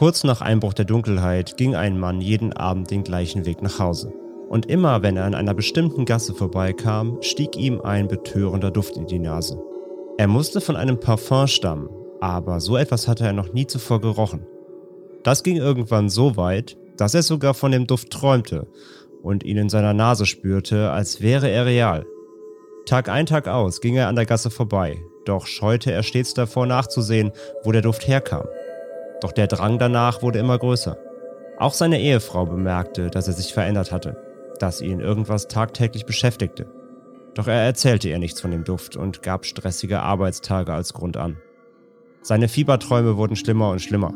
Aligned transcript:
Kurz 0.00 0.24
nach 0.24 0.40
Einbruch 0.40 0.72
der 0.72 0.86
Dunkelheit 0.86 1.58
ging 1.58 1.74
ein 1.74 2.00
Mann 2.00 2.22
jeden 2.22 2.54
Abend 2.54 2.90
den 2.90 3.04
gleichen 3.04 3.44
Weg 3.44 3.60
nach 3.60 3.78
Hause. 3.78 4.10
Und 4.48 4.64
immer 4.64 5.02
wenn 5.02 5.18
er 5.18 5.26
an 5.26 5.34
einer 5.34 5.52
bestimmten 5.52 6.06
Gasse 6.06 6.32
vorbeikam, 6.32 7.18
stieg 7.20 7.54
ihm 7.54 7.82
ein 7.82 8.08
betörender 8.08 8.70
Duft 8.70 8.96
in 8.96 9.04
die 9.04 9.18
Nase. 9.18 9.62
Er 10.16 10.26
musste 10.26 10.62
von 10.62 10.74
einem 10.74 10.98
Parfum 10.98 11.46
stammen, 11.48 11.90
aber 12.18 12.60
so 12.60 12.78
etwas 12.78 13.08
hatte 13.08 13.26
er 13.26 13.34
noch 13.34 13.52
nie 13.52 13.66
zuvor 13.66 14.00
gerochen. 14.00 14.46
Das 15.22 15.42
ging 15.42 15.56
irgendwann 15.58 16.08
so 16.08 16.34
weit, 16.38 16.78
dass 16.96 17.14
er 17.14 17.22
sogar 17.22 17.52
von 17.52 17.70
dem 17.70 17.86
Duft 17.86 18.08
träumte 18.08 18.68
und 19.22 19.44
ihn 19.44 19.58
in 19.58 19.68
seiner 19.68 19.92
Nase 19.92 20.24
spürte, 20.24 20.92
als 20.92 21.20
wäre 21.20 21.50
er 21.50 21.66
real. 21.66 22.06
Tag 22.86 23.10
ein, 23.10 23.26
Tag 23.26 23.48
aus 23.48 23.82
ging 23.82 23.96
er 23.96 24.08
an 24.08 24.16
der 24.16 24.24
Gasse 24.24 24.48
vorbei, 24.48 24.96
doch 25.26 25.46
scheute 25.46 25.92
er 25.92 26.02
stets 26.02 26.32
davor 26.32 26.64
nachzusehen, 26.64 27.32
wo 27.64 27.72
der 27.72 27.82
Duft 27.82 28.08
herkam. 28.08 28.46
Doch 29.20 29.32
der 29.32 29.46
Drang 29.46 29.78
danach 29.78 30.22
wurde 30.22 30.38
immer 30.38 30.58
größer. 30.58 30.96
Auch 31.58 31.74
seine 31.74 32.00
Ehefrau 32.00 32.46
bemerkte, 32.46 33.10
dass 33.10 33.28
er 33.28 33.34
sich 33.34 33.52
verändert 33.52 33.92
hatte, 33.92 34.16
dass 34.58 34.80
ihn 34.80 35.00
irgendwas 35.00 35.46
tagtäglich 35.46 36.06
beschäftigte. 36.06 36.66
Doch 37.34 37.46
er 37.46 37.62
erzählte 37.62 38.08
ihr 38.08 38.18
nichts 38.18 38.40
von 38.40 38.50
dem 38.50 38.64
Duft 38.64 38.96
und 38.96 39.22
gab 39.22 39.44
stressige 39.44 40.00
Arbeitstage 40.00 40.72
als 40.72 40.94
Grund 40.94 41.16
an. 41.16 41.36
Seine 42.22 42.48
Fieberträume 42.48 43.16
wurden 43.16 43.36
schlimmer 43.36 43.70
und 43.70 43.80
schlimmer. 43.80 44.14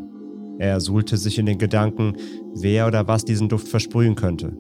Er 0.59 0.81
suhlte 0.81 1.17
sich 1.17 1.39
in 1.39 1.47
den 1.47 1.59
Gedanken, 1.59 2.17
wer 2.55 2.87
oder 2.87 3.09
was 3.09 3.25
diesen 3.25 3.49
Duft 3.49 3.69
versprühen 3.69 4.15
könnte, 4.15 4.57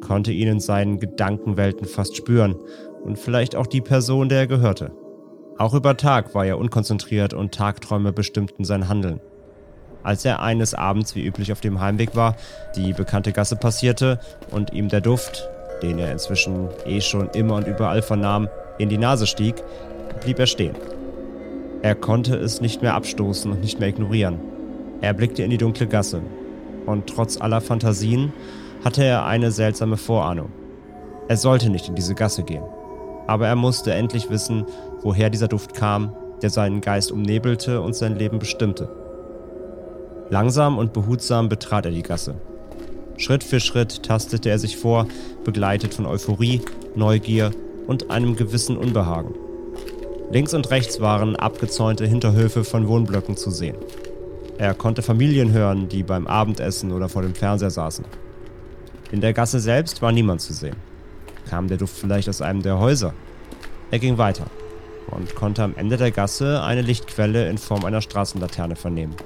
konnte 0.00 0.32
ihn 0.32 0.48
in 0.48 0.60
seinen 0.60 0.98
Gedankenwelten 0.98 1.86
fast 1.86 2.16
spüren 2.16 2.56
und 3.02 3.18
vielleicht 3.18 3.56
auch 3.56 3.66
die 3.66 3.80
Person, 3.80 4.28
der 4.28 4.40
er 4.40 4.46
gehörte. 4.46 4.92
Auch 5.56 5.74
über 5.74 5.96
Tag 5.96 6.34
war 6.34 6.46
er 6.46 6.58
unkonzentriert 6.58 7.34
und 7.34 7.52
Tagträume 7.52 8.12
bestimmten 8.12 8.64
sein 8.64 8.88
Handeln. 8.88 9.20
Als 10.02 10.24
er 10.24 10.40
eines 10.40 10.74
Abends 10.74 11.14
wie 11.14 11.24
üblich 11.24 11.52
auf 11.52 11.60
dem 11.60 11.80
Heimweg 11.80 12.16
war, 12.16 12.36
die 12.76 12.92
bekannte 12.92 13.32
Gasse 13.32 13.56
passierte 13.56 14.18
und 14.50 14.72
ihm 14.72 14.88
der 14.88 15.00
Duft, 15.00 15.48
den 15.82 15.98
er 15.98 16.10
inzwischen 16.10 16.68
eh 16.86 17.00
schon 17.00 17.28
immer 17.30 17.56
und 17.56 17.66
überall 17.66 18.02
vernahm, 18.02 18.48
in 18.78 18.88
die 18.88 18.98
Nase 18.98 19.26
stieg, 19.26 19.56
blieb 20.22 20.38
er 20.38 20.46
stehen. 20.46 20.74
Er 21.82 21.94
konnte 21.94 22.36
es 22.36 22.60
nicht 22.60 22.82
mehr 22.82 22.94
abstoßen 22.94 23.50
und 23.50 23.60
nicht 23.60 23.78
mehr 23.78 23.88
ignorieren. 23.88 24.38
Er 25.00 25.14
blickte 25.14 25.42
in 25.42 25.50
die 25.50 25.58
dunkle 25.58 25.86
Gasse 25.86 26.22
und 26.86 27.06
trotz 27.06 27.40
aller 27.40 27.60
Fantasien 27.60 28.32
hatte 28.84 29.04
er 29.04 29.26
eine 29.26 29.50
seltsame 29.50 29.96
Vorahnung. 29.96 30.50
Er 31.28 31.36
sollte 31.36 31.70
nicht 31.70 31.88
in 31.88 31.94
diese 31.94 32.14
Gasse 32.14 32.42
gehen, 32.42 32.64
aber 33.26 33.46
er 33.46 33.56
musste 33.56 33.92
endlich 33.92 34.30
wissen, 34.30 34.64
woher 35.02 35.30
dieser 35.30 35.48
Duft 35.48 35.74
kam, 35.74 36.12
der 36.42 36.50
seinen 36.50 36.80
Geist 36.80 37.12
umnebelte 37.12 37.80
und 37.80 37.94
sein 37.94 38.16
Leben 38.16 38.38
bestimmte. 38.38 38.99
Langsam 40.30 40.78
und 40.78 40.92
behutsam 40.92 41.48
betrat 41.48 41.86
er 41.86 41.90
die 41.90 42.02
Gasse. 42.02 42.36
Schritt 43.16 43.42
für 43.42 43.58
Schritt 43.58 44.04
tastete 44.04 44.48
er 44.48 44.60
sich 44.60 44.76
vor, 44.76 45.06
begleitet 45.44 45.92
von 45.92 46.06
Euphorie, 46.06 46.62
Neugier 46.94 47.50
und 47.88 48.10
einem 48.10 48.36
gewissen 48.36 48.76
Unbehagen. 48.76 49.34
Links 50.30 50.54
und 50.54 50.70
rechts 50.70 51.00
waren 51.00 51.34
abgezäunte 51.34 52.06
Hinterhöfe 52.06 52.62
von 52.62 52.86
Wohnblöcken 52.86 53.36
zu 53.36 53.50
sehen. 53.50 53.74
Er 54.58 54.74
konnte 54.74 55.02
Familien 55.02 55.52
hören, 55.52 55.88
die 55.88 56.04
beim 56.04 56.28
Abendessen 56.28 56.92
oder 56.92 57.08
vor 57.08 57.22
dem 57.22 57.34
Fernseher 57.34 57.70
saßen. 57.70 58.04
In 59.10 59.20
der 59.20 59.32
Gasse 59.32 59.58
selbst 59.58 60.00
war 60.00 60.12
niemand 60.12 60.40
zu 60.40 60.52
sehen. 60.52 60.76
Kam 61.48 61.66
der 61.66 61.78
Duft 61.78 61.96
vielleicht 61.96 62.28
aus 62.28 62.40
einem 62.40 62.62
der 62.62 62.78
Häuser? 62.78 63.12
Er 63.90 63.98
ging 63.98 64.18
weiter 64.18 64.46
und 65.08 65.34
konnte 65.34 65.64
am 65.64 65.74
Ende 65.74 65.96
der 65.96 66.12
Gasse 66.12 66.62
eine 66.62 66.82
Lichtquelle 66.82 67.50
in 67.50 67.58
Form 67.58 67.84
einer 67.84 68.00
Straßenlaterne 68.00 68.76
vernehmen. 68.76 69.16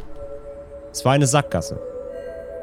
Es 0.95 1.05
war 1.05 1.11
eine 1.11 1.27
Sackgasse. 1.27 1.81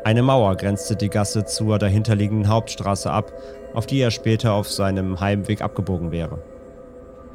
Eine 0.06 0.24
Mauer 0.24 0.56
grenzte 0.56 0.96
die 0.96 1.10
Gasse 1.10 1.44
zur 1.44 1.78
dahinterliegenden 1.80 2.48
Hauptstraße 2.48 3.12
ab, 3.12 3.34
auf 3.74 3.88
die 3.88 4.00
er 4.00 4.10
später 4.10 4.54
auf 4.54 4.72
seinem 4.72 5.20
Heimweg 5.20 5.62
abgebogen 5.62 6.14
wäre. 6.14 6.42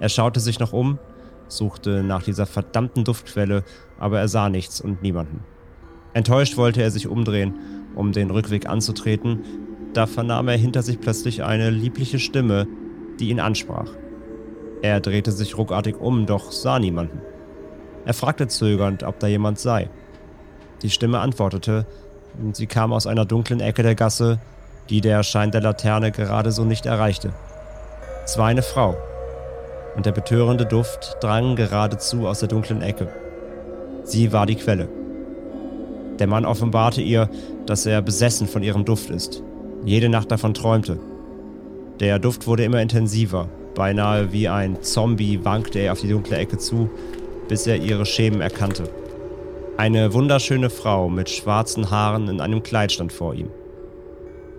Er 0.01 0.09
schaute 0.09 0.41
sich 0.41 0.59
noch 0.59 0.73
um, 0.73 0.99
suchte 1.49 2.03
nach 2.03 2.23
dieser 2.23 2.47
verdammten 2.47 3.05
Duftquelle, 3.05 3.63
aber 3.99 4.21
er 4.21 4.29
sah 4.29 4.49
nichts 4.49 4.81
und 4.81 5.03
niemanden. 5.03 5.45
Enttäuscht 6.15 6.57
wollte 6.57 6.81
er 6.81 6.91
sich 6.91 7.09
umdrehen, 7.09 7.59
um 7.95 8.13
den 8.13 8.31
Rückweg 8.31 8.67
anzutreten, 8.67 9.45
da 9.93 10.07
vernahm 10.07 10.49
er 10.49 10.57
hinter 10.57 10.81
sich 10.81 10.99
plötzlich 10.99 11.45
eine 11.45 11.69
liebliche 11.69 12.19
Stimme, 12.19 12.67
die 13.21 13.29
ihn 13.29 13.41
ansprach. 13.41 13.91
Er 14.81 15.01
drehte 15.01 15.31
sich 15.31 15.59
ruckartig 15.59 16.01
um, 16.01 16.25
doch 16.25 16.53
sah 16.53 16.79
niemanden. 16.79 17.21
Er 18.07 18.15
fragte 18.15 18.49
zögernd, 18.49 19.03
ob 19.03 19.19
da 19.19 19.27
jemand 19.27 19.59
sei. 19.59 19.91
Die 20.83 20.91
Stimme 20.91 21.21
antwortete, 21.21 21.87
und 22.39 22.55
sie 22.55 22.67
kam 22.67 22.93
aus 22.93 23.07
einer 23.07 23.25
dunklen 23.25 23.61
Ecke 23.61 23.83
der 23.83 23.95
Gasse, 23.95 24.39
die 24.91 25.01
der 25.01 25.23
Schein 25.23 25.51
der 25.51 25.63
Laterne 25.63 26.13
gerade 26.13 26.53
so 26.53 26.65
nicht 26.65 26.87
erreichte. 26.87 27.33
Es 28.25 28.37
war 28.37 28.47
eine 28.47 28.63
Frau, 28.63 28.97
und 29.97 30.07
der 30.07 30.13
betörende 30.13 30.67
Duft 30.67 31.17
drang 31.21 31.57
geradezu 31.57 32.27
aus 32.27 32.41
der 32.41 32.49
dunklen 32.49 32.83
Ecke. 32.83 33.09
Sie 34.05 34.33
war 34.33 34.47
die 34.47 34.57
Quelle. 34.57 34.89
Der 36.19 36.27
Mann 36.27 36.45
offenbarte 36.45 37.01
ihr, 37.01 37.29
dass 37.67 37.87
er 37.87 38.03
besessen 38.03 38.47
von 38.47 38.63
ihrem 38.63 38.85
Duft 38.85 39.11
ist, 39.11 39.43
jede 39.85 40.09
Nacht 40.09 40.31
davon 40.31 40.55
träumte. 40.55 40.99
Der 42.01 42.19
Duft 42.19 42.47
wurde 42.47 42.65
immer 42.65 42.81
intensiver, 42.81 43.49
beinahe 43.75 44.33
wie 44.33 44.49
ein 44.49 44.83
Zombie 44.83 45.45
wankte 45.45 45.79
er 45.79 45.93
auf 45.93 46.01
die 46.01 46.09
dunkle 46.09 46.37
Ecke 46.37 46.59
zu, 46.59 46.91
bis 47.49 47.67
er 47.67 47.77
ihre 47.77 48.05
Schemen 48.05 48.41
erkannte. 48.41 48.85
Eine 49.79 50.15
wunderschöne 50.15 50.71
Frau 50.71 51.11
mit 51.11 51.29
schwarzen 51.29 51.91
Haaren 51.91 52.29
in 52.29 52.41
einem 52.41 52.63
Kleid 52.63 52.93
stand 52.93 53.13
vor 53.13 53.35
ihm. 53.35 53.51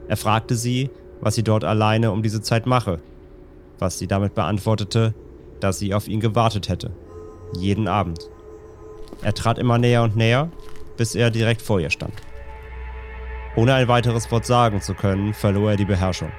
Er 0.07 0.15
fragte 0.15 0.55
sie, 0.55 0.91
was 1.21 1.33
sie 1.33 1.41
dort 1.41 1.63
alleine 1.63 2.11
um 2.11 2.21
diese 2.21 2.43
Zeit 2.43 2.67
mache, 2.67 2.99
was 3.79 3.97
sie 3.97 4.05
damit 4.05 4.35
beantwortete, 4.35 5.15
dass 5.59 5.79
sie 5.79 5.95
auf 5.95 6.07
ihn 6.07 6.19
gewartet 6.19 6.69
hätte. 6.69 6.91
Jeden 7.57 7.87
Abend. 7.87 8.29
Er 9.23 9.33
trat 9.33 9.57
immer 9.57 9.79
näher 9.79 10.03
und 10.03 10.15
näher, 10.15 10.51
bis 10.97 11.15
er 11.15 11.31
direkt 11.31 11.63
vor 11.63 11.79
ihr 11.79 11.89
stand. 11.89 12.13
Ohne 13.55 13.73
ein 13.73 13.87
weiteres 13.87 14.31
Wort 14.31 14.45
sagen 14.45 14.81
zu 14.81 14.93
können, 14.93 15.33
verlor 15.33 15.71
er 15.71 15.77
die 15.77 15.85
Beherrschung. 15.85 16.31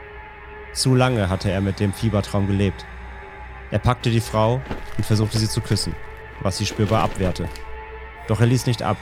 Zu 0.72 0.94
lange 0.94 1.28
hatte 1.28 1.50
er 1.50 1.60
mit 1.60 1.80
dem 1.80 1.92
Fiebertraum 1.92 2.46
gelebt. 2.46 2.86
Er 3.72 3.80
packte 3.80 4.10
die 4.10 4.20
Frau 4.20 4.60
und 4.96 5.04
versuchte 5.04 5.38
sie 5.38 5.48
zu 5.48 5.60
küssen, 5.60 5.96
was 6.42 6.58
sie 6.58 6.66
spürbar 6.66 7.02
abwehrte. 7.02 7.48
Doch 8.28 8.40
er 8.40 8.46
ließ 8.46 8.66
nicht 8.66 8.82
ab. 8.82 8.96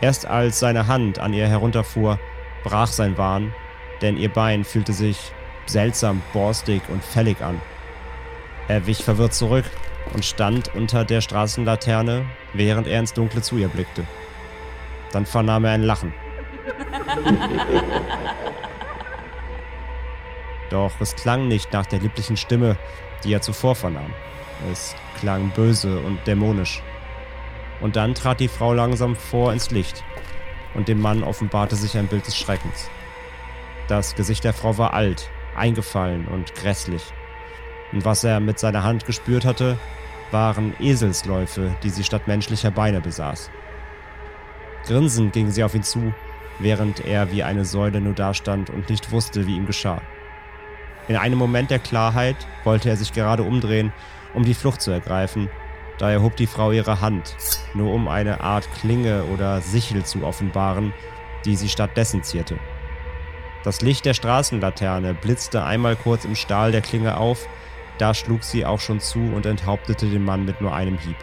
Erst 0.00 0.26
als 0.26 0.58
seine 0.58 0.88
Hand 0.88 1.18
an 1.20 1.32
ihr 1.32 1.46
herunterfuhr, 1.46 2.18
brach 2.64 2.88
sein 2.88 3.16
Wahn, 3.18 3.54
denn 4.00 4.16
ihr 4.16 4.30
Bein 4.30 4.64
fühlte 4.64 4.92
sich 4.92 5.32
seltsam 5.66 6.22
borstig 6.32 6.82
und 6.88 7.04
fällig 7.04 7.40
an. 7.42 7.60
Er 8.68 8.86
wich 8.86 9.04
verwirrt 9.04 9.34
zurück 9.34 9.66
und 10.14 10.24
stand 10.24 10.74
unter 10.74 11.04
der 11.04 11.20
Straßenlaterne, 11.20 12.24
während 12.54 12.86
er 12.86 13.00
ins 13.00 13.12
Dunkle 13.12 13.42
zu 13.42 13.58
ihr 13.58 13.68
blickte. 13.68 14.04
Dann 15.12 15.26
vernahm 15.26 15.64
er 15.64 15.72
ein 15.72 15.82
Lachen. 15.82 16.14
Doch 20.70 20.92
es 21.00 21.16
klang 21.16 21.48
nicht 21.48 21.72
nach 21.72 21.86
der 21.86 22.00
lieblichen 22.00 22.36
Stimme, 22.36 22.76
die 23.24 23.32
er 23.32 23.40
zuvor 23.40 23.74
vernahm. 23.74 24.12
Es 24.70 24.94
klang 25.18 25.50
böse 25.50 25.98
und 26.00 26.26
dämonisch. 26.26 26.82
Und 27.80 27.96
dann 27.96 28.14
trat 28.14 28.40
die 28.40 28.48
Frau 28.48 28.72
langsam 28.74 29.16
vor 29.16 29.52
ins 29.52 29.70
Licht, 29.70 30.04
und 30.74 30.88
dem 30.88 31.00
Mann 31.00 31.22
offenbarte 31.22 31.76
sich 31.76 31.96
ein 31.96 32.08
Bild 32.08 32.26
des 32.26 32.36
Schreckens. 32.36 32.90
Das 33.86 34.14
Gesicht 34.14 34.44
der 34.44 34.52
Frau 34.52 34.78
war 34.78 34.94
alt, 34.94 35.30
eingefallen 35.56 36.26
und 36.26 36.54
grässlich. 36.54 37.02
Und 37.92 38.04
was 38.04 38.24
er 38.24 38.40
mit 38.40 38.58
seiner 38.58 38.82
Hand 38.82 39.06
gespürt 39.06 39.44
hatte, 39.44 39.78
waren 40.30 40.74
Eselsläufe, 40.78 41.74
die 41.82 41.90
sie 41.90 42.04
statt 42.04 42.28
menschlicher 42.28 42.70
Beine 42.70 43.00
besaß. 43.00 43.50
Grinsend 44.86 45.32
ging 45.32 45.50
sie 45.50 45.64
auf 45.64 45.74
ihn 45.74 45.82
zu, 45.82 46.12
während 46.58 47.04
er 47.04 47.32
wie 47.32 47.42
eine 47.42 47.64
Säule 47.64 48.00
nur 48.00 48.14
dastand 48.14 48.70
und 48.70 48.90
nicht 48.90 49.10
wusste, 49.10 49.46
wie 49.46 49.56
ihm 49.56 49.66
geschah. 49.66 50.02
In 51.08 51.16
einem 51.16 51.38
Moment 51.38 51.70
der 51.70 51.78
Klarheit 51.78 52.36
wollte 52.64 52.90
er 52.90 52.96
sich 52.96 53.12
gerade 53.12 53.42
umdrehen, 53.42 53.92
um 54.34 54.44
die 54.44 54.54
Flucht 54.54 54.82
zu 54.82 54.90
ergreifen. 54.90 55.48
Da 55.98 56.10
erhob 56.10 56.36
die 56.36 56.46
Frau 56.46 56.70
ihre 56.70 57.00
Hand, 57.00 57.36
nur 57.74 57.92
um 57.92 58.06
eine 58.06 58.40
Art 58.40 58.68
Klinge 58.80 59.24
oder 59.24 59.60
Sichel 59.60 60.04
zu 60.04 60.24
offenbaren, 60.24 60.94
die 61.44 61.56
sie 61.56 61.68
stattdessen 61.68 62.22
zierte. 62.22 62.56
Das 63.64 63.80
Licht 63.80 64.04
der 64.04 64.14
Straßenlaterne 64.14 65.14
blitzte 65.14 65.64
einmal 65.64 65.96
kurz 65.96 66.24
im 66.24 66.36
Stahl 66.36 66.70
der 66.70 66.82
Klinge 66.82 67.16
auf, 67.16 67.48
da 67.98 68.14
schlug 68.14 68.44
sie 68.44 68.64
auch 68.64 68.78
schon 68.78 69.00
zu 69.00 69.18
und 69.18 69.44
enthauptete 69.44 70.06
den 70.06 70.24
Mann 70.24 70.44
mit 70.44 70.60
nur 70.60 70.72
einem 70.72 70.98
Hieb. 70.98 71.16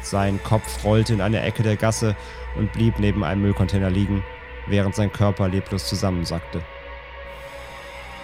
Sein 0.00 0.42
Kopf 0.42 0.84
rollte 0.84 1.12
in 1.12 1.20
eine 1.20 1.42
Ecke 1.42 1.62
der 1.62 1.76
Gasse 1.76 2.16
und 2.56 2.72
blieb 2.72 2.98
neben 2.98 3.24
einem 3.24 3.42
Müllcontainer 3.42 3.90
liegen, 3.90 4.24
während 4.66 4.94
sein 4.94 5.12
Körper 5.12 5.48
leblos 5.48 5.86
zusammensackte. 5.86 6.62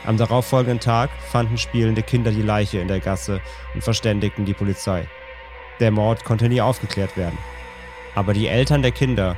Am 0.07 0.17
darauffolgenden 0.17 0.81
Tag 0.81 1.11
fanden 1.31 1.59
spielende 1.59 2.03
Kinder 2.03 2.31
die 2.31 2.43
Leiche 2.43 2.79
in 2.79 2.89
der 2.89 3.01
Gasse 3.01 3.41
und 3.75 3.83
verständigten 3.83 4.45
die 4.45 4.55
Polizei. 4.55 5.07
Der 5.81 5.91
Mord 5.91 6.25
konnte 6.25 6.49
nie 6.49 6.61
aufgeklärt 6.61 7.17
werden. 7.17 7.39
Aber 8.15 8.33
die 8.33 8.49
Eltern 8.49 8.83
der 8.83 8.93
Kinder 8.93 9.37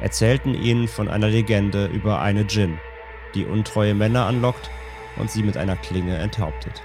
erzählten 0.00 0.54
ihnen 0.54 0.88
von 0.88 1.08
einer 1.08 1.28
Legende 1.28 1.86
über 1.86 2.20
eine 2.20 2.44
Djinn, 2.44 2.78
die 3.34 3.44
untreue 3.44 3.94
Männer 3.94 4.26
anlockt 4.26 4.70
und 5.16 5.30
sie 5.30 5.42
mit 5.42 5.56
einer 5.56 5.76
Klinge 5.76 6.16
enthauptet. 6.16 6.82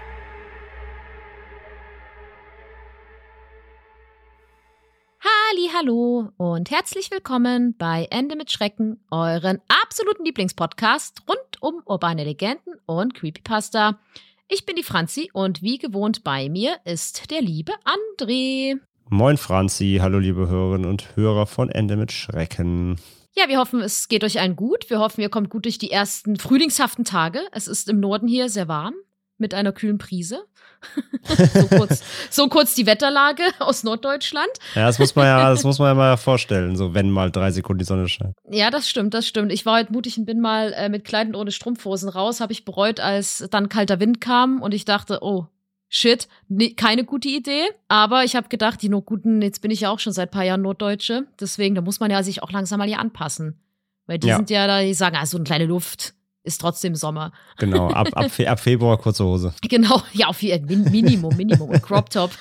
Hallo 5.77 6.29
und 6.37 6.71
herzlich 6.71 7.11
willkommen 7.11 7.75
bei 7.77 8.07
Ende 8.09 8.37
mit 8.37 8.49
Schrecken, 8.49 9.03
euren 9.11 9.59
absoluten 9.67 10.23
Lieblingspodcast 10.23 11.23
rund 11.27 11.54
um 11.65 11.81
urbane 11.85 12.23
Legenden 12.23 12.75
und 12.85 13.15
Creepypasta. 13.15 13.99
Ich 14.47 14.67
bin 14.67 14.75
die 14.75 14.83
Franzi 14.83 15.31
und 15.33 15.63
wie 15.63 15.79
gewohnt 15.79 16.23
bei 16.23 16.47
mir 16.47 16.77
ist 16.85 17.31
der 17.31 17.41
liebe 17.41 17.73
André. 18.19 18.77
Moin 19.09 19.37
Franzi, 19.37 19.97
hallo 19.99 20.19
liebe 20.19 20.47
Hörerinnen 20.47 20.87
und 20.87 21.15
Hörer 21.15 21.47
von 21.47 21.69
Ende 21.69 21.97
mit 21.97 22.11
Schrecken. 22.11 22.97
Ja, 23.35 23.47
wir 23.47 23.57
hoffen, 23.57 23.81
es 23.81 24.07
geht 24.07 24.23
euch 24.23 24.39
allen 24.39 24.55
gut. 24.55 24.91
Wir 24.91 24.99
hoffen, 24.99 25.21
ihr 25.21 25.29
kommt 25.29 25.49
gut 25.49 25.65
durch 25.65 25.79
die 25.79 25.89
ersten 25.89 26.37
frühlingshaften 26.37 27.03
Tage. 27.03 27.39
Es 27.51 27.67
ist 27.67 27.89
im 27.89 27.99
Norden 27.99 28.27
hier 28.27 28.47
sehr 28.49 28.67
warm 28.67 28.93
mit 29.37 29.53
einer 29.53 29.71
kühlen 29.71 29.97
Prise. 29.97 30.45
so, 31.53 31.67
kurz, 31.67 32.03
so 32.29 32.47
kurz 32.47 32.75
die 32.75 32.85
Wetterlage 32.85 33.43
aus 33.59 33.83
Norddeutschland. 33.83 34.49
Ja, 34.75 34.85
das 34.85 34.99
muss 34.99 35.15
man 35.15 35.25
ja, 35.25 35.49
das 35.49 35.63
muss 35.63 35.79
man 35.79 35.89
ja 35.89 35.93
mal 35.95 36.17
vorstellen, 36.17 36.75
so 36.75 36.93
wenn 36.93 37.09
mal 37.09 37.31
drei 37.31 37.51
Sekunden 37.51 37.79
die 37.79 37.85
Sonne 37.85 38.07
scheint. 38.07 38.35
Ja, 38.49 38.69
das 38.69 38.87
stimmt, 38.87 39.13
das 39.13 39.27
stimmt. 39.27 39.51
Ich 39.51 39.65
war 39.65 39.79
heute 39.79 39.91
mutig 39.91 40.17
und 40.17 40.25
bin 40.25 40.39
mal 40.39 40.73
äh, 40.73 40.89
mit 40.89 41.03
Kleidern 41.03 41.35
ohne 41.35 41.51
Strumpfhosen 41.51 42.09
raus, 42.09 42.39
habe 42.39 42.53
ich 42.53 42.65
bereut, 42.65 42.99
als 42.99 43.47
dann 43.49 43.69
kalter 43.69 43.99
Wind 43.99 44.21
kam 44.21 44.61
und 44.61 44.73
ich 44.73 44.85
dachte, 44.85 45.19
oh, 45.21 45.47
shit, 45.89 46.27
nee, 46.47 46.71
keine 46.71 47.03
gute 47.03 47.29
Idee. 47.29 47.63
Aber 47.87 48.23
ich 48.23 48.35
habe 48.35 48.49
gedacht, 48.49 48.81
die 48.81 48.89
nur 48.89 49.03
guten, 49.03 49.41
jetzt 49.41 49.61
bin 49.61 49.71
ich 49.71 49.81
ja 49.81 49.89
auch 49.89 49.99
schon 49.99 50.13
seit 50.13 50.29
ein 50.29 50.31
paar 50.31 50.43
Jahren 50.43 50.61
Norddeutsche. 50.61 51.25
Deswegen, 51.39 51.75
da 51.75 51.81
muss 51.81 51.99
man 51.99 52.11
ja 52.11 52.23
sich 52.23 52.43
auch 52.43 52.51
langsam 52.51 52.79
mal 52.79 52.87
hier 52.87 52.99
anpassen. 52.99 53.59
Weil 54.07 54.19
die 54.19 54.27
ja. 54.27 54.35
sind 54.37 54.49
ja 54.49 54.67
da, 54.67 54.81
die 54.81 54.93
sagen, 54.93 55.17
ah, 55.19 55.25
so 55.25 55.37
eine 55.37 55.45
kleine 55.45 55.65
Luft 55.65 56.13
ist 56.45 56.61
trotzdem 56.61 56.95
Sommer. 56.95 57.31
Genau, 57.57 57.89
ab, 57.89 58.09
ab, 58.13 58.31
Fe 58.31 58.49
ab 58.49 58.59
Februar 58.59 58.97
kurze 58.97 59.25
Hose. 59.25 59.53
Genau, 59.67 60.01
ja, 60.13 60.27
auf 60.27 60.41
jeden 60.41 60.89
Minimum, 60.91 61.35
Minimum 61.35 61.69
und 61.69 61.81
Crop 61.81 62.09
Top. 62.09 62.31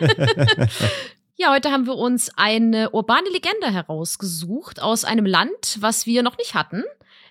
ja, 1.36 1.52
heute 1.52 1.70
haben 1.70 1.86
wir 1.86 1.96
uns 1.96 2.30
eine 2.36 2.90
urbane 2.90 3.28
Legende 3.30 3.70
herausgesucht 3.70 4.82
aus 4.82 5.04
einem 5.04 5.26
Land, 5.26 5.78
was 5.80 6.06
wir 6.06 6.22
noch 6.22 6.38
nicht 6.38 6.54
hatten, 6.54 6.82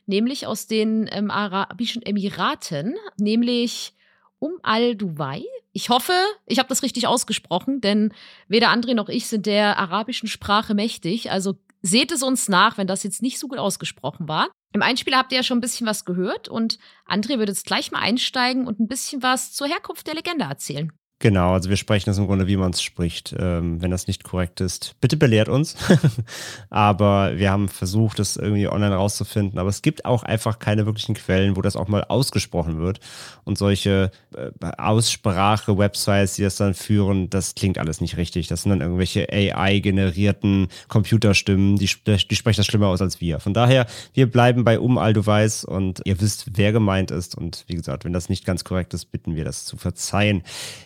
nämlich 0.05 0.47
aus 0.47 0.67
den 0.67 1.09
ähm, 1.11 1.31
Arabischen 1.31 2.01
Emiraten, 2.01 2.95
nämlich 3.17 3.93
um 4.39 4.53
al-Duwai. 4.63 5.43
Ich 5.71 5.89
hoffe, 5.89 6.13
ich 6.45 6.59
habe 6.59 6.69
das 6.69 6.83
richtig 6.83 7.07
ausgesprochen, 7.07 7.81
denn 7.81 8.13
weder 8.47 8.69
André 8.69 8.93
noch 8.93 9.09
ich 9.09 9.27
sind 9.27 9.45
der 9.45 9.77
arabischen 9.77 10.27
Sprache 10.27 10.73
mächtig. 10.73 11.31
Also 11.31 11.55
seht 11.81 12.11
es 12.11 12.23
uns 12.23 12.49
nach, 12.49 12.77
wenn 12.77 12.87
das 12.87 13.03
jetzt 13.03 13.21
nicht 13.21 13.39
so 13.39 13.47
gut 13.47 13.57
ausgesprochen 13.57 14.27
war. 14.27 14.49
Im 14.73 14.81
Einspieler 14.81 15.17
habt 15.17 15.31
ihr 15.31 15.37
ja 15.37 15.43
schon 15.43 15.57
ein 15.57 15.61
bisschen 15.61 15.87
was 15.87 16.05
gehört 16.05 16.47
und 16.47 16.77
André 17.07 17.39
würde 17.39 17.51
jetzt 17.51 17.65
gleich 17.65 17.91
mal 17.91 17.99
einsteigen 17.99 18.67
und 18.67 18.79
ein 18.79 18.87
bisschen 18.87 19.23
was 19.23 19.51
zur 19.53 19.67
Herkunft 19.67 20.05
der 20.07 20.15
Legende 20.15 20.45
erzählen. 20.45 20.91
Genau, 21.21 21.51
also 21.51 21.69
wir 21.69 21.75
sprechen 21.75 22.09
das 22.09 22.17
im 22.17 22.27
Grunde, 22.27 22.47
wie 22.47 22.55
man 22.55 22.71
es 22.71 22.81
spricht. 22.81 23.35
Ähm, 23.37 23.81
wenn 23.81 23.91
das 23.91 24.07
nicht 24.07 24.23
korrekt 24.23 24.61
ist, 24.61 24.95
bitte 25.01 25.17
belehrt 25.17 25.49
uns. 25.49 25.75
aber 26.69 27.37
wir 27.37 27.51
haben 27.51 27.67
versucht, 27.67 28.19
das 28.19 28.37
irgendwie 28.37 28.69
online 28.69 28.95
rauszufinden. 28.95 29.59
Aber 29.59 29.67
es 29.67 29.81
gibt 29.81 30.05
auch 30.05 30.23
einfach 30.23 30.59
keine 30.59 30.85
wirklichen 30.85 31.15
Quellen, 31.15 31.57
wo 31.57 31.61
das 31.61 31.75
auch 31.75 31.89
mal 31.89 32.05
ausgesprochen 32.05 32.79
wird. 32.79 33.01
Und 33.43 33.57
solche 33.57 34.11
äh, 34.33 34.51
Aussprache-Websites, 34.77 36.35
die 36.35 36.43
das 36.43 36.55
dann 36.55 36.73
führen, 36.73 37.29
das 37.29 37.53
klingt 37.53 37.79
alles 37.79 37.99
nicht 37.99 38.15
richtig. 38.15 38.47
Das 38.47 38.61
sind 38.61 38.69
dann 38.69 38.79
irgendwelche 38.79 39.27
AI-generierten 39.29 40.69
Computerstimmen, 40.87 41.75
die, 41.75 41.89
die 42.05 42.35
sprechen 42.35 42.59
das 42.61 42.65
schlimmer 42.65 42.87
aus 42.87 43.01
als 43.01 43.19
wir. 43.19 43.41
Von 43.41 43.53
daher, 43.53 43.87
wir 44.13 44.31
bleiben 44.31 44.63
bei 44.63 44.79
Um 44.79 44.97
all 44.97 45.11
du 45.11 45.25
weiß 45.25 45.65
und 45.65 45.99
ihr 46.05 46.21
wisst, 46.21 46.51
wer 46.53 46.71
gemeint 46.71 47.11
ist. 47.11 47.35
Und 47.35 47.65
wie 47.67 47.75
gesagt, 47.75 48.05
wenn 48.05 48.13
das 48.13 48.29
nicht 48.29 48.45
ganz 48.45 48.63
korrekt 48.63 48.93
ist, 48.93 49.11
bitten 49.11 49.35
wir 49.35 49.43
das 49.43 49.65
zu 49.65 49.75
verzeihen. 49.75 50.43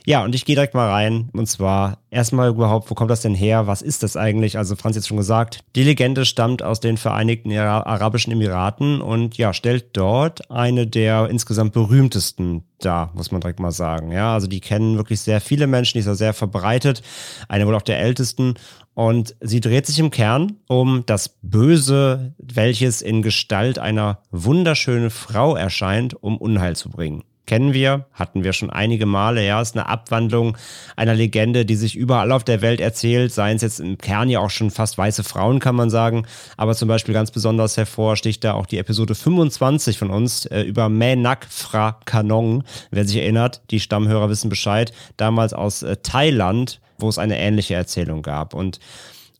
Ja, 0.07 0.23
und 0.24 0.36
ich 0.36 0.46
gehe 0.46 0.56
direkt 0.56 0.74
mal 0.74 0.90
rein. 0.90 1.30
Und 1.34 1.48
zwar 1.48 2.00
erstmal 2.10 2.50
überhaupt, 2.50 2.90
wo 2.90 2.96
kommt 2.96 3.12
das 3.12 3.22
denn 3.22 3.36
her? 3.36 3.68
Was 3.68 3.81
ist 3.81 4.04
das 4.04 4.18
eigentlich? 4.18 4.58
Also 4.58 4.75
Franz 4.75 4.96
jetzt 4.96 5.08
schon 5.08 5.18
gesagt, 5.18 5.60
die 5.75 5.84
Legende 5.84 6.25
stammt 6.25 6.64
aus 6.64 6.80
den 6.80 6.98
Vereinigten 6.98 7.52
Arabischen 7.52 8.34
Emiraten 8.34 9.02
und 9.02 9.38
ja, 9.38 9.54
stellt 9.54 9.96
dort 9.96 10.50
eine 10.50 10.88
der 10.88 11.30
insgesamt 11.30 11.74
berühmtesten 11.74 12.64
dar, 12.80 13.12
muss 13.14 13.31
man 13.31 13.42
direkt 13.42 13.60
mal 13.60 13.72
sagen. 13.72 14.12
Ja, 14.12 14.34
also 14.34 14.48
die 14.48 14.60
kennen 14.60 14.98
wirklich 14.98 15.22
sehr 15.22 15.42
viele 15.42 15.68
Menschen, 15.68 15.94
die 15.94 16.00
ist 16.00 16.06
ja 16.06 16.16
sehr 16.16 16.34
verbreitet. 16.34 17.02
Eine 17.48 17.68
wohl 17.68 17.76
auch 17.76 17.81
der 17.81 18.00
ältesten. 18.00 18.56
Und 18.94 19.36
sie 19.42 19.60
dreht 19.60 19.88
sich 19.88 20.00
im 20.00 20.12
Kern 20.12 20.58
um 20.68 21.04
das 21.06 21.38
Böse, 21.42 22.34
welches 22.38 23.02
in 23.02 23.22
Gestalt 23.22 23.80
einer 23.80 24.19
wunderschönen 24.31 25.10
Frau 25.10 25.56
erscheint, 25.56 26.22
um 26.22 26.38
Unheil 26.38 26.76
zu 26.76 26.90
bringen 26.90 27.24
kennen 27.54 27.76
wir, 27.76 28.08
hatten 28.14 28.44
wir 28.44 28.52
schon 28.52 28.72
einige 28.72 29.06
Male. 29.06 29.46
Ja, 29.46 29.62
ist 29.62 29.76
eine 29.76 29.88
Abwandlung 29.88 30.58
einer 30.96 31.14
Legende, 31.14 31.68
die 31.68 31.76
sich 31.76 31.96
überall 31.96 32.32
auf 32.32 32.44
der 32.44 32.64
Welt 32.64 32.82
erzählt, 32.82 33.32
seien 33.32 33.58
es 33.58 33.62
jetzt 33.62 33.80
im 33.80 34.00
Kern 34.00 34.28
ja 34.28 34.40
auch 34.40 34.50
schon 34.50 34.72
fast 34.72 34.98
weiße 34.98 35.24
Frauen, 35.24 35.60
kann 35.60 35.76
man 35.76 35.92
sagen. 35.92 36.26
Aber 36.58 36.74
zum 36.74 36.88
Beispiel 36.88 37.14
ganz 37.14 37.30
besonders 37.30 37.78
hervorsticht 37.78 38.44
da 38.44 38.54
auch 38.54 38.66
die 38.66 38.80
Episode 38.80 39.14
25 39.14 40.00
von 40.00 40.10
uns 40.10 40.48
äh, 40.48 40.62
über 40.62 40.90
Menak 40.90 41.45
Fra 41.48 42.00
Kanong. 42.06 42.64
Wer 42.90 43.06
sich 43.06 43.18
erinnert, 43.18 43.62
die 43.69 43.80
Stammhörer 43.80 44.30
wissen 44.30 44.50
Bescheid, 44.50 44.92
damals 45.18 45.54
aus 45.54 45.83
äh, 45.83 45.98
Thailand, 46.02 46.81
wo 46.98 47.07
es 47.07 47.19
eine 47.19 47.38
ähnliche 47.38 47.76
Erzählung 47.76 48.24
gab. 48.24 48.56
Und 48.56 48.80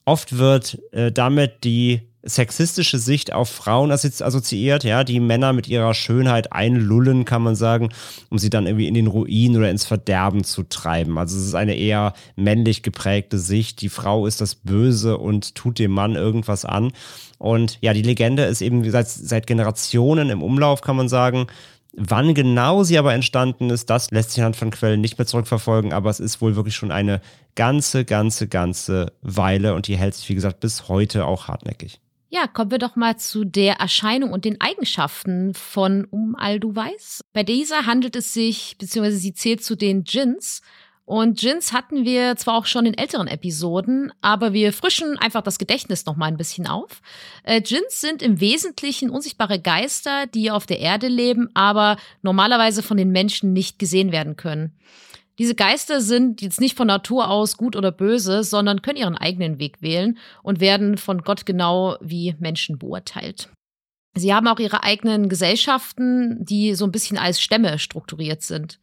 oft 0.06 0.38
wird 0.38 0.80
äh, 0.92 1.12
damit 1.12 1.64
die 1.64 2.13
sexistische 2.24 3.00
Sicht 3.00 3.34
auf 3.34 3.50
Frauen 3.50 3.92
assoziiert, 3.92 4.84
ja, 4.84 5.04
die 5.04 5.20
Männer 5.20 5.52
mit 5.52 5.68
ihrer 5.68 5.94
Schönheit 5.94 6.54
einlullen, 6.54 7.26
kann 7.26 7.44
man 7.44 7.56
sagen, 7.56 7.90
um 8.30 8.40
sie 8.40 8.50
dann 8.50 8.66
irgendwie 8.66 8.88
in 8.88 8.94
den 8.94 9.08
Ruin 9.08 9.58
oder 9.58 9.70
ins 9.70 9.86
Verderben 9.86 10.44
zu 10.46 10.64
treiben. 10.64 11.18
Also 11.18 11.38
es 11.38 11.46
ist 11.46 11.56
eine 11.56 11.76
eher 11.76 12.14
männlich 12.36 12.82
geprägte 12.82 13.38
Sicht. 13.38 13.82
Die 13.82 13.90
Frau 13.90 14.26
ist 14.26 14.40
das 14.40 14.56
Böse 14.56 15.18
und 15.18 15.56
tut 15.56 15.80
dem 15.80 15.92
Mann 15.92 16.16
irgendwas 16.16 16.64
an. 16.64 16.94
Und 17.40 17.78
ja, 17.82 17.94
die 17.94 18.02
Legende 18.02 18.44
ist 18.44 18.62
eben 18.62 18.90
seit, 18.90 19.10
seit 19.10 19.46
Generationen 19.46 20.30
im 20.30 20.42
Umlauf, 20.42 20.82
kann 20.82 20.96
man 20.96 21.10
sagen. 21.10 21.48
Wann 21.96 22.34
genau 22.34 22.84
sie 22.84 22.98
aber 22.98 23.14
entstanden 23.14 23.70
ist, 23.70 23.90
das 23.90 24.10
lässt 24.10 24.32
sich 24.32 24.40
anhand 24.40 24.56
von 24.56 24.72
Quellen 24.72 25.02
nicht 25.02 25.20
mehr 25.20 25.28
zurückverfolgen, 25.28 25.94
aber 25.94 26.10
es 26.10 26.20
ist 26.20 26.42
wohl 26.42 26.56
wirklich 26.56 26.76
schon 26.76 26.92
eine 26.92 27.22
ganze, 27.54 28.04
ganze, 28.04 28.48
ganze 28.48 29.12
Weile 29.22 29.76
und 29.76 29.88
die 29.88 29.96
hält 29.96 30.16
sich, 30.16 30.28
wie 30.30 30.36
gesagt, 30.36 30.60
bis 30.60 30.88
heute 30.88 31.28
auch 31.28 31.50
hartnäckig. 31.50 32.00
Ja, 32.36 32.48
kommen 32.48 32.72
wir 32.72 32.80
doch 32.80 32.96
mal 32.96 33.16
zu 33.18 33.46
der 33.46 33.76
Erscheinung 33.76 34.32
und 34.32 34.44
den 34.44 34.60
Eigenschaften 34.60 35.54
von 35.54 36.08
Um 36.10 36.36
Al-Duwais. 36.36 37.22
Bei 37.32 37.44
dieser 37.44 37.86
handelt 37.86 38.16
es 38.16 38.34
sich, 38.34 38.76
beziehungsweise 38.80 39.18
sie 39.18 39.36
zählt 39.36 39.64
zu 39.64 39.76
den 39.76 40.04
Djinns. 40.04 40.64
Und 41.06 41.44
Djinns 41.44 41.74
hatten 41.74 42.06
wir 42.06 42.36
zwar 42.36 42.56
auch 42.56 42.66
schon 42.66 42.88
in 42.88 42.98
älteren 42.98 43.28
Episoden, 43.28 44.12
aber 44.22 44.52
wir 44.52 44.74
frischen 44.74 45.16
einfach 45.20 45.44
das 45.44 45.60
Gedächtnis 45.60 46.08
noch 46.08 46.16
mal 46.16 46.26
ein 46.26 46.38
bisschen 46.38 46.66
auf. 46.66 47.04
Äh, 47.44 47.62
Djinns 47.62 48.02
sind 48.02 48.24
im 48.24 48.40
Wesentlichen 48.40 49.12
unsichtbare 49.12 49.60
Geister, 49.60 50.26
die 50.26 50.50
auf 50.50 50.66
der 50.66 50.80
Erde 50.80 51.10
leben, 51.10 51.52
aber 51.54 51.98
normalerweise 52.24 52.82
von 52.82 52.98
den 52.98 53.12
Menschen 53.12 53.54
nicht 53.54 53.78
gesehen 53.78 54.12
werden 54.12 54.38
können. 54.38 54.74
Diese 55.40 55.56
Geister 55.56 56.00
sind 56.00 56.42
jetzt 56.42 56.62
nicht 56.62 56.78
von 56.78 56.88
Natur 56.88 57.30
aus 57.30 57.58
gut 57.58 57.76
oder 57.76 57.92
böse, 57.92 58.44
sondern 58.44 58.82
können 58.82 59.00
ihren 59.00 59.18
eigenen 59.18 59.60
Weg 59.60 59.82
wählen 59.82 60.18
und 60.44 60.60
werden 60.60 60.98
von 60.98 61.24
Gott 61.24 61.46
genau 61.46 61.98
wie 62.02 62.36
Menschen 62.40 62.78
beurteilt. 62.78 63.50
Sie 64.16 64.34
haben 64.34 64.48
auch 64.48 64.60
ihre 64.60 64.84
eigenen 64.84 65.28
Gesellschaften, 65.30 66.46
die 66.46 66.76
so 66.76 66.86
ein 66.86 66.92
bisschen 66.92 67.18
als 67.18 67.42
Stämme 67.42 67.80
strukturiert 67.80 68.44
sind. 68.44 68.80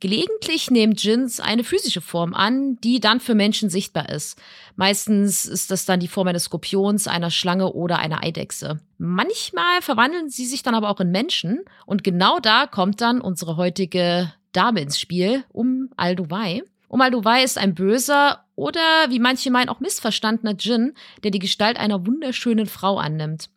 Gelegentlich 0.00 0.68
nehmen 0.68 0.94
Djinns 0.94 1.38
eine 1.38 1.62
physische 1.62 2.00
Form 2.00 2.34
an, 2.34 2.76
die 2.80 2.98
dann 2.98 3.20
für 3.20 3.36
Menschen 3.36 3.70
sichtbar 3.70 4.08
ist. 4.08 4.36
Meistens 4.74 5.44
ist 5.44 5.70
das 5.70 5.84
dann 5.84 6.00
die 6.00 6.08
Form 6.08 6.26
eines 6.26 6.44
Skorpions, 6.44 7.06
einer 7.06 7.30
Schlange 7.30 7.72
oder 7.72 8.00
einer 8.00 8.24
Eidechse. 8.24 8.80
Manchmal 8.98 9.80
verwandeln 9.80 10.28
sie 10.28 10.46
sich 10.46 10.64
dann 10.64 10.74
aber 10.74 10.90
auch 10.90 10.98
in 10.98 11.12
Menschen 11.12 11.60
und 11.86 12.02
genau 12.02 12.40
da 12.40 12.66
kommt 12.66 13.00
dann 13.00 13.20
unsere 13.20 13.56
heutige 13.56 14.32
Dame 14.52 14.80
ins 14.80 14.98
Spiel, 14.98 15.44
um 15.50 15.90
Alduwai. 15.96 16.62
Um 16.88 17.00
Alduwai 17.00 17.42
ist 17.42 17.58
ein 17.58 17.74
böser 17.74 18.44
oder, 18.54 18.80
wie 19.08 19.18
manche 19.18 19.50
meinen, 19.50 19.68
auch 19.68 19.80
missverstandener 19.80 20.54
Djinn, 20.54 20.94
der 21.24 21.30
die 21.30 21.38
Gestalt 21.38 21.78
einer 21.78 22.06
wunderschönen 22.06 22.66
Frau 22.66 22.98
annimmt. 22.98 23.48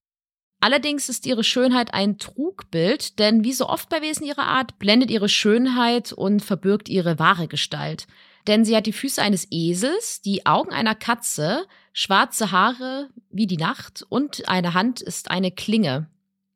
Allerdings 0.61 1.09
ist 1.09 1.25
ihre 1.25 1.43
Schönheit 1.43 1.93
ein 1.93 2.17
Trugbild, 2.17 3.19
denn 3.19 3.43
wie 3.43 3.53
so 3.53 3.67
oft 3.67 3.89
bei 3.89 4.01
Wesen 4.01 4.25
ihrer 4.25 4.47
Art 4.47 4.79
blendet 4.79 5.11
ihre 5.11 5.29
Schönheit 5.29 6.13
und 6.13 6.41
verbirgt 6.41 6.89
ihre 6.89 7.19
wahre 7.19 7.47
Gestalt. 7.47 8.07
Denn 8.47 8.63
sie 8.63 8.75
hat 8.75 8.85
die 8.85 8.93
Füße 8.93 9.21
eines 9.21 9.47
Esels, 9.51 10.21
die 10.21 10.45
Augen 10.45 10.71
einer 10.71 10.95
Katze, 10.95 11.65
schwarze 11.93 12.51
Haare 12.51 13.09
wie 13.29 13.47
die 13.47 13.57
Nacht 13.57 14.05
und 14.09 14.47
eine 14.47 14.73
Hand 14.73 15.01
ist 15.01 15.29
eine 15.29 15.51
Klinge. 15.51 16.07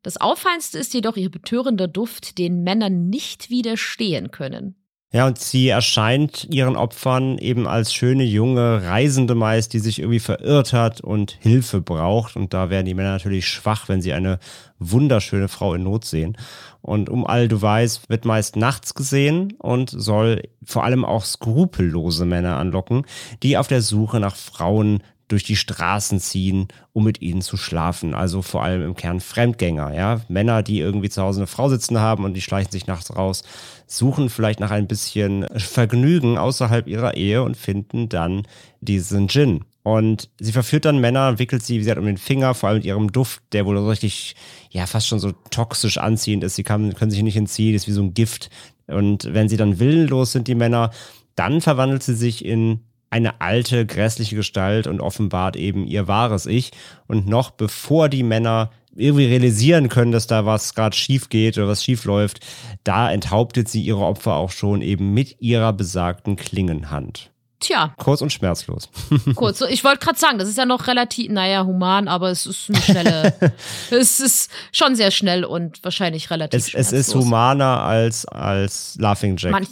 Das 0.02 0.18
Auffallendste 0.18 0.78
ist 0.78 0.94
jedoch 0.94 1.16
ihr 1.16 1.30
betörender 1.30 1.88
Duft, 1.88 2.38
den 2.38 2.62
Männern 2.62 3.08
nicht 3.08 3.50
widerstehen 3.50 4.30
können. 4.30 4.76
Ja, 5.12 5.26
und 5.26 5.38
sie 5.38 5.68
erscheint 5.68 6.46
ihren 6.50 6.76
Opfern 6.76 7.36
eben 7.38 7.66
als 7.66 7.92
schöne 7.92 8.22
junge 8.22 8.84
Reisende 8.84 9.34
meist, 9.34 9.72
die 9.72 9.80
sich 9.80 9.98
irgendwie 9.98 10.20
verirrt 10.20 10.72
hat 10.72 11.00
und 11.00 11.32
Hilfe 11.40 11.80
braucht. 11.80 12.36
Und 12.36 12.54
da 12.54 12.70
werden 12.70 12.86
die 12.86 12.94
Männer 12.94 13.10
natürlich 13.10 13.48
schwach, 13.48 13.88
wenn 13.88 14.02
sie 14.02 14.12
eine 14.12 14.38
wunderschöne 14.78 15.48
Frau 15.48 15.74
in 15.74 15.82
Not 15.82 16.04
sehen. 16.04 16.36
Und 16.80 17.10
um 17.10 17.26
all 17.26 17.48
du 17.48 17.60
weißt, 17.60 18.08
wird 18.08 18.24
meist 18.24 18.54
nachts 18.54 18.94
gesehen 18.94 19.54
und 19.58 19.90
soll 19.90 20.42
vor 20.64 20.84
allem 20.84 21.04
auch 21.04 21.24
skrupellose 21.24 22.24
Männer 22.24 22.58
anlocken, 22.58 23.04
die 23.42 23.58
auf 23.58 23.66
der 23.66 23.82
Suche 23.82 24.20
nach 24.20 24.36
Frauen 24.36 25.02
durch 25.30 25.44
die 25.44 25.56
Straßen 25.56 26.18
ziehen, 26.18 26.68
um 26.92 27.04
mit 27.04 27.22
ihnen 27.22 27.40
zu 27.40 27.56
schlafen. 27.56 28.14
Also 28.14 28.42
vor 28.42 28.62
allem 28.62 28.82
im 28.82 28.96
Kern 28.96 29.20
Fremdgänger, 29.20 29.94
ja. 29.94 30.20
Männer, 30.28 30.62
die 30.62 30.80
irgendwie 30.80 31.08
zu 31.08 31.22
Hause 31.22 31.40
eine 31.40 31.46
Frau 31.46 31.68
sitzen 31.68 32.00
haben 32.00 32.24
und 32.24 32.34
die 32.34 32.40
schleichen 32.40 32.72
sich 32.72 32.86
nachts 32.86 33.14
raus, 33.14 33.44
suchen 33.86 34.28
vielleicht 34.28 34.60
nach 34.60 34.72
ein 34.72 34.88
bisschen 34.88 35.46
Vergnügen 35.56 36.36
außerhalb 36.36 36.86
ihrer 36.88 37.16
Ehe 37.16 37.42
und 37.42 37.56
finden 37.56 38.08
dann 38.08 38.42
diesen 38.80 39.28
Gin. 39.28 39.64
Und 39.82 40.28
sie 40.38 40.52
verführt 40.52 40.84
dann 40.84 41.00
Männer, 41.00 41.38
wickelt 41.38 41.62
sie, 41.62 41.76
wie 41.76 41.78
gesagt, 41.78 41.98
um 41.98 42.06
den 42.06 42.18
Finger, 42.18 42.54
vor 42.54 42.68
allem 42.68 42.78
mit 42.78 42.84
ihrem 42.84 43.12
Duft, 43.12 43.42
der 43.52 43.64
wohl 43.64 43.78
richtig, 43.78 44.34
ja, 44.70 44.86
fast 44.86 45.06
schon 45.06 45.20
so 45.20 45.32
toxisch 45.50 45.96
anziehend 45.98 46.44
ist. 46.44 46.56
Sie 46.56 46.64
kann, 46.64 46.94
können 46.94 47.10
sich 47.10 47.22
nicht 47.22 47.36
entziehen, 47.36 47.74
ist 47.74 47.86
wie 47.86 47.92
so 47.92 48.02
ein 48.02 48.14
Gift. 48.14 48.50
Und 48.86 49.32
wenn 49.32 49.48
sie 49.48 49.56
dann 49.56 49.78
willenlos 49.78 50.32
sind, 50.32 50.48
die 50.48 50.54
Männer, 50.54 50.90
dann 51.34 51.60
verwandelt 51.60 52.02
sie 52.02 52.14
sich 52.14 52.44
in 52.44 52.80
eine 53.10 53.40
alte, 53.40 53.86
grässliche 53.86 54.36
Gestalt 54.36 54.86
und 54.86 55.00
offenbart 55.00 55.56
eben 55.56 55.84
ihr 55.86 56.08
wahres 56.08 56.46
Ich. 56.46 56.70
Und 57.08 57.26
noch 57.26 57.50
bevor 57.50 58.08
die 58.08 58.22
Männer 58.22 58.70
irgendwie 58.94 59.26
realisieren 59.26 59.88
können, 59.88 60.12
dass 60.12 60.26
da 60.26 60.46
was 60.46 60.74
gerade 60.74 60.96
schief 60.96 61.28
geht 61.28 61.58
oder 61.58 61.68
was 61.68 61.84
schief 61.84 62.04
läuft, 62.04 62.40
da 62.84 63.10
enthauptet 63.10 63.68
sie 63.68 63.82
ihre 63.82 64.04
Opfer 64.04 64.34
auch 64.34 64.50
schon 64.50 64.82
eben 64.82 65.12
mit 65.12 65.40
ihrer 65.40 65.72
besagten 65.72 66.36
Klingenhand. 66.36 67.30
Tja. 67.60 67.92
Kurz 67.98 68.22
und 68.22 68.32
schmerzlos. 68.32 68.88
Kurz. 69.34 69.60
Ich 69.60 69.84
wollte 69.84 69.98
gerade 69.98 70.18
sagen, 70.18 70.38
das 70.38 70.48
ist 70.48 70.56
ja 70.56 70.64
noch 70.64 70.86
relativ, 70.86 71.30
naja, 71.30 71.66
human, 71.66 72.08
aber 72.08 72.30
es 72.30 72.46
ist 72.46 72.70
eine 72.70 72.80
schnelle. 72.80 73.34
es 73.90 74.18
ist 74.18 74.50
schon 74.72 74.96
sehr 74.96 75.10
schnell 75.10 75.44
und 75.44 75.84
wahrscheinlich 75.84 76.30
relativ 76.30 76.58
es, 76.58 76.74
es 76.74 76.92
ist 76.92 77.14
humaner 77.14 77.82
als, 77.82 78.24
als 78.24 78.96
Laughing 78.98 79.36
Jack 79.36 79.52
Manch 79.52 79.68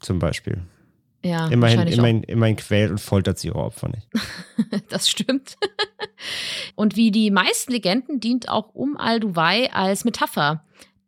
zum 0.00 0.20
Beispiel. 0.20 0.62
Ja, 1.24 1.48
immerhin, 1.48 1.88
immerhin, 1.88 2.22
immerhin 2.22 2.56
quält 2.56 2.90
und 2.90 3.00
foltert 3.00 3.38
sie 3.38 3.48
ihre 3.48 3.58
Opfer 3.58 3.88
nicht. 3.88 4.06
das 4.90 5.08
stimmt. 5.08 5.56
und 6.74 6.96
wie 6.96 7.10
die 7.10 7.30
meisten 7.30 7.72
Legenden 7.72 8.20
dient 8.20 8.50
auch 8.50 8.74
Um 8.74 8.98
al-Duwai 8.98 9.72
als 9.72 10.04
Metapher. 10.04 10.62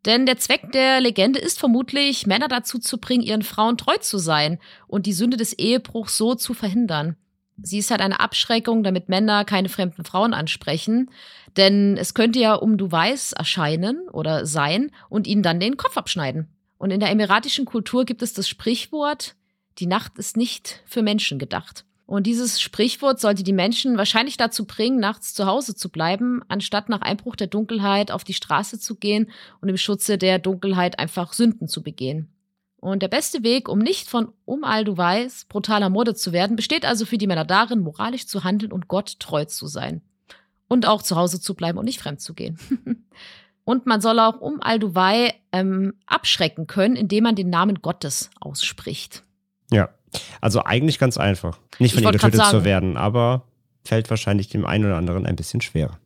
Denn 0.06 0.24
der 0.24 0.38
Zweck 0.38 0.72
der 0.72 1.00
Legende 1.00 1.38
ist 1.38 1.58
vermutlich, 1.58 2.26
Männer 2.26 2.48
dazu 2.48 2.78
zu 2.78 2.98
bringen, 2.98 3.22
ihren 3.22 3.42
Frauen 3.42 3.76
treu 3.76 3.98
zu 3.98 4.16
sein 4.16 4.58
und 4.86 5.04
die 5.04 5.12
Sünde 5.12 5.36
des 5.36 5.52
Ehebruchs 5.52 6.16
so 6.16 6.34
zu 6.34 6.54
verhindern. 6.54 7.16
Sie 7.60 7.78
ist 7.78 7.90
halt 7.90 8.00
eine 8.00 8.20
Abschreckung, 8.20 8.82
damit 8.82 9.08
Männer 9.08 9.44
keine 9.44 9.68
fremden 9.68 10.04
Frauen 10.04 10.32
ansprechen. 10.32 11.10
Denn 11.56 11.96
es 11.98 12.14
könnte 12.14 12.38
ja 12.38 12.54
um 12.54 12.78
du 12.78 12.90
weiß 12.90 13.32
erscheinen 13.32 14.08
oder 14.10 14.46
sein 14.46 14.92
und 15.10 15.26
ihnen 15.26 15.42
dann 15.42 15.60
den 15.60 15.76
Kopf 15.76 15.96
abschneiden. 15.96 16.48
Und 16.78 16.90
in 16.90 17.00
der 17.00 17.10
emiratischen 17.10 17.64
Kultur 17.64 18.04
gibt 18.04 18.22
es 18.22 18.32
das 18.32 18.48
Sprichwort, 18.48 19.34
die 19.78 19.86
Nacht 19.86 20.18
ist 20.18 20.36
nicht 20.36 20.82
für 20.86 21.02
Menschen 21.02 21.38
gedacht. 21.38 21.84
Und 22.06 22.26
dieses 22.26 22.60
Sprichwort 22.60 23.20
sollte 23.20 23.42
die 23.42 23.52
Menschen 23.52 23.98
wahrscheinlich 23.98 24.36
dazu 24.36 24.64
bringen, 24.64 25.00
nachts 25.00 25.34
zu 25.34 25.46
Hause 25.46 25.74
zu 25.74 25.88
bleiben, 25.88 26.40
anstatt 26.46 26.88
nach 26.88 27.00
Einbruch 27.00 27.34
der 27.34 27.48
Dunkelheit 27.48 28.12
auf 28.12 28.22
die 28.22 28.32
Straße 28.32 28.78
zu 28.78 28.94
gehen 28.94 29.30
und 29.60 29.68
im 29.68 29.76
Schutze 29.76 30.16
der 30.16 30.38
Dunkelheit 30.38 31.00
einfach 31.00 31.32
Sünden 31.32 31.66
zu 31.66 31.82
begehen. 31.82 32.28
Und 32.76 33.02
der 33.02 33.08
beste 33.08 33.42
Weg, 33.42 33.68
um 33.68 33.80
nicht 33.80 34.08
von 34.08 34.32
Um 34.44 34.62
all 34.62 34.84
du 34.84 34.96
weiß 34.96 35.46
brutaler 35.48 35.90
Morde 35.90 36.14
zu 36.14 36.32
werden, 36.32 36.54
besteht 36.54 36.84
also 36.84 37.04
für 37.04 37.18
die 37.18 37.26
Männer 37.26 37.44
darin, 37.44 37.80
moralisch 37.80 38.28
zu 38.28 38.44
handeln 38.44 38.70
und 38.70 38.86
Gott 38.86 39.18
treu 39.18 39.44
zu 39.44 39.66
sein. 39.66 40.02
Und 40.68 40.86
auch 40.86 41.02
zu 41.02 41.16
Hause 41.16 41.40
zu 41.40 41.54
bleiben 41.54 41.78
und 41.78 41.86
nicht 41.86 42.00
fremd 42.00 42.20
zu 42.20 42.34
gehen. 42.34 42.58
und 43.64 43.86
man 43.86 44.00
soll 44.00 44.20
auch 44.20 44.40
Um 44.40 44.60
du 44.78 44.92
ähm, 45.50 45.94
abschrecken 46.06 46.68
können, 46.68 46.94
indem 46.94 47.24
man 47.24 47.34
den 47.34 47.50
Namen 47.50 47.82
Gottes 47.82 48.30
ausspricht. 48.38 49.24
Ja, 49.70 49.90
also 50.40 50.62
eigentlich 50.64 50.98
ganz 50.98 51.18
einfach. 51.18 51.58
Nicht 51.78 51.94
von 51.94 52.02
ihm 52.02 52.12
getötet 52.12 52.44
zu 52.46 52.64
werden, 52.64 52.96
aber 52.96 53.42
fällt 53.84 54.10
wahrscheinlich 54.10 54.48
dem 54.48 54.66
einen 54.66 54.84
oder 54.84 54.96
anderen 54.96 55.26
ein 55.26 55.36
bisschen 55.36 55.60
schwerer. 55.60 55.98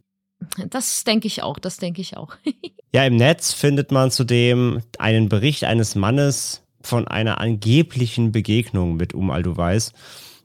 Das 0.69 1.05
denke 1.05 1.27
ich 1.27 1.43
auch, 1.43 1.59
das 1.59 1.77
denke 1.77 2.01
ich 2.01 2.17
auch. 2.17 2.35
ja, 2.93 3.05
im 3.05 3.17
Netz 3.17 3.53
findet 3.53 3.93
man 3.93 4.11
zudem 4.11 4.83
einen 4.99 5.29
Bericht 5.29 5.65
eines 5.65 5.95
Mannes 5.95 6.63
von 6.83 7.07
einer 7.07 7.41
angeblichen 7.41 8.33
Begegnung 8.33 8.97
mit 8.97 9.13
Um 9.13 9.31
Alduweis. 9.31 9.93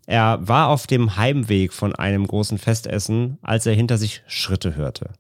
Er 0.06 0.40
war 0.48 0.68
auf 0.68 0.86
dem 0.86 1.16
Heimweg 1.16 1.74
von 1.74 1.96
einem 1.96 2.28
großen 2.28 2.58
Festessen, 2.58 3.38
als 3.42 3.66
er 3.66 3.74
hinter 3.74 3.98
sich 3.98 4.22
Schritte 4.28 4.76
hörte. 4.76 5.12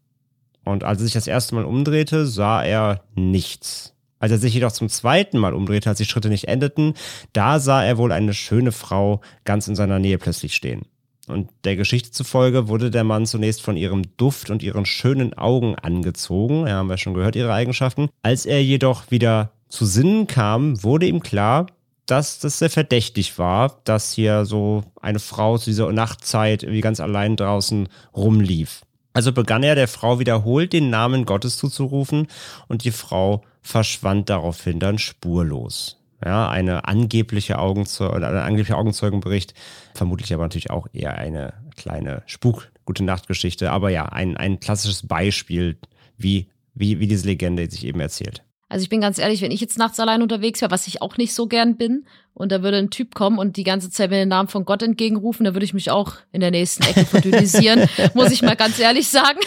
Und 0.64 0.84
als 0.84 1.00
er 1.00 1.06
sich 1.06 1.14
das 1.14 1.28
erste 1.28 1.56
Mal 1.56 1.66
umdrehte, 1.66 2.26
sah 2.28 2.64
er 2.64 3.04
nichts. 3.16 3.95
Als 4.20 4.32
er 4.32 4.38
sich 4.38 4.54
jedoch 4.54 4.72
zum 4.72 4.90
zweiten 4.90 5.38
Mal 5.38 5.54
umdrehte, 5.54 5.90
als 5.90 5.98
die 5.98 6.06
Schritte 6.06 6.30
nicht 6.30 6.48
endeten, 6.48 6.94
da 7.34 7.60
sah 7.60 7.84
er 7.84 7.98
wohl 7.98 8.12
eine 8.12 8.34
schöne 8.34 8.72
Frau 8.72 9.22
ganz 9.44 9.68
in 9.68 9.76
seiner 9.76 10.00
Nähe 10.00 10.18
plötzlich 10.18 10.56
stehen. 10.56 10.84
Und 11.28 11.50
der 11.64 11.76
Geschichte 11.76 12.12
zufolge 12.12 12.68
wurde 12.68 12.92
der 12.92 13.04
Mann 13.04 13.26
zunächst 13.26 13.62
von 13.62 13.78
ihrem 13.78 14.04
Duft 14.18 14.52
und 14.52 14.62
ihren 14.62 14.86
schönen 14.86 15.34
Augen 15.34 15.76
angezogen. 15.76 16.68
Ja, 16.68 16.76
haben 16.76 16.90
wir 16.90 16.98
schon 16.98 17.16
gehört, 17.16 17.36
ihre 17.36 17.54
Eigenschaften. 17.54 18.10
Als 18.22 18.46
er 18.46 18.64
jedoch 18.64 19.10
wieder 19.10 19.52
zu 19.68 19.86
Sinnen 19.86 20.28
kam, 20.28 20.84
wurde 20.84 21.08
ihm 21.08 21.22
klar, 21.22 21.68
dass 22.06 22.38
das 22.38 22.60
sehr 22.60 22.70
verdächtig 22.70 23.40
war, 23.40 23.82
dass 23.84 24.14
hier 24.14 24.46
so 24.46 24.84
eine 25.02 25.20
Frau 25.20 25.58
zu 25.58 25.72
dieser 25.72 25.92
Nachtzeit 25.92 26.66
wie 26.70 26.82
ganz 26.82 27.00
allein 27.00 27.36
draußen 27.36 27.90
rumlief. 28.16 28.82
Also 29.14 29.32
begann 29.32 29.64
er 29.64 29.76
der 29.76 29.88
Frau 29.88 30.20
wiederholt 30.20 30.74
den 30.74 30.90
Namen 30.90 31.26
Gottes 31.26 31.58
zuzurufen 31.58 32.28
und 32.68 32.84
die 32.84 32.92
Frau 32.92 33.42
verschwand 33.66 34.30
daraufhin 34.30 34.80
dann 34.80 35.00
spurlos. 35.00 35.98
Ja, 36.24 36.50
eine 36.50 36.86
angebliche 36.88 37.60
Augenzeu 37.60 38.10
ein 38.10 38.24
angeblicher 38.24 38.78
Augenzeugenbericht, 38.78 39.54
vermutlich 39.94 40.34
aber 40.34 40.44
natürlich 40.44 40.70
auch 40.70 40.88
eher 40.94 41.16
eine 41.16 41.54
kleine 41.76 42.24
Spuk-Gute 42.26 43.04
Nacht-Geschichte, 43.04 43.72
aber 43.72 43.90
ja, 43.90 44.06
ein, 44.06 44.38
ein 44.38 44.60
klassisches 44.60 45.08
Beispiel, 45.08 45.78
wie, 46.18 46.48
wie, 46.74 47.00
wie 47.00 47.08
diese 47.08 47.26
Legende 47.26 47.70
sich 47.70 47.86
eben 47.86 48.00
erzählt. 48.00 48.44
Also 48.76 48.84
ich 48.84 48.90
bin 48.90 49.00
ganz 49.00 49.20
ehrlich, 49.20 49.42
wenn 49.42 49.52
ich 49.52 49.62
jetzt 49.62 49.78
nachts 49.78 50.02
allein 50.02 50.22
unterwegs 50.22 50.60
wäre, 50.60 50.70
was 50.70 50.86
ich 50.86 51.02
auch 51.02 51.16
nicht 51.16 51.34
so 51.34 51.48
gern 51.48 51.78
bin, 51.78 52.04
und 52.34 52.52
da 52.52 52.62
würde 52.62 52.76
ein 52.76 52.90
Typ 52.90 53.16
kommen 53.16 53.40
und 53.40 53.56
die 53.56 53.64
ganze 53.64 53.90
Zeit 53.90 54.10
mir 54.10 54.18
den 54.18 54.28
Namen 54.28 54.50
von 54.50 54.66
Gott 54.66 54.84
entgegenrufen, 54.84 55.46
da 55.46 55.54
würde 55.54 55.64
ich 55.64 55.74
mich 55.74 55.92
auch 55.92 56.16
in 56.34 56.42
der 56.42 56.52
nächsten 56.52 56.84
Ecke 56.84 57.06
verdünnisieren, 57.06 57.88
muss 58.16 58.32
ich 58.32 58.42
mal 58.42 58.58
ganz 58.58 58.78
ehrlich 58.78 59.08
sagen. 59.08 59.40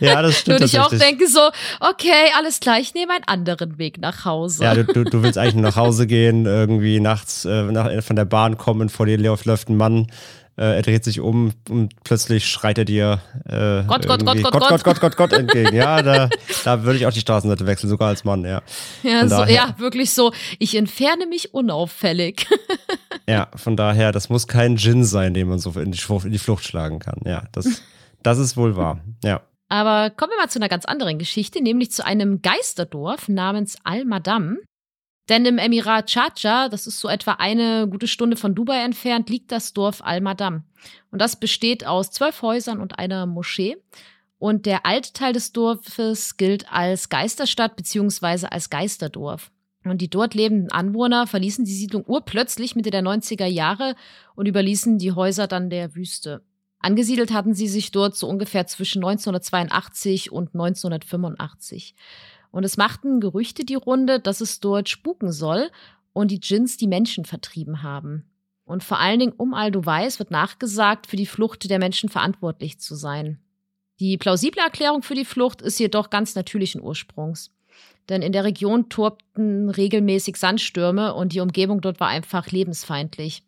Ja, 0.00 0.20
das 0.20 0.40
stimmt. 0.40 0.54
würde 0.56 0.64
ich 0.64 0.80
auch 0.80 0.88
denken 0.88 1.28
so, 1.28 1.38
okay, 1.78 2.32
alles 2.36 2.58
klar, 2.58 2.80
ich 2.80 2.94
nehme 2.94 3.12
einen 3.12 3.22
anderen 3.28 3.78
Weg 3.78 4.00
nach 4.00 4.24
Hause. 4.24 4.64
Ja, 4.64 4.74
du, 4.74 4.82
du, 4.82 5.04
du 5.04 5.22
willst 5.22 5.38
eigentlich 5.38 5.54
nach 5.54 5.76
Hause 5.76 6.08
gehen, 6.08 6.44
irgendwie 6.44 6.98
nachts 6.98 7.44
äh, 7.44 7.62
nach, 7.70 8.02
von 8.02 8.16
der 8.16 8.24
Bahn 8.24 8.58
kommen, 8.58 8.88
vor 8.88 9.06
dir 9.06 9.18
läuft 9.18 9.68
ein 9.68 9.76
Mann 9.76 10.08
äh, 10.56 10.76
er 10.76 10.82
dreht 10.82 11.04
sich 11.04 11.20
um 11.20 11.52
und 11.68 11.92
plötzlich 12.04 12.46
schreit 12.46 12.78
er 12.78 12.84
dir 12.84 13.20
äh, 13.44 13.82
Gott, 13.84 14.06
Gott, 14.06 14.24
Gott, 14.24 14.42
Gott, 14.42 14.52
Gott, 14.52 14.68
Gott, 14.68 14.84
Gott, 14.84 15.00
Gott, 15.00 15.16
Gott 15.16 15.32
entgegen. 15.32 15.74
Ja, 15.74 16.02
da, 16.02 16.28
da 16.64 16.84
würde 16.84 16.98
ich 16.98 17.06
auch 17.06 17.12
die 17.12 17.20
Straßenseite 17.20 17.66
wechseln, 17.66 17.90
sogar 17.90 18.08
als 18.08 18.24
Mann, 18.24 18.44
ja. 18.44 18.62
Ja, 19.02 19.28
so, 19.28 19.44
ja, 19.44 19.74
wirklich 19.78 20.12
so. 20.12 20.32
Ich 20.58 20.76
entferne 20.76 21.26
mich 21.26 21.54
unauffällig. 21.54 22.46
ja, 23.28 23.48
von 23.56 23.76
daher, 23.76 24.12
das 24.12 24.28
muss 24.28 24.46
kein 24.46 24.76
Djinn 24.76 25.04
sein, 25.04 25.34
den 25.34 25.48
man 25.48 25.58
so 25.58 25.70
in 25.78 25.90
die, 25.90 26.00
in 26.24 26.32
die 26.32 26.38
Flucht 26.38 26.64
schlagen 26.64 27.00
kann. 27.00 27.20
Ja, 27.24 27.44
das, 27.52 27.82
das 28.22 28.38
ist 28.38 28.56
wohl 28.56 28.76
wahr. 28.76 29.00
Ja. 29.24 29.42
Aber 29.68 30.10
kommen 30.10 30.30
wir 30.30 30.38
mal 30.38 30.50
zu 30.50 30.58
einer 30.58 30.68
ganz 30.68 30.84
anderen 30.84 31.18
Geschichte, 31.18 31.62
nämlich 31.62 31.90
zu 31.90 32.04
einem 32.04 32.42
Geisterdorf 32.42 33.28
namens 33.28 33.76
Al-Madam. 33.82 34.58
Denn 35.28 35.46
im 35.46 35.58
Emirat 35.58 36.10
Sharjah, 36.10 36.68
das 36.68 36.86
ist 36.86 37.00
so 37.00 37.08
etwa 37.08 37.32
eine 37.32 37.88
gute 37.88 38.08
Stunde 38.08 38.36
von 38.36 38.54
Dubai 38.54 38.84
entfernt, 38.84 39.30
liegt 39.30 39.52
das 39.52 39.72
Dorf 39.72 40.02
Al-Madam. 40.02 40.64
Und 41.10 41.20
das 41.20 41.36
besteht 41.40 41.86
aus 41.86 42.10
zwölf 42.10 42.42
Häusern 42.42 42.80
und 42.80 42.98
einer 42.98 43.24
Moschee. 43.24 43.76
Und 44.38 44.66
der 44.66 44.84
alte 44.84 45.14
Teil 45.14 45.32
des 45.32 45.52
Dorfes 45.52 46.36
gilt 46.36 46.70
als 46.70 47.08
Geisterstadt 47.08 47.76
beziehungsweise 47.76 48.52
als 48.52 48.68
Geisterdorf. 48.68 49.50
Und 49.84 50.00
die 50.00 50.10
dort 50.10 50.34
lebenden 50.34 50.70
Anwohner 50.72 51.26
verließen 51.26 51.64
die 51.64 51.74
Siedlung 51.74 52.04
urplötzlich 52.06 52.74
Mitte 52.74 52.90
der 52.90 53.02
90er 53.02 53.46
Jahre 53.46 53.94
und 54.34 54.46
überließen 54.46 54.98
die 54.98 55.12
Häuser 55.12 55.46
dann 55.46 55.70
der 55.70 55.94
Wüste. 55.94 56.42
Angesiedelt 56.78 57.32
hatten 57.32 57.54
sie 57.54 57.68
sich 57.68 57.92
dort 57.92 58.14
so 58.14 58.28
ungefähr 58.28 58.66
zwischen 58.66 59.02
1982 59.02 60.30
und 60.30 60.54
1985. 60.54 61.94
Und 62.54 62.62
es 62.62 62.76
machten 62.76 63.18
Gerüchte 63.18 63.64
die 63.64 63.74
Runde, 63.74 64.20
dass 64.20 64.40
es 64.40 64.60
dort 64.60 64.88
spuken 64.88 65.32
soll 65.32 65.72
und 66.12 66.30
die 66.30 66.38
Djinns 66.38 66.76
die 66.76 66.86
Menschen 66.86 67.24
vertrieben 67.24 67.82
haben. 67.82 68.30
Und 68.64 68.84
vor 68.84 69.00
allen 69.00 69.18
Dingen 69.18 69.32
um 69.32 69.54
Al-Duwais 69.54 70.20
wird 70.20 70.30
nachgesagt, 70.30 71.08
für 71.08 71.16
die 71.16 71.26
Flucht 71.26 71.68
der 71.68 71.80
Menschen 71.80 72.08
verantwortlich 72.08 72.78
zu 72.78 72.94
sein. 72.94 73.40
Die 73.98 74.16
plausible 74.18 74.62
Erklärung 74.62 75.02
für 75.02 75.16
die 75.16 75.24
Flucht 75.24 75.62
ist 75.62 75.80
jedoch 75.80 76.10
ganz 76.10 76.36
natürlichen 76.36 76.80
Ursprungs. 76.80 77.50
Denn 78.08 78.22
in 78.22 78.30
der 78.30 78.44
Region 78.44 78.88
torbten 78.88 79.68
regelmäßig 79.68 80.36
Sandstürme 80.36 81.12
und 81.12 81.32
die 81.32 81.40
Umgebung 81.40 81.80
dort 81.80 81.98
war 81.98 82.06
einfach 82.06 82.52
lebensfeindlich. 82.52 83.42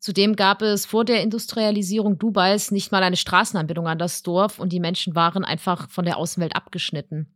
Zudem 0.00 0.36
gab 0.36 0.60
es 0.60 0.84
vor 0.84 1.06
der 1.06 1.22
Industrialisierung 1.22 2.18
Dubais 2.18 2.72
nicht 2.72 2.92
mal 2.92 3.02
eine 3.02 3.16
Straßenanbindung 3.16 3.88
an 3.88 3.98
das 3.98 4.22
Dorf 4.22 4.58
und 4.58 4.70
die 4.70 4.80
Menschen 4.80 5.14
waren 5.14 5.46
einfach 5.46 5.88
von 5.88 6.04
der 6.04 6.18
Außenwelt 6.18 6.54
abgeschnitten. 6.54 7.33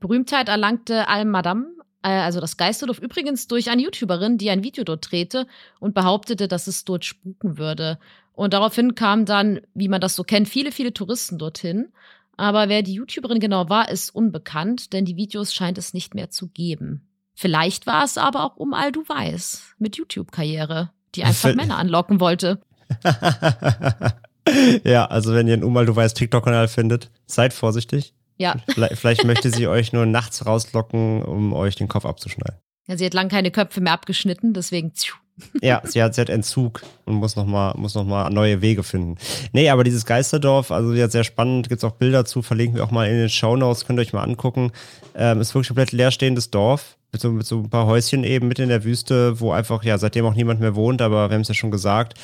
Berühmtheit 0.00 0.48
erlangte 0.48 1.08
Al-Madam, 1.08 1.66
äh, 2.02 2.08
also 2.08 2.40
das 2.40 2.56
Geisterdorf, 2.56 2.98
übrigens 2.98 3.46
durch 3.46 3.70
eine 3.70 3.82
YouTuberin, 3.82 4.38
die 4.38 4.50
ein 4.50 4.64
Video 4.64 4.84
dort 4.84 5.10
drehte 5.10 5.46
und 5.78 5.94
behauptete, 5.94 6.48
dass 6.48 6.66
es 6.66 6.84
dort 6.84 7.04
spuken 7.04 7.58
würde. 7.58 7.98
Und 8.32 8.54
daraufhin 8.54 8.94
kamen 8.94 9.26
dann, 9.26 9.60
wie 9.74 9.88
man 9.88 10.00
das 10.00 10.16
so 10.16 10.24
kennt, 10.24 10.48
viele, 10.48 10.72
viele 10.72 10.92
Touristen 10.92 11.38
dorthin. 11.38 11.92
Aber 12.36 12.68
wer 12.68 12.82
die 12.82 12.94
YouTuberin 12.94 13.38
genau 13.38 13.68
war, 13.68 13.90
ist 13.90 14.10
unbekannt, 14.10 14.94
denn 14.94 15.04
die 15.04 15.16
Videos 15.16 15.52
scheint 15.52 15.76
es 15.76 15.92
nicht 15.92 16.14
mehr 16.14 16.30
zu 16.30 16.48
geben. 16.48 17.06
Vielleicht 17.34 17.86
war 17.86 18.02
es 18.04 18.16
aber 18.16 18.44
auch 18.44 18.56
um 18.56 18.72
Al 18.72 18.92
Du 18.92 19.06
Weiß 19.08 19.74
mit 19.78 19.96
YouTube-Karriere 19.96 20.90
die 21.14 21.24
einfach 21.24 21.54
Männer 21.54 21.78
anlocken 21.78 22.20
wollte. 22.20 22.60
ja, 24.84 25.06
also 25.06 25.34
wenn 25.34 25.46
ihr 25.46 25.54
einen 25.54 25.64
Umal 25.64 25.86
Du 25.86 25.94
weißt 25.94 26.16
TikTok-Kanal 26.16 26.68
findet, 26.68 27.10
seid 27.26 27.52
vorsichtig. 27.52 28.14
Ja. 28.40 28.56
Vielleicht, 28.72 28.96
vielleicht 28.96 29.24
möchte 29.24 29.50
sie 29.50 29.68
euch 29.68 29.92
nur 29.92 30.06
nachts 30.06 30.46
rauslocken, 30.46 31.22
um 31.22 31.52
euch 31.52 31.76
den 31.76 31.88
Kopf 31.88 32.06
abzuschneiden. 32.06 32.58
Ja, 32.88 32.96
sie 32.96 33.04
hat 33.04 33.12
lang 33.12 33.28
keine 33.28 33.50
Köpfe 33.50 33.82
mehr 33.82 33.92
abgeschnitten, 33.92 34.54
deswegen. 34.54 34.92
Ja, 35.60 35.82
sie 35.84 36.02
hat, 36.02 36.14
sie 36.14 36.22
hat 36.22 36.30
Entzug 36.30 36.80
und 37.04 37.16
muss 37.16 37.36
nochmal 37.36 37.74
noch 37.76 38.30
neue 38.30 38.62
Wege 38.62 38.82
finden. 38.82 39.16
Nee, 39.52 39.68
aber 39.68 39.84
dieses 39.84 40.06
Geisterdorf, 40.06 40.70
also 40.70 40.94
ja, 40.94 41.10
sehr 41.10 41.24
spannend, 41.24 41.68
gibt 41.68 41.82
es 41.82 41.84
auch 41.84 41.96
Bilder 41.96 42.24
zu, 42.24 42.40
verlinken 42.40 42.76
wir 42.76 42.84
auch 42.84 42.90
mal 42.90 43.10
in 43.10 43.18
den 43.18 43.28
Show 43.28 43.56
Notes, 43.56 43.84
könnt 43.84 43.98
ihr 43.98 44.02
euch 44.02 44.14
mal 44.14 44.24
angucken. 44.24 44.72
Ähm, 45.14 45.42
ist 45.42 45.54
wirklich 45.54 45.68
komplett 45.68 45.92
leerstehendes 45.92 46.50
Dorf 46.50 46.96
mit 47.12 47.20
so, 47.20 47.30
mit 47.32 47.46
so 47.46 47.58
ein 47.58 47.68
paar 47.68 47.86
Häuschen 47.86 48.24
eben 48.24 48.48
mit 48.48 48.58
in 48.58 48.70
der 48.70 48.84
Wüste, 48.84 49.38
wo 49.38 49.52
einfach 49.52 49.84
ja 49.84 49.98
seitdem 49.98 50.24
auch 50.24 50.34
niemand 50.34 50.60
mehr 50.60 50.74
wohnt, 50.74 51.02
aber 51.02 51.28
wir 51.28 51.34
haben 51.34 51.42
es 51.42 51.48
ja 51.48 51.54
schon 51.54 51.70
gesagt, 51.70 52.14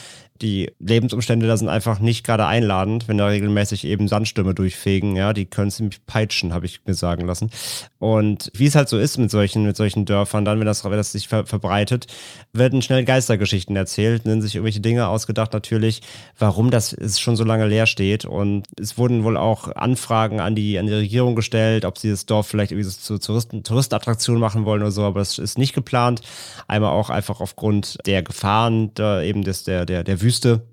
die 0.43 0.73
Lebensumstände 0.78 1.47
da 1.47 1.57
sind 1.57 1.69
einfach 1.69 1.99
nicht 1.99 2.25
gerade 2.25 2.47
einladend, 2.47 3.09
wenn 3.09 3.19
da 3.19 3.26
regelmäßig 3.26 3.85
eben 3.85 4.09
Sandstürme 4.09 4.55
durchfegen. 4.55 5.16
Ja, 5.16 5.33
die 5.33 5.47
können 5.47 5.71
ziemlich 5.71 6.05
peitschen, 6.07 6.52
habe 6.52 6.66
ich 6.66 6.81
mir 6.87 6.95
sagen 6.95 7.26
lassen. 7.26 7.50
Und 7.99 8.50
wie 8.55 8.66
es 8.66 8.75
halt 8.75 8.88
so 8.88 8.99
ist 8.99 9.19
mit 9.19 9.31
solchen, 9.31 9.64
mit 9.64 9.76
solchen 9.76 10.05
Dörfern, 10.05 10.45
dann, 10.45 10.59
wenn 10.59 10.66
das, 10.66 10.85
wenn 10.85 10.93
das 10.93 11.12
sich 11.12 11.28
ver 11.28 11.47
verbreitet, 11.47 12.07
werden 12.52 12.83
schnell 12.83 13.05
Geistergeschichten 13.05 13.76
erzählt, 13.76 14.26
nennen 14.26 14.43
sich 14.43 14.55
irgendwelche 14.55 14.81
Dinge 14.81 15.09
ausgedacht 15.09 15.52
natürlich, 15.52 16.02
warum 16.38 16.71
das 16.71 16.93
ist 16.93 17.21
schon 17.21 17.37
so 17.37 17.45
lange 17.45 17.66
leer 17.66 17.87
steht. 17.87 18.25
Und 18.25 18.66
es 18.81 18.99
wurden 18.99 19.25
wohl 19.25 19.37
auch 19.37 19.75
Anfragen 19.75 20.40
an 20.40 20.55
die, 20.55 20.78
an 20.78 20.87
die 20.87 20.93
Regierung 20.93 21.35
gestellt, 21.35 21.85
ob 21.85 21.99
sie 21.99 22.11
das 22.11 22.26
Dorf 22.26 22.47
vielleicht 22.47 22.73
irgendwie 22.73 22.88
so 22.88 22.99
zur 22.99 23.21
Touristen, 23.21 23.62
Touristenattraktion 23.62 24.38
machen 24.38 24.64
wollen 24.64 24.83
oder 24.83 24.90
so, 24.90 25.02
aber 25.02 25.21
das 25.21 25.38
ist 25.38 25.59
nicht 25.59 25.75
geplant. 25.75 26.20
Einmal 26.68 26.92
auch 26.92 27.11
einfach 27.11 27.40
aufgrund 27.40 27.99
der 28.07 28.22
Gefahren 28.22 28.90
da 28.94 29.22
eben 29.22 29.42
des, 29.42 29.64
der, 29.64 29.87
der, 29.87 30.05
der 30.05 30.20
Wüste. 30.26 30.66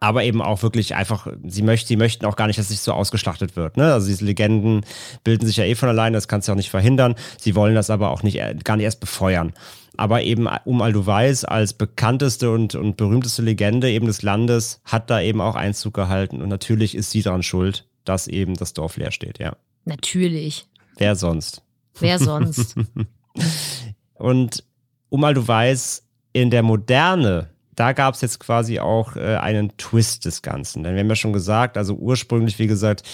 Aber 0.00 0.22
eben 0.22 0.40
auch 0.40 0.62
wirklich 0.62 0.94
einfach, 0.94 1.26
sie, 1.44 1.62
möcht, 1.62 1.88
sie 1.88 1.96
möchten 1.96 2.24
auch 2.24 2.36
gar 2.36 2.46
nicht, 2.46 2.56
dass 2.56 2.66
es 2.66 2.70
sich 2.70 2.80
so 2.80 2.92
ausgeschlachtet 2.92 3.56
wird. 3.56 3.76
Ne? 3.76 3.92
Also 3.92 4.06
diese 4.06 4.24
Legenden 4.24 4.82
bilden 5.24 5.44
sich 5.44 5.56
ja 5.56 5.64
eh 5.64 5.74
von 5.74 5.88
alleine, 5.88 6.16
das 6.16 6.28
kannst 6.28 6.46
du 6.46 6.52
auch 6.52 6.56
nicht 6.56 6.70
verhindern. 6.70 7.16
Sie 7.36 7.56
wollen 7.56 7.74
das 7.74 7.90
aber 7.90 8.10
auch 8.10 8.22
nicht, 8.22 8.38
äh, 8.38 8.54
gar 8.62 8.76
nicht 8.76 8.84
erst 8.84 9.00
befeuern. 9.00 9.52
Aber 9.96 10.22
eben 10.22 10.46
um 10.64 10.82
Al-Duwais 10.82 11.44
als 11.44 11.72
bekannteste 11.72 12.52
und, 12.52 12.76
und 12.76 12.96
berühmteste 12.96 13.42
Legende 13.42 13.90
eben 13.90 14.06
des 14.06 14.22
Landes 14.22 14.80
hat 14.84 15.10
da 15.10 15.20
eben 15.20 15.40
auch 15.40 15.56
Einzug 15.56 15.94
gehalten. 15.94 16.42
Und 16.42 16.48
natürlich 16.48 16.94
ist 16.94 17.10
sie 17.10 17.22
daran 17.22 17.42
schuld, 17.42 17.88
dass 18.04 18.28
eben 18.28 18.54
das 18.54 18.74
Dorf 18.74 18.98
leer 18.98 19.10
steht, 19.10 19.40
ja. 19.40 19.56
Natürlich. 19.84 20.66
Wer 20.96 21.16
sonst? 21.16 21.62
Wer 21.98 22.20
sonst? 22.20 22.76
und 24.14 24.64
um 25.08 25.24
Al-Duwais 25.24 26.04
in 26.32 26.50
der 26.50 26.62
Moderne 26.62 27.50
da 27.78 27.92
gab 27.92 28.14
es 28.14 28.20
jetzt 28.20 28.40
quasi 28.40 28.80
auch 28.80 29.14
äh, 29.14 29.36
einen 29.36 29.76
Twist 29.76 30.24
des 30.24 30.42
Ganzen. 30.42 30.82
Denn 30.82 30.94
wir 30.94 31.00
haben 31.00 31.08
ja 31.08 31.14
schon 31.14 31.32
gesagt, 31.32 31.76
also 31.76 31.94
ursprünglich, 31.94 32.58
wie 32.58 32.66
gesagt, 32.66 33.04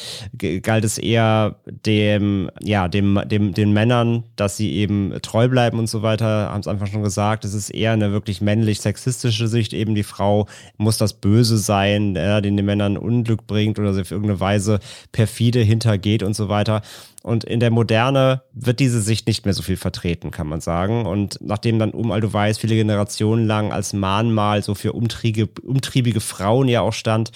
galt 0.63 0.85
es 0.85 0.97
eher 0.97 1.57
dem, 1.67 2.51
ja, 2.63 2.89
dem, 2.89 3.21
dem, 3.27 3.53
den 3.53 3.73
Männern, 3.73 4.25
dass 4.37 4.57
sie 4.57 4.73
eben 4.73 5.13
treu 5.21 5.49
bleiben 5.49 5.79
und 5.79 5.89
so 5.89 6.03
weiter, 6.03 6.51
haben 6.51 6.61
es 6.61 6.69
einfach 6.69 6.87
schon 6.87 7.03
gesagt. 7.03 7.45
Es 7.45 7.53
ist 7.53 7.71
eher 7.71 7.93
eine 7.93 8.13
wirklich 8.13 8.41
männlich-sexistische 8.41 9.49
Sicht. 9.49 9.75
Eben 9.75 9.95
die 9.95 10.03
Frau 10.03 10.47
muss 10.79 10.97
das 10.97 11.13
Böse 11.13 11.59
sein, 11.59 12.17
äh, 12.17 12.41
den 12.41 12.57
den 12.57 12.67
Männern 12.67 12.97
Unglück 12.97 13.47
bringt 13.47 13.79
oder 13.79 13.93
sie 13.93 14.01
auf 14.01 14.11
irgendeine 14.11 14.41
Weise 14.41 14.81
perfide 15.13 15.61
hintergeht 15.61 16.23
und 16.23 16.35
so 16.35 16.49
weiter. 16.49 16.83
Und 17.25 17.43
in 17.45 17.59
der 17.59 17.71
Moderne 17.71 18.43
wird 18.53 18.81
diese 18.81 19.01
Sicht 19.01 19.27
nicht 19.27 19.47
mehr 19.47 19.55
so 19.55 19.63
viel 19.63 19.79
vertreten, 19.79 20.31
kann 20.31 20.47
man 20.47 20.61
sagen. 20.61 21.07
Und 21.07 21.39
nachdem 21.41 21.79
dann 21.79 21.93
Um 21.93 22.13
Aldo 22.13 22.35
Weiß 22.35 22.59
viele 22.59 22.75
Generationen 22.75 23.47
lang 23.47 23.73
als 23.73 23.95
Mahnmal 23.95 24.63
so 24.63 24.75
für 24.75 24.93
umtriebige, 24.93 25.49
umtriebige 25.63 26.21
Frauen 26.21 26.69
ja 26.69 26.83
auch 26.83 26.93
stand 26.93 27.33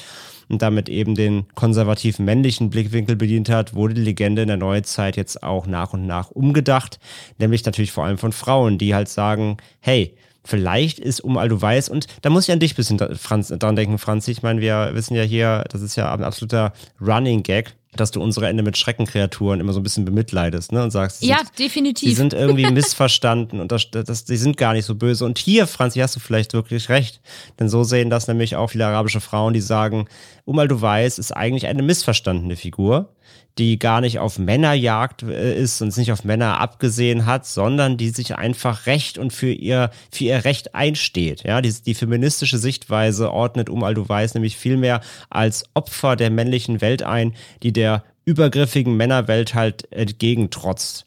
und 0.51 0.61
damit 0.61 0.91
eben 0.91 1.15
den 1.15 1.47
konservativen 1.55 2.27
männlichen 2.27 2.69
Blickwinkel 2.69 3.17
bedient 3.17 3.49
hat, 3.49 3.73
wurde 3.73 3.95
die 3.95 4.03
Legende 4.03 4.43
in 4.43 4.49
der 4.49 4.59
Neuzeit 4.59 5.17
jetzt 5.17 5.43
auch 5.43 5.67
nach 5.67 5.95
und 5.95 6.07
nach 6.07 6.31
umgedacht. 6.31 7.01
Nämlich 7.39 7.65
natürlich 7.65 7.91
vor 7.91 8.05
allem 8.05 8.19
von 8.19 8.33
Frauen, 8.33 8.77
die 8.77 8.95
halt 8.95 9.09
sagen, 9.09 9.57
hey, 9.81 10.15
vielleicht 10.45 10.99
ist 10.99 11.21
um 11.21 11.39
Aldo 11.39 11.63
Weiß 11.63 11.89
und 11.89 12.09
da 12.21 12.29
muss 12.29 12.47
ich 12.47 12.53
an 12.53 12.61
dich 12.61 12.75
ein 12.75 12.77
bisschen 12.77 12.99
dran 12.99 13.77
denken, 13.77 13.97
Franzi. 13.97 14.33
Ich 14.33 14.43
meine, 14.43 14.61
wir 14.61 14.91
wissen 14.93 15.15
ja 15.15 15.23
hier, 15.23 15.65
das 15.71 15.81
ist 15.81 15.97
ja 15.97 16.13
ein 16.13 16.25
absoluter 16.25 16.75
Running 17.01 17.43
Gag 17.43 17.78
dass 17.97 18.11
du 18.11 18.23
unsere 18.23 18.49
Ende 18.49 18.63
mit 18.63 18.77
Schreckenkreaturen 18.77 19.61
immer 19.61 19.73
so 19.73 19.81
ein 19.81 19.83
bisschen 19.83 20.05
bemitleidest, 20.05 20.73
ne? 20.73 20.83
Und 20.83 20.91
sagst, 20.91 21.23
ja, 21.23 21.39
sind, 21.39 21.59
definitiv. 21.59 22.09
Die 22.09 22.15
sind 22.15 22.35
irgendwie 22.35 22.71
missverstanden 22.71 23.61
und 23.61 23.73
das, 23.73 23.91
das, 23.91 24.25
die 24.25 24.37
sind 24.37 24.57
gar 24.57 24.75
nicht 24.75 24.85
so 24.85 24.95
böse. 24.95 25.25
Und 25.25 25.39
hier, 25.39 25.67
Franzi, 25.67 26.01
hast 26.01 26.15
du 26.15 26.21
vielleicht 26.21 26.53
wirklich 26.53 26.89
recht. 26.89 27.21
Denn 27.59 27.69
so 27.69 27.85
sehen 27.85 28.11
das 28.11 28.29
nämlich 28.29 28.57
auch 28.57 28.69
viele 28.69 28.87
arabische 28.87 29.21
Frauen, 29.21 29.55
die 29.55 29.61
sagen, 29.61 30.07
Umal 30.49 30.67
du 30.67 30.81
weißt, 30.81 31.19
ist 31.19 31.33
eigentlich 31.33 31.67
eine 31.67 31.83
missverstandene 31.83 32.57
Figur 32.57 33.11
die 33.59 33.79
gar 33.79 34.01
nicht 34.01 34.19
auf 34.19 34.39
Männerjagd 34.39 35.25
äh, 35.25 35.61
ist 35.61 35.83
und 35.83 35.89
es 35.89 35.97
nicht 35.97 36.13
auf 36.13 36.25
Männer 36.25 36.61
abgesehen 36.61 37.27
hat, 37.27 37.47
sondern 37.47 37.97
die 37.97 38.11
sich 38.11 38.37
einfach 38.37 38.87
recht 38.87 39.19
und 39.19 39.33
für 39.33 39.51
ihr, 39.51 39.91
für 40.11 40.25
ihr 40.25 40.45
Recht 40.45 40.75
einsteht. 40.75 41.43
Ja, 41.45 41.61
die, 41.61 41.73
die 41.73 41.95
feministische 41.95 42.59
Sichtweise 42.59 43.33
ordnet 43.33 43.69
um 43.69 43.81
du 43.95 44.09
weißt 44.09 44.35
nämlich 44.35 44.57
viel 44.57 44.77
mehr 44.77 45.01
als 45.31 45.65
Opfer 45.75 46.15
der 46.15 46.31
männlichen 46.31 46.81
Welt 46.81 47.03
ein, 47.03 47.35
die 47.63 47.73
der 47.73 48.05
übergriffigen 48.25 48.97
Männerwelt 48.97 49.55
halt 49.55 49.91
entgegentrotzt. 49.91 51.07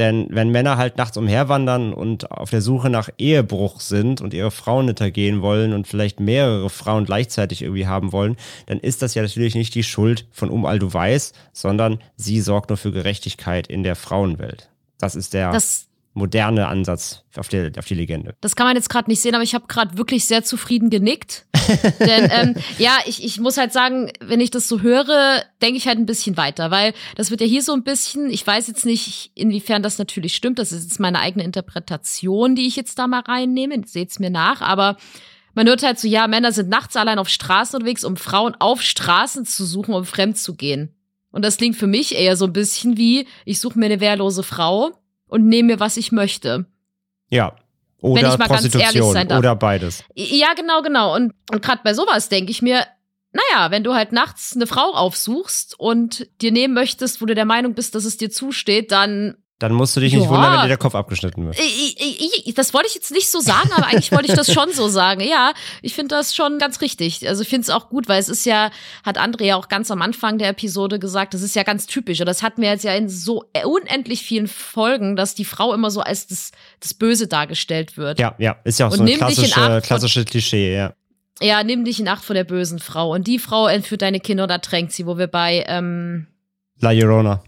Denn 0.00 0.28
wenn 0.30 0.48
Männer 0.48 0.78
halt 0.78 0.96
nachts 0.96 1.18
umherwandern 1.18 1.92
und 1.92 2.30
auf 2.30 2.48
der 2.48 2.62
Suche 2.62 2.88
nach 2.88 3.10
Ehebruch 3.18 3.80
sind 3.80 4.22
und 4.22 4.32
ihre 4.32 4.50
Frauen 4.50 4.86
hintergehen 4.86 5.42
wollen 5.42 5.74
und 5.74 5.86
vielleicht 5.86 6.20
mehrere 6.20 6.70
Frauen 6.70 7.04
gleichzeitig 7.04 7.60
irgendwie 7.60 7.86
haben 7.86 8.10
wollen, 8.10 8.38
dann 8.64 8.80
ist 8.80 9.02
das 9.02 9.14
ja 9.14 9.20
natürlich 9.20 9.54
nicht 9.54 9.74
die 9.74 9.84
Schuld 9.84 10.26
von 10.30 10.48
Um 10.48 10.64
Aldo 10.64 10.94
Weiß, 10.94 11.34
sondern 11.52 11.98
sie 12.16 12.40
sorgt 12.40 12.70
nur 12.70 12.78
für 12.78 12.92
Gerechtigkeit 12.92 13.66
in 13.66 13.82
der 13.82 13.94
Frauenwelt. 13.94 14.70
Das 14.98 15.14
ist 15.14 15.34
der. 15.34 15.52
Das 15.52 15.89
moderne 16.12 16.66
Ansatz 16.66 17.22
auf 17.36 17.48
die, 17.48 17.70
auf 17.78 17.86
die 17.86 17.94
Legende. 17.94 18.34
Das 18.40 18.56
kann 18.56 18.66
man 18.66 18.74
jetzt 18.74 18.90
gerade 18.90 19.08
nicht 19.08 19.20
sehen, 19.20 19.34
aber 19.34 19.44
ich 19.44 19.54
habe 19.54 19.66
gerade 19.68 19.96
wirklich 19.96 20.24
sehr 20.24 20.42
zufrieden 20.42 20.90
genickt. 20.90 21.46
Denn 22.00 22.28
ähm, 22.32 22.54
ja, 22.78 22.98
ich, 23.06 23.24
ich 23.24 23.38
muss 23.38 23.56
halt 23.56 23.72
sagen, 23.72 24.10
wenn 24.20 24.40
ich 24.40 24.50
das 24.50 24.66
so 24.66 24.80
höre, 24.80 25.42
denke 25.62 25.76
ich 25.76 25.86
halt 25.86 25.98
ein 25.98 26.06
bisschen 26.06 26.36
weiter, 26.36 26.70
weil 26.70 26.94
das 27.14 27.30
wird 27.30 27.40
ja 27.40 27.46
hier 27.46 27.62
so 27.62 27.72
ein 27.72 27.84
bisschen, 27.84 28.28
ich 28.28 28.44
weiß 28.44 28.66
jetzt 28.66 28.84
nicht, 28.84 29.30
inwiefern 29.36 29.82
das 29.82 29.98
natürlich 29.98 30.34
stimmt, 30.34 30.58
das 30.58 30.72
ist 30.72 30.84
jetzt 30.84 31.00
meine 31.00 31.20
eigene 31.20 31.44
Interpretation, 31.44 32.56
die 32.56 32.66
ich 32.66 32.74
jetzt 32.74 32.98
da 32.98 33.06
mal 33.06 33.20
reinnehme, 33.20 33.80
seht's 33.86 34.18
mir 34.18 34.30
nach, 34.30 34.62
aber 34.62 34.96
man 35.54 35.68
hört 35.68 35.82
halt 35.82 35.98
so, 35.98 36.08
ja, 36.08 36.26
Männer 36.26 36.52
sind 36.52 36.68
nachts 36.68 36.96
allein 36.96 37.18
auf 37.18 37.28
Straßen 37.28 37.76
unterwegs, 37.76 38.04
um 38.04 38.16
Frauen 38.16 38.56
auf 38.58 38.82
Straßen 38.82 39.44
zu 39.44 39.64
suchen, 39.64 39.94
um 39.94 40.04
fremd 40.04 40.38
zu 40.38 40.54
gehen. 40.54 40.94
Und 41.32 41.44
das 41.44 41.56
klingt 41.56 41.76
für 41.76 41.86
mich 41.86 42.16
eher 42.16 42.36
so 42.36 42.46
ein 42.46 42.52
bisschen 42.52 42.96
wie, 42.96 43.26
ich 43.44 43.60
suche 43.60 43.78
mir 43.78 43.86
eine 43.86 44.00
wehrlose 44.00 44.42
Frau 44.42 44.92
und 45.30 45.46
nehme 45.46 45.74
mir, 45.74 45.80
was 45.80 45.96
ich 45.96 46.12
möchte. 46.12 46.66
Ja, 47.30 47.56
Oder 48.00 48.32
ich 48.32 48.38
mal 48.38 48.48
ganz 48.48 48.74
ehrlich 48.74 49.00
Prostitution 49.00 49.38
oder 49.38 49.56
beides. 49.56 50.04
Ja, 50.14 50.54
genau, 50.54 50.82
genau. 50.82 51.14
Und, 51.14 51.32
und 51.50 51.62
gerade 51.62 51.80
bei 51.84 51.94
sowas 51.94 52.28
denke 52.28 52.50
ich 52.50 52.60
mir, 52.60 52.86
naja, 53.32 53.70
wenn 53.70 53.84
du 53.84 53.94
halt 53.94 54.12
nachts 54.12 54.54
eine 54.56 54.66
Frau 54.66 54.92
aufsuchst 54.92 55.78
und 55.78 56.28
dir 56.42 56.50
nehmen 56.50 56.74
möchtest, 56.74 57.22
wo 57.22 57.26
du 57.26 57.34
der 57.34 57.44
Meinung 57.44 57.74
bist, 57.74 57.94
dass 57.94 58.04
es 58.04 58.16
dir 58.16 58.30
zusteht, 58.30 58.90
dann 58.90 59.36
Dann 59.60 59.74
musst 59.74 59.94
du 59.94 60.00
dich 60.00 60.14
nicht 60.14 60.24
Ja. 60.24 60.30
wundern, 60.30 60.52
wenn 60.54 60.62
dir 60.62 60.68
der 60.68 60.78
Kopf 60.78 60.94
abgeschnitten 60.94 61.44
wird. 61.44 61.58
Ich, 61.60 61.96
ich, 62.00 62.46
ich, 62.46 62.54
das 62.54 62.72
wollte 62.72 62.88
ich 62.88 62.94
jetzt 62.94 63.10
nicht 63.10 63.30
so 63.30 63.40
sagen, 63.40 63.70
aber 63.76 63.88
eigentlich 63.88 64.10
wollte 64.10 64.26
ich 64.28 64.34
das 64.34 64.50
schon 64.52 64.72
so 64.72 64.88
sagen. 64.88 65.20
Ja, 65.20 65.52
ich 65.82 65.92
finde 65.94 66.16
das 66.16 66.34
schon 66.34 66.58
ganz 66.58 66.80
richtig. 66.80 67.28
Also 67.28 67.42
ich 67.42 67.48
finde 67.48 67.64
es 67.64 67.70
auch 67.70 67.90
gut, 67.90 68.08
weil 68.08 68.18
es 68.18 68.30
ist 68.30 68.46
ja, 68.46 68.70
hat 69.04 69.18
André 69.20 69.44
ja 69.44 69.56
auch 69.56 69.68
ganz 69.68 69.90
am 69.90 70.00
Anfang 70.00 70.38
der 70.38 70.48
Episode 70.48 70.98
gesagt, 70.98 71.34
das 71.34 71.42
ist 71.42 71.54
ja 71.54 71.62
ganz 71.62 71.86
typisch. 71.86 72.18
Und 72.20 72.26
das 72.26 72.42
hatten 72.42 72.62
wir 72.62 72.70
jetzt 72.70 72.84
ja 72.84 72.94
in 72.94 73.10
so 73.10 73.44
unendlich 73.64 74.22
vielen 74.22 74.48
Folgen, 74.48 75.14
dass 75.14 75.34
die 75.34 75.44
Frau 75.44 75.74
immer 75.74 75.90
so 75.90 76.00
als 76.00 76.26
das, 76.26 76.52
das 76.80 76.94
Böse 76.94 77.26
dargestellt 77.28 77.98
wird. 77.98 78.18
Ja, 78.18 78.34
ja, 78.38 78.56
ist 78.64 78.78
ja 78.80 78.86
auch 78.88 78.92
Und 78.92 78.96
so 78.98 79.04
ein 79.04 79.14
klassische, 79.14 79.82
klassische 79.82 80.24
Klischee, 80.24 80.74
ja. 80.74 80.94
Ja, 81.42 81.62
nimm 81.64 81.84
dich 81.84 82.00
in 82.00 82.08
Acht 82.08 82.24
vor 82.24 82.32
der 82.34 82.44
bösen 82.44 82.78
Frau. 82.78 83.12
Und 83.12 83.26
die 83.26 83.38
Frau 83.38 83.66
entführt 83.66 84.00
deine 84.00 84.20
Kinder 84.20 84.44
oder 84.44 84.62
tränkt 84.62 84.92
sie, 84.92 85.06
wo 85.06 85.18
wir 85.18 85.26
bei, 85.26 85.64
ähm, 85.68 86.28
La 86.80 86.92
Llorona. 86.92 87.42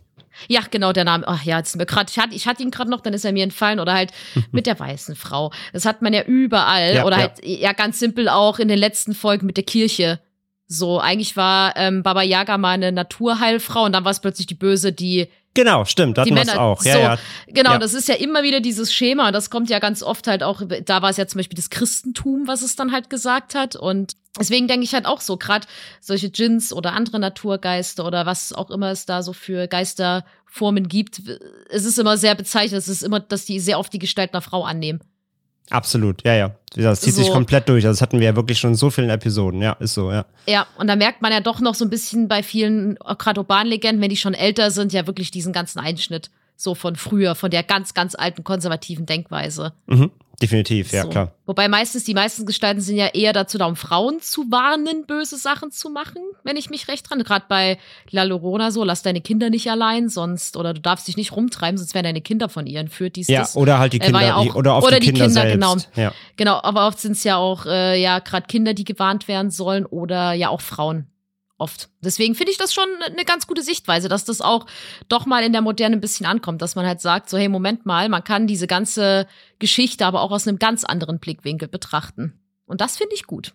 Ja, 0.49 0.61
genau, 0.71 0.93
der 0.93 1.05
Name. 1.05 1.25
Ach 1.27 1.43
ja, 1.45 1.59
jetzt 1.59 1.77
mir 1.77 1.87
grad, 1.87 2.11
ich 2.11 2.19
hatte, 2.19 2.35
ich 2.35 2.47
hatte 2.47 2.63
ihn 2.63 2.71
gerade 2.71 2.91
noch, 2.91 3.01
dann 3.01 3.15
ist 3.15 3.25
er 3.25 3.33
mir 3.33 3.45
entfallen. 3.45 3.81
Oder 3.81 3.95
halt 3.95 4.13
mit 4.53 4.67
der 4.67 4.79
weißen 4.79 5.17
Frau. 5.17 5.53
Das 5.73 5.85
hat 5.85 6.03
man 6.03 6.13
ja 6.13 6.23
überall. 6.23 6.95
Ja, 6.95 7.05
oder 7.05 7.17
ja. 7.17 7.23
halt, 7.23 7.45
ja, 7.45 7.73
ganz 7.73 7.99
simpel 7.99 8.29
auch 8.29 8.59
in 8.59 8.69
den 8.69 8.79
letzten 8.79 9.15
Folgen 9.15 9.47
mit 9.47 9.57
der 9.57 9.65
Kirche. 9.65 10.21
So, 10.67 11.01
eigentlich 11.01 11.37
war 11.37 11.77
ähm, 11.77 12.03
Baba 12.03 12.23
Yaga 12.23 12.57
mal 12.57 12.71
eine 12.71 12.93
Naturheilfrau 12.93 13.85
und 13.85 13.93
dann 13.93 14.05
war 14.05 14.13
es 14.13 14.21
plötzlich 14.21 14.47
die 14.47 14.55
Böse, 14.55 14.93
die 14.93 15.29
Genau, 15.55 15.85
stimmt, 15.85 16.17
da 16.17 16.25
Die 16.25 16.35
hatten 16.35 16.47
wir 16.47 16.61
auch. 16.61 16.83
Ja, 16.85 16.93
so. 16.95 16.99
ja. 16.99 17.19
Genau, 17.49 17.73
Ja. 17.73 17.79
das 17.79 17.93
ist 17.93 18.09
ja 18.09 18.15
immer 18.15 18.43
wieder 18.43 18.61
dieses 18.61 18.93
Schema. 18.93 19.27
und 19.27 19.33
Das 19.35 19.51
kommt 19.51 19.69
ja 19.69 19.79
ganz 19.81 20.03
oft 20.03 20.27
halt 20.27 20.43
auch, 20.43 20.63
da 20.87 21.03
war 21.03 21.11
es 21.11 21.19
ja 21.19 21.27
zum 21.27 21.39
Beispiel 21.41 21.57
das 21.57 21.69
Christentum, 21.69 22.47
was 22.47 22.63
es 22.63 22.75
dann 22.75 22.91
halt 22.93 23.11
gesagt 23.11 23.55
hat. 23.55 23.77
Und 23.77 24.15
deswegen 24.39 24.67
denke 24.67 24.85
ich 24.85 24.95
halt 24.95 25.05
auch 25.05 25.21
so, 25.21 25.37
gerade 25.37 25.67
solche 26.01 26.31
Djinns 26.31 26.73
oder 26.73 26.95
andere 26.95 27.19
Naturgeister 27.19 28.07
oder 28.07 28.25
was 28.25 28.55
auch 28.55 28.71
immer 28.71 28.91
es 28.91 29.05
da 29.05 29.23
so 29.23 29.35
für 29.35 29.69
Geisterformen 29.69 30.89
gibt, 30.89 31.21
es 31.69 31.85
ist 31.85 31.99
immer 31.99 32.17
sehr 32.17 32.35
bezeichnet. 32.35 32.79
Es 32.79 32.89
ist 32.89 33.03
immer, 33.03 33.21
dass 33.21 33.45
die 33.45 33.61
sehr 33.61 33.79
oft 33.79 33.93
die 33.93 33.99
Gestalt 33.99 34.33
einer 34.33 34.41
Frau 34.43 34.65
annehmen. 34.65 35.01
Absolut, 35.71 36.23
ja, 36.25 36.35
ja. 36.35 36.51
Das 36.75 37.01
zieht 37.01 37.15
sich 37.15 37.27
So. 37.27 37.33
komplett 37.33 37.69
durch. 37.69 37.85
Das 37.85 38.01
hatten 38.01 38.19
wir 38.19 38.27
ja 38.27 38.37
wirklich 38.37 38.59
schon 38.59 38.71
in 38.71 38.77
so 38.77 38.91
vielen 38.91 39.11
Episoden. 39.11 39.61
Ja, 39.63 39.73
ist 39.75 39.95
so, 39.95 40.11
ja. 40.11 40.25
Ja, 40.47 40.67
und 40.79 40.87
da 40.87 40.97
merkt 40.97 41.23
man 41.23 41.33
ja 41.33 41.41
doch 41.41 41.61
noch 41.61 41.75
so 41.75 41.85
ein 41.85 41.91
bisschen 41.91 42.29
bei 42.29 42.43
vielen, 42.43 42.97
gerade 43.19 43.41
Urbanlegenden, 43.41 44.01
wenn 44.03 44.11
die 44.11 44.17
schon 44.17 44.35
älter 44.35 44.71
sind, 44.71 44.93
ja 44.93 45.07
wirklich 45.07 45.31
diesen 45.31 45.53
ganzen 45.53 45.79
Einschnitt 45.79 46.31
so 46.57 46.75
von 46.75 46.97
früher, 46.97 47.35
von 47.35 47.51
der 47.51 47.63
ganz, 47.63 47.95
ganz 47.95 48.15
alten 48.15 48.45
konservativen 48.45 49.07
Denkweise. 49.07 49.73
Mhm. 49.87 50.11
Definitiv, 50.43 50.93
ja, 50.93 51.03
So. 51.05 51.09
klar. 51.09 51.33
Wobei 51.47 51.69
meistens, 51.69 52.05
die 52.05 52.15
meisten 52.15 52.45
Gestalten 52.47 52.81
sind 52.81 52.97
ja 52.97 53.07
eher 53.09 53.33
dazu 53.33 53.59
da, 53.59 53.67
um 53.67 53.77
Frauen 53.77 54.21
zu 54.21 54.51
warnen, 54.51 55.07
böse 55.07 55.37
Sachen 55.37 55.71
zu 55.71 55.89
machen, 55.91 56.21
wenn 56.45 56.57
ich 56.57 56.69
mich 56.71 56.89
recht 56.89 57.09
dran. 57.09 57.23
Gerade 57.23 57.45
bei 57.49 57.79
La 58.11 58.25
Llorona 58.25 58.71
so, 58.71 58.85
lass 58.85 59.03
deine 59.03 59.21
Kinder 59.21 59.49
nicht 59.51 59.71
allein, 59.71 60.09
sonst, 60.09 60.57
oder 60.57 60.75
du 60.75 60.81
darfst 60.81 61.09
dich 61.09 61.17
nicht 61.17 61.33
rumtreiben, 61.33 61.79
sonst 61.79 61.95
werden 61.95 62.05
deine 62.05 62.21
Kinder 62.21 62.49
von 62.49 62.67
ihr 62.67 62.81
entführt. 62.81 63.17
Dies, 63.17 63.29
Ja, 63.29 63.41
das. 63.41 63.57
oder 63.57 63.79
halt 63.79 63.93
die 63.93 64.01
Äh, 64.01 64.05
Kinder, 64.07 64.21
ja 64.23 64.37
auch- 64.37 64.55
oder 64.55 64.75
auf 64.75 64.85
oder 64.85 64.99
die 65.01 65.07
die 65.07 65.13
Kinder, 65.13 65.27
Kinder, 65.45 65.69
selbst. 65.69 65.93
genau. 65.95 66.03
Ja. 66.09 66.13
Genau, 66.37 66.61
aber 66.63 66.87
oft 66.87 66.99
sind 67.01 67.13
es 67.13 67.25
ja 67.25 67.37
auch, 67.37 67.67
äh, 67.67 68.01
ja, 68.01 68.19
gerade 68.19 68.47
Kinder, 68.47 68.75
die 68.75 68.85
gewarnt 68.85 69.29
werden 69.29 69.51
sollen 69.51 69.87
oder 69.87 70.33
ja 70.33 70.49
auch 70.49 70.61
Frauen. 70.61 71.07
Oft. 71.63 71.91
Deswegen 72.01 72.35
finde 72.35 72.51
ich 72.51 72.59
das 72.59 72.75
schon 72.75 72.89
eine 73.07 73.25
ganz 73.25 73.47
gute 73.47 73.63
Sichtweise, 73.63 74.09
dass 74.09 74.25
das 74.25 74.41
auch 74.41 74.67
doch 75.09 75.27
mal 75.27 75.45
in 75.45 75.53
der 75.53 75.63
Moderne 75.63 75.95
ein 75.95 76.01
bisschen 76.01 76.27
ankommt, 76.27 76.61
dass 76.61 76.75
man 76.75 76.85
halt 76.85 77.01
sagt, 77.01 77.31
so, 77.31 77.39
hey, 77.39 77.49
Moment 77.49 77.87
mal, 77.87 78.09
man 78.09 78.25
kann 78.25 78.49
diese 78.49 78.67
ganze 78.67 79.29
Geschichte 79.61 80.05
aber 80.05 80.23
auch 80.23 80.33
aus 80.33 80.49
einem 80.49 80.59
ganz 80.59 80.83
anderen 80.83 81.21
Blickwinkel 81.21 81.69
betrachten. 81.69 82.33
Und 82.67 82.81
das 82.81 82.97
finde 82.97 83.15
ich 83.15 83.29
gut, 83.29 83.55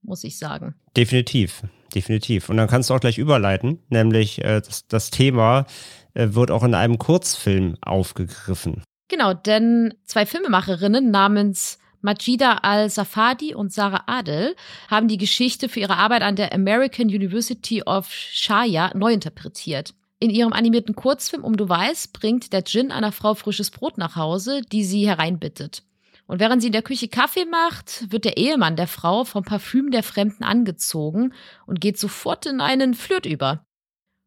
muss 0.00 0.24
ich 0.24 0.38
sagen. 0.38 0.76
Definitiv, 0.96 1.62
definitiv. 1.94 2.48
Und 2.48 2.56
dann 2.56 2.68
kannst 2.68 2.88
du 2.88 2.94
auch 2.94 3.00
gleich 3.00 3.18
überleiten, 3.18 3.80
nämlich 3.90 4.42
äh, 4.42 4.62
das, 4.62 4.86
das 4.86 5.10
Thema 5.10 5.66
äh, 6.14 6.28
wird 6.30 6.50
auch 6.50 6.62
in 6.62 6.74
einem 6.74 6.96
Kurzfilm 6.96 7.76
aufgegriffen. 7.82 8.82
Genau, 9.08 9.34
denn 9.34 9.92
zwei 10.06 10.24
Filmemacherinnen 10.24 11.10
namens 11.10 11.78
Majida 12.02 12.58
Al-Safadi 12.62 13.54
und 13.54 13.72
Sarah 13.72 14.04
Adel 14.06 14.56
haben 14.88 15.06
die 15.06 15.18
Geschichte 15.18 15.68
für 15.68 15.80
ihre 15.80 15.96
Arbeit 15.96 16.22
an 16.22 16.34
der 16.34 16.52
American 16.52 17.06
University 17.06 17.82
of 17.84 18.10
Shaya 18.12 18.92
neu 18.96 19.12
interpretiert. 19.12 19.94
In 20.18 20.30
ihrem 20.30 20.52
animierten 20.52 20.96
Kurzfilm 20.96 21.44
Um 21.44 21.56
du 21.56 21.68
weißt, 21.68 22.12
bringt 22.12 22.52
der 22.52 22.62
Djinn 22.62 22.90
einer 22.92 23.12
Frau 23.12 23.34
frisches 23.34 23.70
Brot 23.70 23.98
nach 23.98 24.16
Hause, 24.16 24.62
die 24.72 24.84
sie 24.84 25.06
hereinbittet. 25.06 25.84
Und 26.26 26.40
während 26.40 26.62
sie 26.62 26.68
in 26.68 26.72
der 26.72 26.82
Küche 26.82 27.08
Kaffee 27.08 27.44
macht, 27.44 28.10
wird 28.10 28.24
der 28.24 28.36
Ehemann 28.36 28.76
der 28.76 28.88
Frau 28.88 29.24
vom 29.24 29.44
Parfüm 29.44 29.90
der 29.90 30.02
Fremden 30.02 30.44
angezogen 30.44 31.34
und 31.66 31.80
geht 31.80 31.98
sofort 31.98 32.46
in 32.46 32.60
einen 32.60 32.94
Flirt 32.94 33.26
über. 33.26 33.64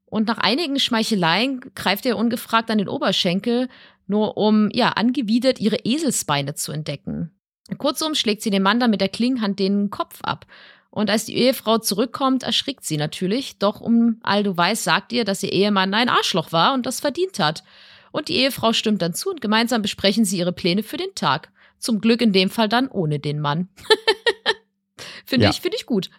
Und 0.05 0.27
nach 0.27 0.37
einigen 0.37 0.79
Schmeicheleien 0.79 1.59
greift 1.75 2.05
er 2.05 2.17
ungefragt 2.17 2.71
an 2.71 2.77
den 2.77 2.87
Oberschenkel, 2.87 3.67
nur 4.07 4.37
um, 4.37 4.69
ja, 4.71 4.89
angewidert 4.89 5.59
ihre 5.59 5.77
Eselsbeine 5.83 6.53
zu 6.55 6.71
entdecken. 6.71 7.34
Kurzum 7.77 8.15
schlägt 8.15 8.41
sie 8.41 8.49
dem 8.51 8.63
Mann 8.63 8.79
dann 8.79 8.91
mit 8.91 9.01
der 9.01 9.09
Klingenhand 9.09 9.59
den 9.59 9.89
Kopf 9.89 10.19
ab. 10.21 10.45
Und 10.91 11.09
als 11.09 11.25
die 11.25 11.35
Ehefrau 11.37 11.77
zurückkommt, 11.79 12.43
erschrickt 12.43 12.85
sie 12.85 12.95
natürlich. 12.97 13.57
Doch 13.57 13.81
um 13.81 14.19
all 14.23 14.43
du 14.43 14.55
weißt, 14.55 14.83
sagt 14.83 15.11
ihr, 15.11 15.25
dass 15.25 15.43
ihr 15.43 15.51
Ehemann 15.51 15.93
ein 15.93 16.07
Arschloch 16.09 16.51
war 16.51 16.73
und 16.73 16.85
das 16.85 16.99
verdient 17.01 17.39
hat. 17.39 17.63
Und 18.11 18.29
die 18.29 18.37
Ehefrau 18.37 18.71
stimmt 18.71 19.01
dann 19.01 19.13
zu 19.13 19.29
und 19.29 19.41
gemeinsam 19.41 19.81
besprechen 19.81 20.23
sie 20.23 20.37
ihre 20.37 20.53
Pläne 20.53 20.83
für 20.83 20.95
den 20.97 21.13
Tag. 21.15 21.51
Zum 21.79 21.99
Glück 21.99 22.21
in 22.21 22.31
dem 22.31 22.49
Fall 22.49 22.69
dann 22.69 22.87
ohne 22.87 23.19
den 23.19 23.41
Mann. 23.41 23.67
Finde 25.25 25.45
Ja. 25.45 25.49
ich, 25.49 25.59
finde 25.59 25.75
ich 25.77 25.85
gut. 25.85 26.09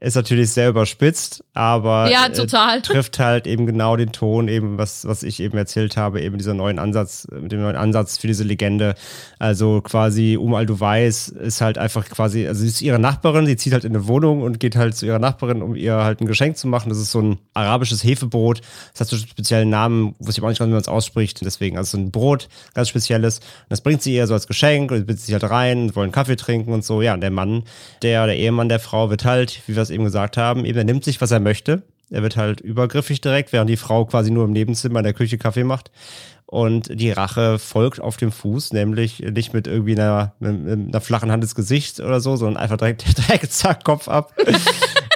Ist 0.00 0.14
natürlich 0.14 0.50
sehr 0.50 0.68
überspitzt, 0.68 1.42
aber 1.54 2.08
Ja, 2.08 2.26
äh, 2.26 2.32
trifft 2.82 3.18
halt 3.18 3.48
eben 3.48 3.66
genau 3.66 3.96
den 3.96 4.12
Ton, 4.12 4.46
eben 4.46 4.78
was, 4.78 5.04
was 5.08 5.24
ich 5.24 5.40
eben 5.40 5.58
erzählt 5.58 5.96
habe, 5.96 6.20
eben 6.20 6.38
dieser 6.38 6.54
neuen 6.54 6.78
Ansatz, 6.78 7.26
mit 7.32 7.50
dem 7.50 7.62
neuen 7.62 7.74
Ansatz 7.74 8.16
für 8.16 8.28
diese 8.28 8.44
Legende. 8.44 8.94
Also 9.40 9.80
quasi, 9.80 10.36
um 10.36 10.54
all 10.54 10.66
du 10.66 10.78
weißt, 10.78 11.30
ist 11.30 11.60
halt 11.60 11.78
einfach 11.78 12.08
quasi, 12.08 12.46
also 12.46 12.60
sie 12.60 12.68
ist 12.68 12.80
ihre 12.80 13.00
Nachbarin, 13.00 13.46
sie 13.46 13.56
zieht 13.56 13.72
halt 13.72 13.84
in 13.84 13.92
eine 13.96 14.06
Wohnung 14.06 14.42
und 14.42 14.60
geht 14.60 14.76
halt 14.76 14.94
zu 14.94 15.04
ihrer 15.04 15.18
Nachbarin, 15.18 15.62
um 15.62 15.74
ihr 15.74 15.94
halt 15.94 16.20
ein 16.20 16.28
Geschenk 16.28 16.56
zu 16.56 16.68
machen. 16.68 16.90
Das 16.90 16.98
ist 16.98 17.10
so 17.10 17.20
ein 17.20 17.38
arabisches 17.54 18.04
Hefebrot. 18.04 18.60
Das 18.92 19.00
hat 19.00 19.08
so 19.08 19.16
einen 19.16 19.26
speziellen 19.26 19.68
Namen, 19.68 20.14
wusste 20.20 20.40
ich 20.40 20.44
auch 20.44 20.48
nicht, 20.48 20.60
ganz, 20.60 20.68
wie 20.68 20.74
man 20.74 20.80
es 20.80 20.86
ausspricht. 20.86 21.44
Deswegen, 21.44 21.76
also 21.76 21.96
so 21.96 22.02
ein 22.04 22.12
Brot, 22.12 22.48
ganz 22.72 22.88
spezielles. 22.88 23.38
Und 23.38 23.70
das 23.70 23.80
bringt 23.80 24.02
sie 24.02 24.14
ihr 24.14 24.28
so 24.28 24.34
als 24.34 24.46
Geschenk 24.46 24.92
und 24.92 25.06
bittet 25.08 25.22
sie 25.22 25.32
halt 25.32 25.42
rein, 25.42 25.96
wollen 25.96 26.12
Kaffee 26.12 26.36
trinken 26.36 26.72
und 26.72 26.84
so. 26.84 27.02
Ja, 27.02 27.14
und 27.14 27.20
der 27.20 27.32
Mann, 27.32 27.64
der, 28.02 28.26
der 28.26 28.36
Ehemann 28.36 28.68
der 28.68 28.78
Frau 28.78 29.10
wird 29.10 29.24
halt, 29.24 29.60
wie 29.66 29.74
wir 29.74 29.87
es 29.88 29.94
eben 29.94 30.04
gesagt 30.04 30.36
haben, 30.36 30.64
eben, 30.64 30.78
er 30.78 30.84
nimmt 30.84 31.04
sich, 31.04 31.20
was 31.20 31.30
er 31.30 31.40
möchte. 31.40 31.82
Er 32.10 32.22
wird 32.22 32.36
halt 32.36 32.60
übergriffig 32.60 33.20
direkt, 33.20 33.52
während 33.52 33.68
die 33.68 33.76
Frau 33.76 34.04
quasi 34.06 34.30
nur 34.30 34.44
im 34.44 34.52
Nebenzimmer 34.52 35.00
in 35.00 35.04
der 35.04 35.12
Küche 35.12 35.38
Kaffee 35.38 35.64
macht. 35.64 35.90
Und 36.46 36.88
die 36.98 37.10
Rache 37.10 37.58
folgt 37.58 38.00
auf 38.00 38.16
dem 38.16 38.32
Fuß, 38.32 38.72
nämlich 38.72 39.20
nicht 39.20 39.52
mit 39.52 39.66
irgendwie 39.66 39.92
einer, 39.92 40.32
mit, 40.38 40.88
einer 40.88 41.00
flachen 41.02 41.30
Hand 41.30 41.44
ins 41.44 41.54
Gesicht 41.54 42.00
oder 42.00 42.20
so, 42.20 42.36
sondern 42.36 42.56
einfach 42.56 42.78
direkt, 42.78 43.18
direkt 43.28 43.52
zack, 43.52 43.84
Kopf 43.84 44.08
ab. 44.08 44.32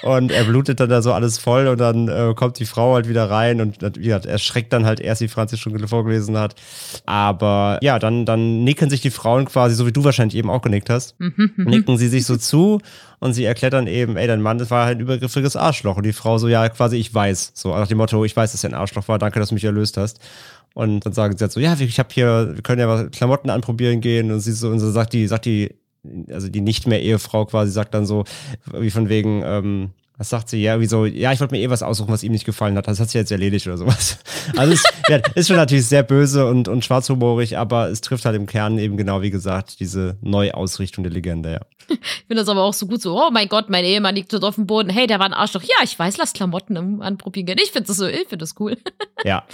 Und 0.02 0.30
er 0.30 0.44
blutet 0.44 0.80
dann 0.80 0.88
da 0.88 1.02
so 1.02 1.12
alles 1.12 1.38
voll 1.38 1.68
und 1.68 1.78
dann 1.78 2.08
äh, 2.08 2.34
kommt 2.34 2.58
die 2.58 2.66
Frau 2.66 2.94
halt 2.94 3.08
wieder 3.08 3.30
rein 3.30 3.60
und 3.60 3.82
wie 3.96 4.04
gesagt, 4.04 4.26
er 4.26 4.38
schreckt 4.38 4.72
dann 4.72 4.84
halt 4.84 5.00
erst, 5.00 5.20
wie 5.20 5.28
Franzi 5.28 5.56
schon 5.56 5.78
vorgelesen 5.86 6.36
hat. 6.36 6.54
Aber 7.06 7.78
ja, 7.82 7.98
dann, 7.98 8.26
dann 8.26 8.64
nicken 8.64 8.90
sich 8.90 9.00
die 9.00 9.10
Frauen 9.10 9.44
quasi, 9.46 9.74
so 9.74 9.86
wie 9.86 9.92
du 9.92 10.04
wahrscheinlich 10.04 10.36
eben 10.36 10.50
auch 10.50 10.62
genickt 10.62 10.90
hast, 10.90 11.16
nicken 11.56 11.96
sie 11.98 12.08
sich 12.08 12.26
so 12.26 12.36
zu 12.36 12.80
und 13.22 13.34
sie 13.34 13.44
erklärt 13.44 13.72
dann 13.72 13.86
eben, 13.86 14.16
ey, 14.16 14.26
dein 14.26 14.42
Mann, 14.42 14.58
das 14.58 14.72
war 14.72 14.84
halt 14.84 14.98
ein 14.98 15.02
übergriffiges 15.02 15.54
Arschloch. 15.54 15.96
Und 15.96 16.02
die 16.02 16.12
Frau 16.12 16.38
so, 16.38 16.48
ja, 16.48 16.68
quasi, 16.68 16.96
ich 16.96 17.14
weiß. 17.14 17.52
So 17.54 17.68
nach 17.68 17.86
dem 17.86 17.98
Motto, 17.98 18.24
ich 18.24 18.34
weiß, 18.34 18.50
dass 18.50 18.64
er 18.64 18.70
ein 18.70 18.74
Arschloch 18.74 19.06
war, 19.06 19.20
danke, 19.20 19.38
dass 19.38 19.50
du 19.50 19.54
mich 19.54 19.62
erlöst 19.62 19.96
hast. 19.96 20.18
Und 20.74 21.06
dann 21.06 21.12
sagen 21.12 21.36
sie 21.36 21.44
halt 21.44 21.52
so, 21.52 21.60
ja, 21.60 21.76
ich 21.78 21.98
habe 22.00 22.08
hier, 22.10 22.50
wir 22.54 22.62
können 22.62 22.80
ja 22.80 22.88
mal 22.88 23.10
Klamotten 23.10 23.48
anprobieren 23.48 24.00
gehen. 24.00 24.32
Und 24.32 24.40
sie 24.40 24.50
so, 24.50 24.70
und 24.70 24.80
so 24.80 24.90
sagt 24.90 25.12
die, 25.12 25.28
sagt 25.28 25.44
die, 25.44 25.72
also 26.30 26.48
die 26.48 26.60
nicht 26.60 26.86
mehr 26.86 27.02
Ehefrau 27.02 27.46
quasi, 27.46 27.70
sagt 27.70 27.94
dann 27.94 28.06
so, 28.06 28.24
wie 28.72 28.90
von 28.90 29.08
wegen, 29.08 29.42
ähm, 29.44 29.90
was 30.18 30.28
sagt 30.28 30.50
sie? 30.50 30.62
Ja, 30.62 30.78
wie 30.78 30.86
so, 30.86 31.04
ja, 31.04 31.32
ich 31.32 31.40
wollte 31.40 31.54
mir 31.54 31.60
eh 31.60 31.70
was 31.70 31.82
aussuchen, 31.82 32.12
was 32.12 32.22
ihm 32.22 32.32
nicht 32.32 32.44
gefallen 32.44 32.76
hat. 32.76 32.86
Das 32.86 33.00
hat 33.00 33.10
sie 33.10 33.18
jetzt 33.18 33.32
erledigt 33.32 33.66
oder 33.66 33.78
sowas. 33.78 34.18
Also 34.56 34.72
es 34.72 34.82
ja, 35.08 35.20
ist 35.36 35.46
schon 35.46 35.56
natürlich 35.56 35.86
sehr 35.86 36.02
böse 36.02 36.46
und, 36.46 36.66
und 36.66 36.84
schwarzhumorig, 36.84 37.58
aber 37.58 37.88
es 37.90 38.00
trifft 38.00 38.24
halt 38.24 38.34
im 38.34 38.46
Kern 38.46 38.76
eben 38.76 38.96
genau, 38.96 39.22
wie 39.22 39.30
gesagt, 39.30 39.78
diese 39.78 40.16
Neuausrichtung 40.20 41.04
der 41.04 41.12
Legende, 41.12 41.52
ja. 41.52 41.60
Ich 41.88 42.24
finde 42.26 42.42
das 42.42 42.48
aber 42.48 42.62
auch 42.62 42.74
so 42.74 42.86
gut 42.86 43.00
so, 43.00 43.16
oh 43.16 43.30
mein 43.30 43.48
Gott, 43.48 43.70
mein 43.70 43.84
Ehemann 43.84 44.14
liegt 44.14 44.32
dort 44.32 44.44
auf 44.44 44.56
dem 44.56 44.66
Boden. 44.66 44.90
Hey, 44.90 45.06
der 45.06 45.18
war 45.18 45.26
ein 45.26 45.32
Arschloch. 45.32 45.62
Ja, 45.62 45.76
ich 45.84 45.96
weiß, 45.96 46.16
lass 46.16 46.32
Klamotten 46.32 47.02
anprobieren 47.02 47.46
gehen. 47.46 47.58
Ich 47.62 47.70
finde 47.70 47.86
das 47.86 47.96
so, 47.96 48.06
ich 48.06 48.28
finde 48.28 48.38
das 48.38 48.54
cool. 48.58 48.76
Ja, 49.24 49.44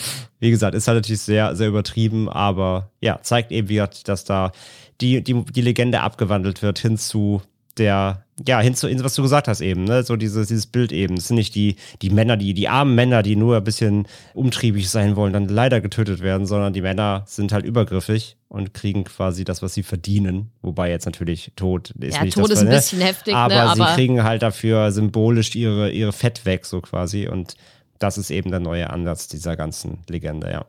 wie 0.41 0.49
gesagt, 0.49 0.75
ist 0.75 0.89
halt 0.89 0.97
natürlich 0.97 1.21
sehr, 1.21 1.55
sehr 1.55 1.69
übertrieben, 1.69 2.31
aber 2.31 2.91
ja, 3.03 3.21
zeigt 3.21 3.53
eben, 3.53 3.69
wie 3.69 3.75
gesagt, 3.75 4.09
dass 4.09 4.25
da 4.25 4.53
die, 5.01 5.23
die, 5.23 5.45
die 5.45 5.63
Legende 5.63 6.01
abgewandelt 6.01 6.63
wird 6.63 6.79
hin 6.79 6.97
zu 6.99 7.43
der 7.79 8.25
ja, 8.47 8.61
hin 8.61 8.75
zu, 8.75 8.89
was 9.03 9.15
du 9.15 9.23
gesagt 9.23 9.49
hast 9.49 9.61
eben, 9.61 9.85
ne? 9.85 10.05
so 10.05 10.15
dieses, 10.15 10.47
dieses 10.47 10.67
Bild 10.67 10.93
eben. 10.93 11.17
Es 11.17 11.29
sind 11.29 11.37
nicht 11.37 11.55
die, 11.55 11.77
die 12.03 12.11
Männer, 12.11 12.37
die, 12.37 12.55
die 12.55 12.69
armen 12.69 12.95
Männer, 12.95 13.23
die 13.23 13.35
nur 13.35 13.57
ein 13.57 13.65
bisschen 13.65 14.07
umtriebig 14.35 14.89
sein 14.91 15.17
wollen, 15.17 15.33
dann 15.33 15.49
leider 15.49 15.81
getötet 15.81 16.21
werden, 16.21 16.47
sondern 16.47 16.73
die 16.73 16.83
Männer 16.83 17.25
sind 17.27 17.53
halt 17.53 17.65
übergriffig 17.65 18.37
und 18.49 18.75
kriegen 18.75 19.05
quasi 19.05 19.45
das, 19.45 19.61
was 19.61 19.75
sie 19.75 19.83
verdienen. 19.83 20.51
Wobei 20.63 20.91
jetzt 20.91 21.07
natürlich 21.07 21.53
Tod 21.57 21.91
ist 21.99 22.17
Ja, 22.17 22.25
nicht 22.25 22.35
Tod 22.35 22.45
das, 22.45 22.59
ist 22.59 22.59
ein 22.61 22.69
ne? 22.69 22.77
bisschen 22.77 23.01
heftig, 23.01 23.35
aber 23.35 23.55
ne? 23.55 23.75
sie 23.75 23.81
Aber 23.83 23.95
kriegen 23.95 24.23
halt 24.23 24.43
dafür 24.43 24.93
symbolisch 24.93 25.57
ihre, 25.57 25.91
ihre 25.91 26.13
Fett 26.13 26.45
weg, 26.47 26.65
so 26.65 26.81
quasi. 26.81 27.27
Und 27.27 27.57
das 27.99 28.19
ist 28.19 28.31
eben 28.31 28.51
der 28.51 28.61
neue 28.61 28.89
Ansatz 28.91 29.27
dieser 29.27 29.57
ganzen 29.57 29.99
Legende, 30.09 30.51
ja. 30.51 30.65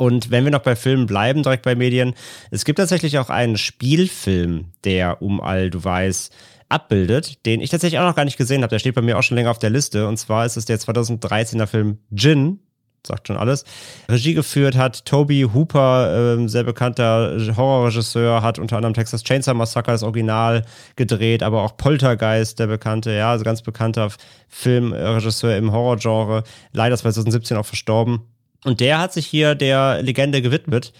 Und 0.00 0.30
wenn 0.30 0.44
wir 0.44 0.50
noch 0.50 0.62
bei 0.62 0.76
Filmen 0.76 1.04
bleiben, 1.04 1.42
direkt 1.42 1.62
bei 1.62 1.74
Medien, 1.74 2.14
es 2.50 2.64
gibt 2.64 2.78
tatsächlich 2.78 3.18
auch 3.18 3.28
einen 3.28 3.58
Spielfilm, 3.58 4.72
der 4.84 5.20
um 5.20 5.42
all 5.42 5.68
du 5.68 5.84
weißt 5.84 6.34
abbildet, 6.70 7.44
den 7.44 7.60
ich 7.60 7.68
tatsächlich 7.68 8.00
auch 8.00 8.06
noch 8.06 8.16
gar 8.16 8.24
nicht 8.24 8.38
gesehen 8.38 8.62
habe. 8.62 8.70
Der 8.70 8.78
steht 8.78 8.94
bei 8.94 9.02
mir 9.02 9.18
auch 9.18 9.22
schon 9.22 9.36
länger 9.36 9.50
auf 9.50 9.58
der 9.58 9.68
Liste. 9.68 10.08
Und 10.08 10.16
zwar 10.16 10.46
ist 10.46 10.56
es 10.56 10.64
der 10.64 10.78
2013er 10.78 11.66
Film 11.66 11.98
Jin. 12.10 12.60
Sagt 13.06 13.28
schon 13.28 13.36
alles. 13.36 13.64
Regie 14.08 14.32
geführt 14.32 14.74
hat 14.74 15.04
Toby 15.04 15.46
Hooper, 15.52 16.38
ähm, 16.38 16.48
sehr 16.48 16.64
bekannter 16.64 17.36
Horrorregisseur, 17.54 18.40
hat 18.40 18.58
unter 18.58 18.76
anderem 18.76 18.94
Texas 18.94 19.22
Chainsaw 19.22 19.52
Massacre 19.52 19.92
das 19.92 20.02
Original 20.02 20.64
gedreht, 20.96 21.42
aber 21.42 21.62
auch 21.62 21.76
Poltergeist, 21.76 22.58
der 22.58 22.68
bekannte, 22.68 23.10
ja, 23.12 23.32
also 23.32 23.44
ganz 23.44 23.60
bekannter 23.60 24.10
Filmregisseur 24.48 25.56
im 25.56 25.72
Horrorgenre. 25.72 26.44
Leider 26.72 26.96
2017 26.96 27.58
auch 27.58 27.66
verstorben. 27.66 28.20
Und 28.64 28.80
der 28.80 28.98
hat 28.98 29.12
sich 29.12 29.26
hier 29.26 29.54
der 29.54 30.02
Legende 30.02 30.42
gewidmet, 30.42 30.92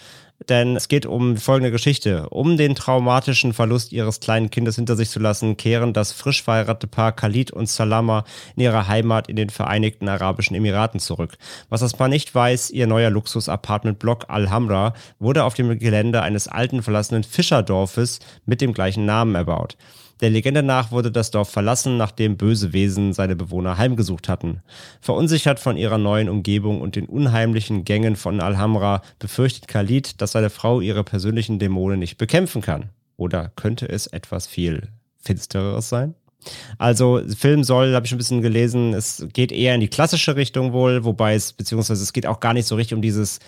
denn 0.49 0.77
es 0.77 0.89
geht 0.89 1.05
um 1.05 1.37
folgende 1.37 1.71
Geschichte. 1.71 2.31
Um 2.31 2.57
den 2.57 2.75
traumatischen 2.75 3.53
Verlust 3.53 3.93
ihres 3.93 4.21
kleinen 4.21 4.51
Kindes 4.51 4.77
hinter 4.77 4.97
sich 4.97 5.11
zu 5.11 5.19
lassen, 5.21 5.59
kehren 5.59 5.93
das 5.93 6.13
frisch 6.13 6.43
verheiratete 6.43 6.87
Paar 6.87 7.13
Khalid 7.13 7.51
und 7.51 7.69
Salama 7.69 8.25
in 8.57 8.63
ihre 8.63 8.89
Heimat 8.89 9.29
in 9.29 9.37
den 9.37 9.51
Vereinigten 9.51 10.09
Arabischen 10.09 10.57
Emiraten 10.57 10.99
zurück. 10.99 11.37
Was 11.69 11.81
das 11.81 11.93
Paar 11.93 12.09
nicht 12.09 12.35
weiß, 12.35 12.71
ihr 12.71 12.87
neuer 12.87 13.11
Luxus-Apartment-Block 13.11 14.27
Al-Hamra 14.29 14.95
wurde 15.19 15.45
auf 15.45 15.55
dem 15.55 15.79
Gelände 15.79 16.23
eines 16.23 16.49
alten 16.49 16.83
verlassenen 16.83 17.25
Fischerdorfes 17.25 18.21
mit 18.47 18.63
dem 18.63 18.73
gleichen 18.73 19.05
Namen 19.05 19.35
erbaut. 19.35 19.77
Der 20.21 20.31
Legende 20.31 20.63
nach 20.63 20.91
wurde 20.91 21.11
das 21.11 21.31
Dorf 21.31 21.49
verlassen, 21.49 21.97
nachdem 21.97 22.37
böse 22.37 22.73
Wesen 22.73 23.13
seine 23.13 23.37
Bewohner 23.37 23.79
heimgesucht 23.79 24.29
hatten. 24.29 24.61
Verunsichert 25.01 25.61
von 25.61 25.77
ihrer 25.77 25.99
neuen 25.99 26.29
Umgebung 26.29 26.81
und 26.81 26.97
den 26.97 27.07
unheimlichen 27.07 27.85
Gängen 27.85 28.17
von 28.17 28.41
Alhamra 28.41 29.03
befürchtet 29.19 29.69
Khalid, 29.69 30.21
dass 30.21 30.33
seine 30.33 30.51
Frau 30.51 30.81
ihre 30.81 31.05
persönlichen 31.05 31.59
Dämonen 31.59 31.99
nicht 31.99 32.19
bekämpfen 32.19 32.61
kann. 32.61 32.91
Oder 33.17 33.53
könnte 33.57 33.89
es 33.89 34.07
etwas 34.07 34.47
viel 34.47 34.89
Finstereres 35.19 35.89
sein? 35.89 36.15
Also, 36.79 37.21
Film 37.37 37.65
soll, 37.65 37.95
habe 37.95 38.07
ich 38.07 38.13
ein 38.13 38.19
bisschen 38.19 38.41
gelesen, 38.41 38.95
es 38.95 39.27
geht 39.33 39.53
eher 39.53 39.75
in 39.75 39.81
die 39.81 39.89
klassische 39.89 40.37
Richtung 40.37 40.73
wohl, 40.73 41.05
wobei 41.05 41.35
es, 41.35 41.53
beziehungsweise 41.53 42.03
es 42.03 42.15
geht 42.15 42.27
auch 42.27 42.41
gar 42.41 42.55
nicht 42.55 42.67
so 42.67 42.77
richtig 42.77 42.95
um 42.95 43.03
dieses 43.03 43.41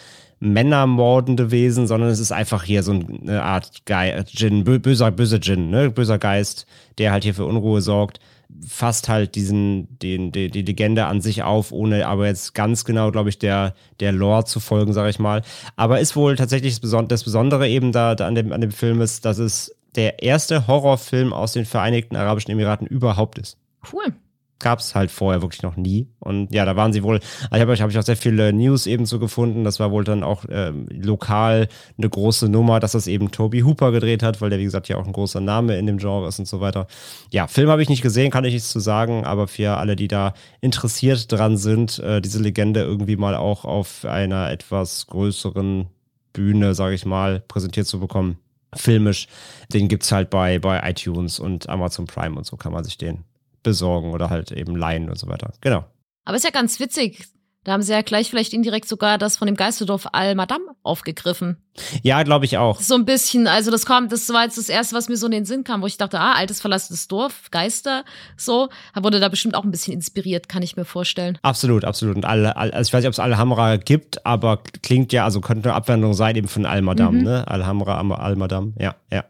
männermordende 0.43 1.53
Wesen, 1.53 1.87
sondern 1.87 2.11
es 2.11 2.19
ist 2.19 2.33
einfach 2.33 2.65
hier 2.65 2.83
so 2.83 2.93
eine 2.93 3.43
Art 3.43 3.87
Ge 3.87 4.25
Djinn, 4.25 4.65
bö- 4.65 4.81
böser, 4.81 5.11
böser 5.13 5.39
Djinn, 5.39 5.71
ne? 5.71 5.91
böser 5.91 6.19
Geist, 6.19 6.67
der 6.99 7.13
halt 7.13 7.23
hier 7.23 7.35
für 7.35 7.47
Unruhe 7.47 7.81
sorgt. 7.81 8.19
Fasst 8.67 9.09
halt 9.09 9.35
diesen, 9.35 9.99
den, 10.01 10.33
die, 10.33 10.51
die 10.51 10.63
Legende 10.63 11.07
an 11.07 11.21
sich 11.21 11.43
auf, 11.43 11.73
ohne 11.73 12.07
aber 12.07 12.27
jetzt 12.27 12.55
ganz 12.55 12.85
genau, 12.85 13.11
glaube 13.11 13.29
ich, 13.31 13.39
der, 13.39 13.75
der 14.01 14.13
Lore 14.13 14.45
zu 14.45 14.61
folgen, 14.61 14.93
sage 14.93 15.11
ich 15.11 15.19
mal. 15.19 15.43
Aber 15.77 16.01
ist 16.01 16.17
wohl 16.17 16.37
tatsächlich 16.37 16.79
das 16.81 17.25
Besondere 17.25 17.69
eben 17.69 17.93
da, 17.93 18.15
da 18.15 18.27
an, 18.27 18.35
dem, 18.35 18.53
an 18.53 18.61
dem 18.61 18.73
Film 18.73 19.01
ist, 19.01 19.25
dass 19.25 19.39
es 19.39 19.75
der 19.95 20.23
erste 20.23 20.67
Horrorfilm 20.67 21.33
aus 21.33 21.53
den 21.53 21.65
Vereinigten 21.65 22.17
Arabischen 22.17 22.51
Emiraten 22.51 22.87
überhaupt 22.87 23.39
ist 23.39 23.57
cool. 23.93 24.15
Gab 24.63 24.79
es 24.79 24.95
halt 24.95 25.11
vorher 25.11 25.43
wirklich 25.43 25.63
noch 25.63 25.77
nie. 25.77 26.09
Und 26.19 26.53
ja, 26.55 26.65
da 26.65 26.77
waren 26.77 26.93
sie 26.93 27.03
wohl, 27.03 27.21
also 27.51 27.57
ich 27.57 27.61
habe 27.61 27.77
hab 27.77 27.91
ich 27.91 27.99
auch 27.99 28.03
sehr 28.03 28.17
viele 28.17 28.53
News 28.53 28.87
eben 28.87 29.05
so 29.05 29.19
gefunden. 29.19 29.65
Das 29.65 29.81
war 29.81 29.91
wohl 29.91 30.05
dann 30.05 30.23
auch 30.23 30.45
ähm, 30.51 30.87
lokal 30.91 31.69
eine 31.99 32.09
große 32.09 32.49
Nummer, 32.49 32.81
dass 32.81 32.93
das 32.93 33.07
eben 33.07 33.31
Toby 33.31 33.61
Hooper 33.61 33.93
gedreht 33.93 34.23
hat, 34.23 34.41
weil 34.41 34.51
der, 34.51 34.59
wie 34.59 34.65
gesagt, 34.65 34.89
ja 34.89 34.97
auch 34.97 35.07
ein 35.07 35.13
großer 35.13 35.41
Name 35.41 35.77
in 35.77 35.87
dem 35.87 35.99
Genre 35.99 36.29
ist 36.29 36.39
und 36.39 36.47
so 36.47 36.61
weiter. 36.61 36.87
Ja, 37.31 37.47
Film 37.47 37.69
habe 37.69 37.83
ich 37.83 37.89
nicht 37.89 38.03
gesehen, 38.03 38.31
kann 38.31 38.45
ich 38.45 38.55
nichts 38.55 38.71
zu 38.71 38.81
sagen, 38.81 39.25
aber 39.25 39.49
für 39.49 39.77
alle, 39.77 39.97
die 39.97 40.09
da 40.09 40.35
interessiert 40.61 41.31
dran 41.31 41.57
sind, 41.57 41.99
äh, 41.99 42.21
diese 42.21 42.41
Legende 42.41 42.81
irgendwie 42.81 43.17
mal 43.17 43.35
auch 43.35 43.65
auf 43.65 44.05
einer 44.05 44.51
etwas 44.51 45.07
größeren 45.09 45.89
Bühne, 46.33 46.75
sage 46.75 46.95
ich 46.95 47.05
mal, 47.05 47.41
präsentiert 47.41 47.87
zu 47.87 48.01
bekommen. 48.01 48.39
Filmisch, 48.75 49.29
den 49.73 49.89
gibt's 49.89 50.13
halt 50.13 50.31
bei, 50.31 50.59
bei 50.59 50.89
iTunes 50.89 51.39
und 51.39 51.69
Amazon 51.69 52.07
Prime 52.07 52.37
und 52.37 52.47
so 52.47 52.57
kann 52.57 52.73
man 52.73 52.85
sich 52.85 52.97
den 52.97 53.25
besorgen 53.63 54.13
oder 54.13 54.31
halt 54.31 54.53
eben 54.53 54.77
leihen 54.77 55.09
und 55.09 55.19
so 55.19 55.29
weiter. 55.29 55.53
Genau. 55.61 55.85
Aber 56.25 56.37
ist 56.37 56.45
ja 56.45 56.51
ganz 56.51 56.81
witzig. 56.81 57.27
Da 57.65 57.73
haben 57.73 57.83
sie 57.83 57.93
ja 57.93 58.03
gleich 58.03 58.29
vielleicht 58.29 58.53
indirekt 58.53 58.89
sogar 58.89 59.19
das 59.19 59.37
von 59.37 59.47
dem 59.47 59.55
Geisterdorf 59.57 60.09
Al-Madam 60.13 60.63
aufgegriffen. 60.83 61.59
Ja, 62.03 62.23
glaube 62.25 62.45
ich 62.45 62.59
auch. 62.59 62.81
So 62.81 62.95
ein 62.97 63.05
bisschen, 63.05 63.47
also 63.47 63.71
das 63.71 63.87
kommt, 63.87 64.11
das 64.11 64.29
war 64.31 64.43
jetzt 64.45 64.59
das 64.59 64.69
erste, 64.69 64.97
was 64.97 65.09
mir 65.09 65.17
so 65.17 65.27
in 65.27 65.33
den 65.33 65.45
Sinn 65.45 65.63
kam, 65.63 65.81
wo 65.81 65.87
ich 65.87 65.97
dachte, 65.97 66.19
ah, 66.19 66.33
altes 66.33 66.61
verlassenes 66.61 67.07
Dorf, 67.07 67.51
Geister, 67.53 68.05
so. 68.37 68.69
Da 68.95 69.05
wurde 69.05 69.21
da 69.21 69.29
bestimmt 69.29 69.55
auch 69.55 69.63
ein 69.65 69.71
bisschen 69.71 69.95
inspiriert, 69.95 70.49
kann 70.49 70.63
ich 70.63 70.77
mir 70.77 70.85
vorstellen. 70.85 71.39
Absolut, 71.43 71.85
absolut. 71.85 72.17
Und 72.17 72.25
alle, 72.25 72.57
also 72.57 72.89
ich 72.89 72.93
weiß 72.93 73.01
nicht, 73.03 73.07
ob 73.09 73.13
es 73.13 73.21
Al-Hamra 73.21 73.77
gibt, 73.77 74.27
aber 74.27 74.61
klingt 74.83 75.13
ja, 75.13 75.25
also 75.25 75.41
könnte 75.41 75.69
eine 75.69 75.77
Abwandlung 75.77 76.15
sein 76.15 76.35
eben 76.35 76.49
von 76.49 76.67
Al-Madam, 76.67 77.19
Mhm. 77.19 77.23
ne? 77.23 77.49
Al-Hamra, 77.49 77.99
Am- 77.99 78.11
Al-Madam. 78.13 78.75
Ja, 78.79 78.97
ja. 79.11 79.25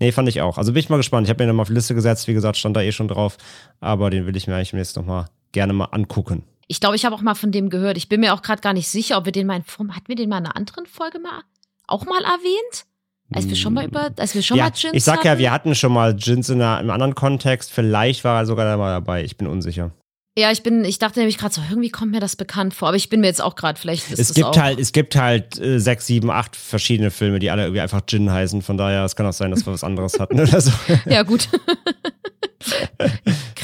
Nee, 0.00 0.10
fand 0.10 0.28
ich 0.28 0.40
auch. 0.40 0.56
Also 0.58 0.72
bin 0.72 0.80
ich 0.80 0.88
mal 0.88 0.96
gespannt. 0.96 1.26
Ich 1.26 1.30
habe 1.30 1.44
mir 1.44 1.48
nochmal 1.48 1.62
auf 1.62 1.68
die 1.68 1.74
Liste 1.74 1.94
gesetzt, 1.94 2.26
wie 2.28 2.34
gesagt, 2.34 2.56
stand 2.56 2.76
da 2.76 2.80
eh 2.82 2.92
schon 2.92 3.08
drauf. 3.08 3.36
Aber 3.80 4.08
den 4.10 4.26
will 4.26 4.36
ich 4.36 4.46
mir 4.46 4.56
eigentlich 4.56 4.72
jetzt 4.72 4.96
nochmal 4.96 5.26
gerne 5.52 5.72
mal 5.72 5.84
angucken. 5.92 6.42
Ich 6.68 6.80
glaube, 6.80 6.96
ich 6.96 7.04
habe 7.04 7.14
auch 7.14 7.20
mal 7.20 7.34
von 7.34 7.52
dem 7.52 7.70
gehört. 7.70 7.96
Ich 7.96 8.08
bin 8.08 8.20
mir 8.20 8.34
auch 8.34 8.42
gerade 8.42 8.60
gar 8.60 8.72
nicht 8.72 8.88
sicher, 8.88 9.18
ob 9.18 9.24
wir 9.24 9.32
den 9.32 9.46
mal 9.46 9.56
in 9.56 9.64
Form, 9.64 9.94
hatten 9.94 10.08
wir 10.08 10.16
den 10.16 10.28
mal 10.28 10.38
in 10.38 10.46
einer 10.46 10.56
anderen 10.56 10.86
Folge 10.86 11.18
mal 11.18 11.42
auch 11.86 12.06
mal 12.06 12.22
erwähnt? 12.22 12.86
Als 13.32 13.48
wir 13.48 13.56
schon 13.56 13.74
mal 13.74 13.86
über, 13.86 14.10
als 14.16 14.34
wir 14.34 14.42
schon 14.42 14.58
ja, 14.58 14.64
mal 14.64 14.70
Gins 14.70 14.92
ich 14.92 15.02
sag 15.02 15.24
ja, 15.24 15.32
hatten? 15.32 15.40
wir 15.40 15.50
hatten 15.50 15.74
schon 15.74 15.92
mal 15.92 16.14
Jins 16.16 16.50
in 16.50 16.60
einer, 16.60 16.80
im 16.80 16.90
anderen 16.90 17.14
Kontext. 17.14 17.72
Vielleicht 17.72 18.22
war 18.22 18.40
er 18.40 18.46
sogar 18.46 18.64
da 18.64 18.76
mal 18.76 18.92
dabei. 18.92 19.24
Ich 19.24 19.36
bin 19.36 19.46
unsicher. 19.46 19.92
Ja, 20.36 20.50
ich 20.50 20.62
bin, 20.62 20.84
ich 20.84 20.98
dachte 20.98 21.20
nämlich 21.20 21.38
gerade 21.38 21.54
so, 21.54 21.60
irgendwie 21.68 21.90
kommt 21.90 22.10
mir 22.10 22.18
das 22.18 22.34
bekannt 22.34 22.74
vor, 22.74 22.88
aber 22.88 22.96
ich 22.96 23.08
bin 23.08 23.20
mir 23.20 23.28
jetzt 23.28 23.40
auch 23.40 23.54
gerade, 23.54 23.78
vielleicht 23.78 24.10
ist 24.10 24.18
es 24.18 24.34
gibt 24.34 24.48
auch. 24.48 24.56
halt, 24.56 24.80
es 24.80 24.90
gibt 24.90 25.14
halt 25.14 25.60
äh, 25.60 25.78
sechs, 25.78 26.08
sieben, 26.08 26.28
acht 26.28 26.56
verschiedene 26.56 27.12
Filme, 27.12 27.38
die 27.38 27.50
alle 27.50 27.62
irgendwie 27.62 27.80
einfach 27.80 28.02
Jin 28.08 28.30
heißen. 28.30 28.60
Von 28.60 28.76
daher, 28.76 29.04
es 29.04 29.14
kann 29.14 29.26
auch 29.26 29.32
sein, 29.32 29.52
dass 29.52 29.64
wir 29.64 29.72
was 29.72 29.84
anderes 29.84 30.18
hatten 30.18 30.40
oder 30.40 30.60
so. 30.60 30.72
Ja, 31.06 31.22
gut. 31.22 31.48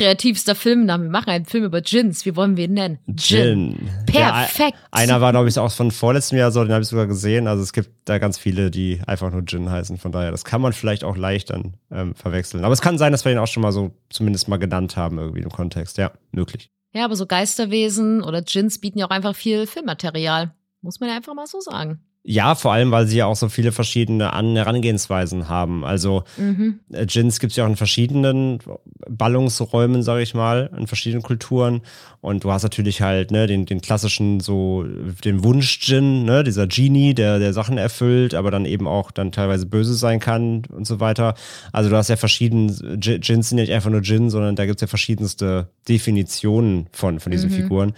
Kreativster 0.00 0.54
Filmname. 0.54 1.04
Wir 1.04 1.10
machen 1.10 1.28
einen 1.28 1.44
Film 1.44 1.64
über 1.64 1.82
Gins. 1.82 2.24
Wie 2.24 2.34
wollen 2.34 2.56
wir 2.56 2.64
ihn 2.64 2.72
nennen? 2.72 2.98
Gin. 3.16 3.90
Perfekt. 4.06 4.78
Ja, 4.78 4.88
einer 4.92 5.20
war, 5.20 5.32
glaube 5.32 5.50
ich, 5.50 5.58
auch 5.58 5.70
von 5.70 5.90
vorletztem 5.90 6.38
Jahr 6.38 6.50
so, 6.52 6.64
den 6.64 6.72
habe 6.72 6.80
ich 6.80 6.88
sogar 6.88 7.06
gesehen. 7.06 7.46
Also 7.46 7.62
es 7.62 7.74
gibt 7.74 7.90
da 8.06 8.16
ganz 8.16 8.38
viele, 8.38 8.70
die 8.70 9.02
einfach 9.06 9.30
nur 9.30 9.44
Gin 9.44 9.70
heißen. 9.70 9.98
Von 9.98 10.10
daher, 10.10 10.30
das 10.30 10.46
kann 10.46 10.62
man 10.62 10.72
vielleicht 10.72 11.04
auch 11.04 11.18
leicht 11.18 11.50
dann 11.50 11.74
ähm, 11.90 12.14
verwechseln. 12.14 12.64
Aber 12.64 12.72
es 12.72 12.80
kann 12.80 12.96
sein, 12.96 13.12
dass 13.12 13.26
wir 13.26 13.32
den 13.32 13.38
auch 13.38 13.46
schon 13.46 13.62
mal 13.62 13.72
so 13.72 13.90
zumindest 14.08 14.48
mal 14.48 14.56
genannt 14.56 14.96
haben, 14.96 15.18
irgendwie 15.18 15.42
im 15.42 15.50
Kontext. 15.50 15.98
Ja, 15.98 16.12
möglich. 16.32 16.70
Ja, 16.94 17.04
aber 17.04 17.14
so 17.14 17.26
Geisterwesen 17.26 18.22
oder 18.22 18.40
Gins 18.40 18.80
bieten 18.80 19.00
ja 19.00 19.06
auch 19.06 19.10
einfach 19.10 19.36
viel 19.36 19.66
Filmmaterial. 19.66 20.54
Muss 20.80 21.00
man 21.00 21.10
ja 21.10 21.16
einfach 21.16 21.34
mal 21.34 21.46
so 21.46 21.60
sagen. 21.60 22.00
Ja, 22.22 22.54
vor 22.54 22.72
allem, 22.72 22.90
weil 22.90 23.06
sie 23.06 23.16
ja 23.16 23.24
auch 23.26 23.34
so 23.36 23.48
viele 23.48 23.72
verschiedene 23.72 24.34
An 24.34 24.54
Herangehensweisen 24.54 25.48
haben. 25.48 25.84
Also 25.86 26.24
Mhm. 26.36 26.80
äh, 26.92 27.06
Gins 27.06 27.40
gibt 27.40 27.52
es 27.52 27.56
ja 27.56 27.64
auch 27.64 27.68
in 27.68 27.76
verschiedenen 27.76 28.58
Ballungsräumen, 29.08 30.02
sage 30.02 30.22
ich 30.22 30.34
mal, 30.34 30.70
in 30.76 30.86
verschiedenen 30.86 31.22
Kulturen. 31.22 31.80
Und 32.20 32.44
du 32.44 32.52
hast 32.52 32.62
natürlich 32.62 33.00
halt 33.00 33.30
ne, 33.30 33.46
den, 33.46 33.64
den 33.64 33.80
klassischen, 33.80 34.40
so 34.40 34.84
den 35.24 35.42
Wunsch-Gin, 35.44 36.24
ne, 36.24 36.44
dieser 36.44 36.66
Genie, 36.66 37.14
der, 37.14 37.38
der 37.38 37.52
Sachen 37.54 37.78
erfüllt, 37.78 38.34
aber 38.34 38.50
dann 38.50 38.66
eben 38.66 38.86
auch 38.86 39.10
dann 39.10 39.32
teilweise 39.32 39.66
böse 39.66 39.94
sein 39.94 40.20
kann 40.20 40.62
und 40.70 40.86
so 40.86 41.00
weiter. 41.00 41.34
Also 41.72 41.88
du 41.90 41.96
hast 41.96 42.08
ja 42.08 42.16
verschiedene, 42.16 42.70
Gins 42.98 43.48
sind 43.48 43.58
ja 43.58 43.62
nicht 43.64 43.72
einfach 43.72 43.90
nur 43.90 44.02
Gin, 44.02 44.30
sondern 44.30 44.56
da 44.56 44.66
gibt 44.66 44.76
es 44.76 44.82
ja 44.82 44.88
verschiedenste 44.88 45.68
Definitionen 45.88 46.86
von, 46.92 47.20
von 47.20 47.32
diesen 47.32 47.50
Mhm. 47.50 47.54
Figuren. 47.54 47.92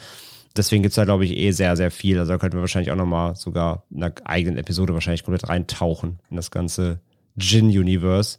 Deswegen 0.56 0.82
gibt's 0.82 0.96
da, 0.96 1.04
glaube 1.04 1.24
ich, 1.24 1.36
eh 1.36 1.50
sehr, 1.52 1.76
sehr 1.76 1.90
viel. 1.90 2.18
Also 2.18 2.32
da 2.32 2.38
könnten 2.38 2.56
wir 2.56 2.62
wahrscheinlich 2.62 2.92
auch 2.92 2.96
nochmal 2.96 3.36
sogar 3.36 3.84
in 3.90 4.02
einer 4.02 4.14
eigenen 4.24 4.58
Episode 4.58 4.94
wahrscheinlich 4.94 5.24
komplett 5.24 5.48
reintauchen 5.48 6.18
in 6.30 6.36
das 6.36 6.50
ganze 6.50 7.00
Gin-Universe. 7.38 8.38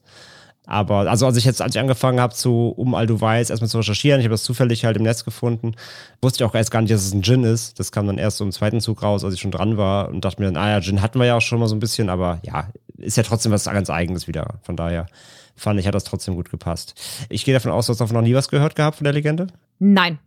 Aber, 0.65 1.10
also 1.10 1.26
als 1.26 1.36
ich 1.36 1.43
jetzt, 1.43 1.62
als 1.62 1.76
ich 1.76 1.82
angefangen 1.82 2.21
habe 2.21 2.34
zu, 2.34 2.69
um 2.69 2.95
all 2.95 3.06
du 3.06 3.19
weißt, 3.19 3.49
erstmal 3.49 3.69
zu 3.69 3.78
recherchieren, 3.78 4.21
ich 4.21 4.26
habe 4.26 4.34
das 4.34 4.43
zufällig 4.43 4.86
halt 4.86 4.95
im 4.95 5.04
Netz 5.04 5.26
gefunden, 5.26 5.73
wusste 6.21 6.43
ich 6.43 6.49
auch 6.49 6.56
erst 6.56 6.71
gar 6.71 6.82
nicht, 6.82 6.93
dass 6.93 7.06
es 7.06 7.13
ein 7.13 7.21
Gin 7.21 7.43
ist. 7.43 7.80
Das 7.80 7.91
kam 7.91 8.08
dann 8.08 8.17
erst 8.17 8.38
so 8.38 8.45
im 8.45 8.52
zweiten 8.52 8.80
Zug 8.80 9.04
raus, 9.04 9.26
als 9.26 9.34
ich 9.34 9.41
schon 9.41 9.52
dran 9.52 9.76
war 9.76 10.08
und 10.10 10.23
dachte 10.23 10.41
mir 10.41 10.47
dann, 10.52 10.58
ah 10.58 10.69
ja, 10.69 10.82
Gin 10.82 11.02
hatten 11.02 11.19
wir 11.19 11.26
ja 11.26 11.36
auch 11.36 11.41
schon 11.41 11.60
mal 11.60 11.67
so 11.67 11.76
ein 11.76 11.80
bisschen, 11.80 12.10
aber 12.10 12.39
ja, 12.43 12.69
ist 12.97 13.17
ja 13.17 13.23
trotzdem 13.23 13.52
was 13.52 13.65
ganz 13.65 13.89
Eigenes 13.89 14.28
wieder. 14.28 14.60
Von 14.62 14.78
daher 14.78 15.08
fand 15.56 15.80
ich, 15.80 15.88
hat 15.88 15.95
das 15.95 16.06
trotzdem 16.06 16.36
gut 16.36 16.49
gepasst. 16.49 16.95
Ich 17.30 17.43
gehe 17.43 17.54
davon 17.54 17.71
aus, 17.71 17.88
du 17.88 17.91
hast 17.91 17.99
davon 17.99 18.15
noch 18.15 18.23
nie 18.23 18.34
was 18.34 18.47
gehört 18.47 18.76
gehabt 18.76 18.97
von 18.97 19.04
der 19.04 19.13
Legende? 19.13 19.47
Nein. 19.80 20.19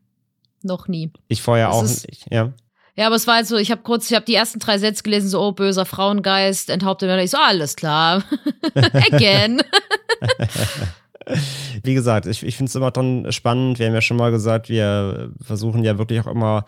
Noch 0.63 0.89
nie. 0.89 1.11
Ich 1.29 1.43
vorher 1.43 1.69
Das 1.69 1.77
auch 1.77 1.85
ist- 1.85 2.09
nicht, 2.09 2.27
ja. 2.31 2.53
Ja, 2.99 3.09
aber 3.09 3.17
es 3.17 3.27
war 3.27 3.35
halt 3.37 3.47
so, 3.47 3.59
ich 3.59 3.71
habe 3.71 3.83
kurz, 3.83 4.11
ich 4.11 4.17
habe 4.17 4.25
die 4.25 4.35
ersten 4.35 4.59
drei 4.59 4.79
Sätze 4.79 5.03
gelesen, 5.03 5.29
so, 5.29 5.39
oh, 5.43 5.53
böser 5.53 5.85
Frauengeist, 5.85 6.71
enthauptet 6.71 7.11
Männer. 7.11 7.23
Ich 7.23 7.31
so, 7.31 7.37
alles 7.37 7.77
klar. 7.77 8.25
Again. 8.75 9.61
wie 11.83 11.95
gesagt, 11.95 12.27
ich, 12.27 12.43
ich 12.43 12.57
finde 12.57 12.71
es 12.71 12.75
immer 12.75 12.91
dann 12.91 13.31
spannend. 13.33 13.79
Wir 13.79 13.87
haben 13.87 13.95
ja 13.95 14.01
schon 14.01 14.17
mal 14.17 14.31
gesagt, 14.31 14.69
wir 14.69 15.31
versuchen 15.43 15.85
ja 15.85 15.99
wirklich 15.99 16.21
auch 16.21 16.27
immer 16.27 16.65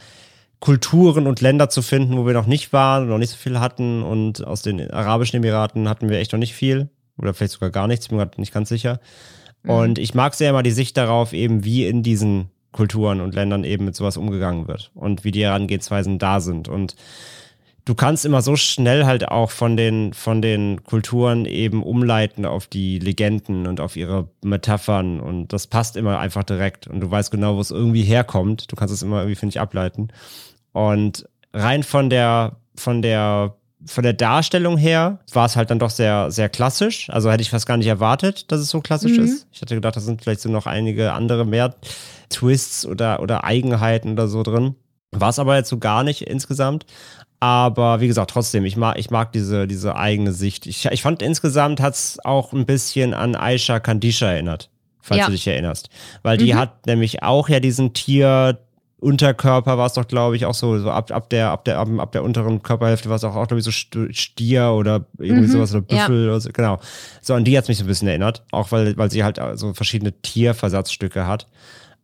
Kulturen 0.60 1.26
und 1.26 1.40
Länder 1.40 1.68
zu 1.70 1.82
finden, 1.82 2.16
wo 2.16 2.26
wir 2.26 2.34
noch 2.34 2.46
nicht 2.46 2.72
waren 2.72 3.04
und 3.04 3.08
noch 3.10 3.18
nicht 3.18 3.30
so 3.30 3.36
viel 3.36 3.60
hatten. 3.60 4.02
Und 4.02 4.44
aus 4.46 4.62
den 4.62 4.90
Arabischen 4.90 5.36
Emiraten 5.36 5.88
hatten 5.88 6.08
wir 6.08 6.18
echt 6.18 6.32
noch 6.32 6.40
nicht 6.40 6.54
viel. 6.54 6.88
Oder 7.16 7.34
vielleicht 7.34 7.52
sogar 7.54 7.70
gar 7.70 7.86
nichts, 7.86 8.08
bin 8.08 8.16
mir 8.18 8.26
gerade 8.26 8.40
nicht 8.40 8.52
ganz 8.52 8.68
sicher. 8.68 9.00
Mhm. 9.62 9.70
Und 9.70 9.98
ich 9.98 10.14
mag 10.14 10.34
sehr 10.34 10.50
immer 10.50 10.62
die 10.62 10.70
Sicht 10.72 10.96
darauf, 10.96 11.32
eben 11.32 11.64
wie 11.64 11.86
in 11.86 12.02
diesen 12.02 12.50
Kulturen 12.72 13.20
und 13.20 13.34
Ländern 13.34 13.64
eben 13.64 13.84
mit 13.84 13.96
sowas 13.96 14.16
umgegangen 14.16 14.68
wird 14.68 14.90
und 14.94 15.24
wie 15.24 15.30
die 15.30 15.44
Herangehensweisen 15.44 16.18
da 16.18 16.40
sind. 16.40 16.68
Und 16.68 16.96
du 17.88 17.94
kannst 17.94 18.26
immer 18.26 18.42
so 18.42 18.54
schnell 18.56 19.06
halt 19.06 19.28
auch 19.28 19.50
von 19.50 19.76
den, 19.76 20.12
von 20.12 20.42
den 20.42 20.84
Kulturen 20.84 21.46
eben 21.46 21.82
umleiten 21.82 22.44
auf 22.44 22.66
die 22.66 22.98
Legenden 22.98 23.66
und 23.66 23.80
auf 23.80 23.96
ihre 23.96 24.28
Metaphern 24.42 25.20
und 25.20 25.52
das 25.52 25.66
passt 25.66 25.96
immer 25.96 26.18
einfach 26.18 26.44
direkt 26.44 26.86
und 26.86 27.00
du 27.00 27.10
weißt 27.10 27.30
genau, 27.30 27.56
wo 27.56 27.60
es 27.60 27.70
irgendwie 27.70 28.02
herkommt. 28.02 28.70
Du 28.70 28.76
kannst 28.76 28.92
es 28.92 29.02
immer 29.02 29.20
irgendwie, 29.20 29.36
finde 29.36 29.54
ich, 29.54 29.60
ableiten. 29.60 30.08
Und 30.72 31.26
rein 31.54 31.82
von 31.82 32.10
der, 32.10 32.56
von 32.76 33.00
der, 33.00 33.54
von 33.86 34.04
der 34.04 34.12
Darstellung 34.12 34.76
her 34.76 35.20
war 35.32 35.46
es 35.46 35.56
halt 35.56 35.70
dann 35.70 35.78
doch 35.78 35.90
sehr, 35.90 36.30
sehr 36.30 36.50
klassisch. 36.50 37.08
Also 37.08 37.30
hätte 37.30 37.42
ich 37.42 37.50
fast 37.50 37.66
gar 37.66 37.78
nicht 37.78 37.86
erwartet, 37.86 38.52
dass 38.52 38.60
es 38.60 38.68
so 38.68 38.82
klassisch 38.82 39.16
mhm. 39.16 39.24
ist. 39.24 39.46
Ich 39.50 39.62
hatte 39.62 39.74
gedacht, 39.74 39.96
da 39.96 40.00
sind 40.00 40.22
vielleicht 40.22 40.40
so 40.40 40.50
noch 40.50 40.66
einige 40.66 41.14
andere 41.14 41.46
mehr 41.46 41.74
Twists 42.28 42.86
oder, 42.86 43.20
oder 43.20 43.44
Eigenheiten 43.44 44.12
oder 44.12 44.28
so 44.28 44.42
drin. 44.42 44.74
War 45.10 45.30
es 45.30 45.38
aber 45.38 45.56
jetzt 45.56 45.68
so 45.68 45.78
gar 45.78 46.04
nicht 46.04 46.22
insgesamt. 46.22 46.84
Aber 47.40 48.00
wie 48.00 48.08
gesagt, 48.08 48.30
trotzdem, 48.30 48.64
ich 48.64 48.76
mag, 48.76 48.98
ich 48.98 49.10
mag 49.10 49.32
diese, 49.32 49.66
diese 49.66 49.94
eigene 49.96 50.32
Sicht. 50.32 50.66
Ich, 50.66 50.84
ich 50.86 51.02
fand 51.02 51.22
insgesamt 51.22 51.80
hat 51.80 51.94
es 51.94 52.18
auch 52.24 52.52
ein 52.52 52.66
bisschen 52.66 53.14
an 53.14 53.36
Aisha 53.36 53.78
Kandisha 53.78 54.26
erinnert, 54.26 54.70
falls 55.00 55.20
ja. 55.20 55.26
du 55.26 55.32
dich 55.32 55.46
erinnerst. 55.46 55.88
Weil 56.22 56.36
die 56.36 56.52
mhm. 56.52 56.58
hat 56.58 56.86
nämlich 56.86 57.22
auch 57.22 57.48
ja 57.48 57.60
diesen 57.60 57.94
Tier, 57.94 58.58
Unterkörper 59.00 59.78
war 59.78 59.86
es 59.86 59.92
doch, 59.92 60.08
glaube 60.08 60.34
ich, 60.34 60.44
auch 60.44 60.54
so, 60.54 60.76
so 60.80 60.90
ab, 60.90 61.12
ab 61.12 61.30
der, 61.30 61.50
ab 61.50 61.64
der, 61.64 61.78
ab, 61.78 61.88
ab 61.98 62.10
der 62.10 62.24
unteren 62.24 62.62
Körperhälfte 62.64 63.08
war 63.08 63.14
es 63.14 63.22
auch, 63.22 63.36
auch 63.36 63.46
glaube 63.46 63.60
ich, 63.60 63.64
so 63.64 63.70
Stier 63.70 64.72
oder 64.72 65.06
irgendwie 65.18 65.46
mhm, 65.46 65.52
sowas 65.52 65.70
oder 65.70 65.82
Büffel 65.82 66.24
ja. 66.24 66.30
oder 66.30 66.40
so, 66.40 66.50
genau. 66.52 66.80
So, 67.22 67.34
an 67.34 67.44
die 67.44 67.56
hat 67.56 67.62
es 67.62 67.68
mich 67.68 67.78
so 67.78 67.84
ein 67.84 67.86
bisschen 67.86 68.08
erinnert, 68.08 68.42
auch 68.50 68.72
weil, 68.72 68.96
weil 68.96 69.08
sie 69.08 69.22
halt 69.22 69.40
so 69.54 69.72
verschiedene 69.72 70.12
Tierversatzstücke 70.20 71.28
hat. 71.28 71.46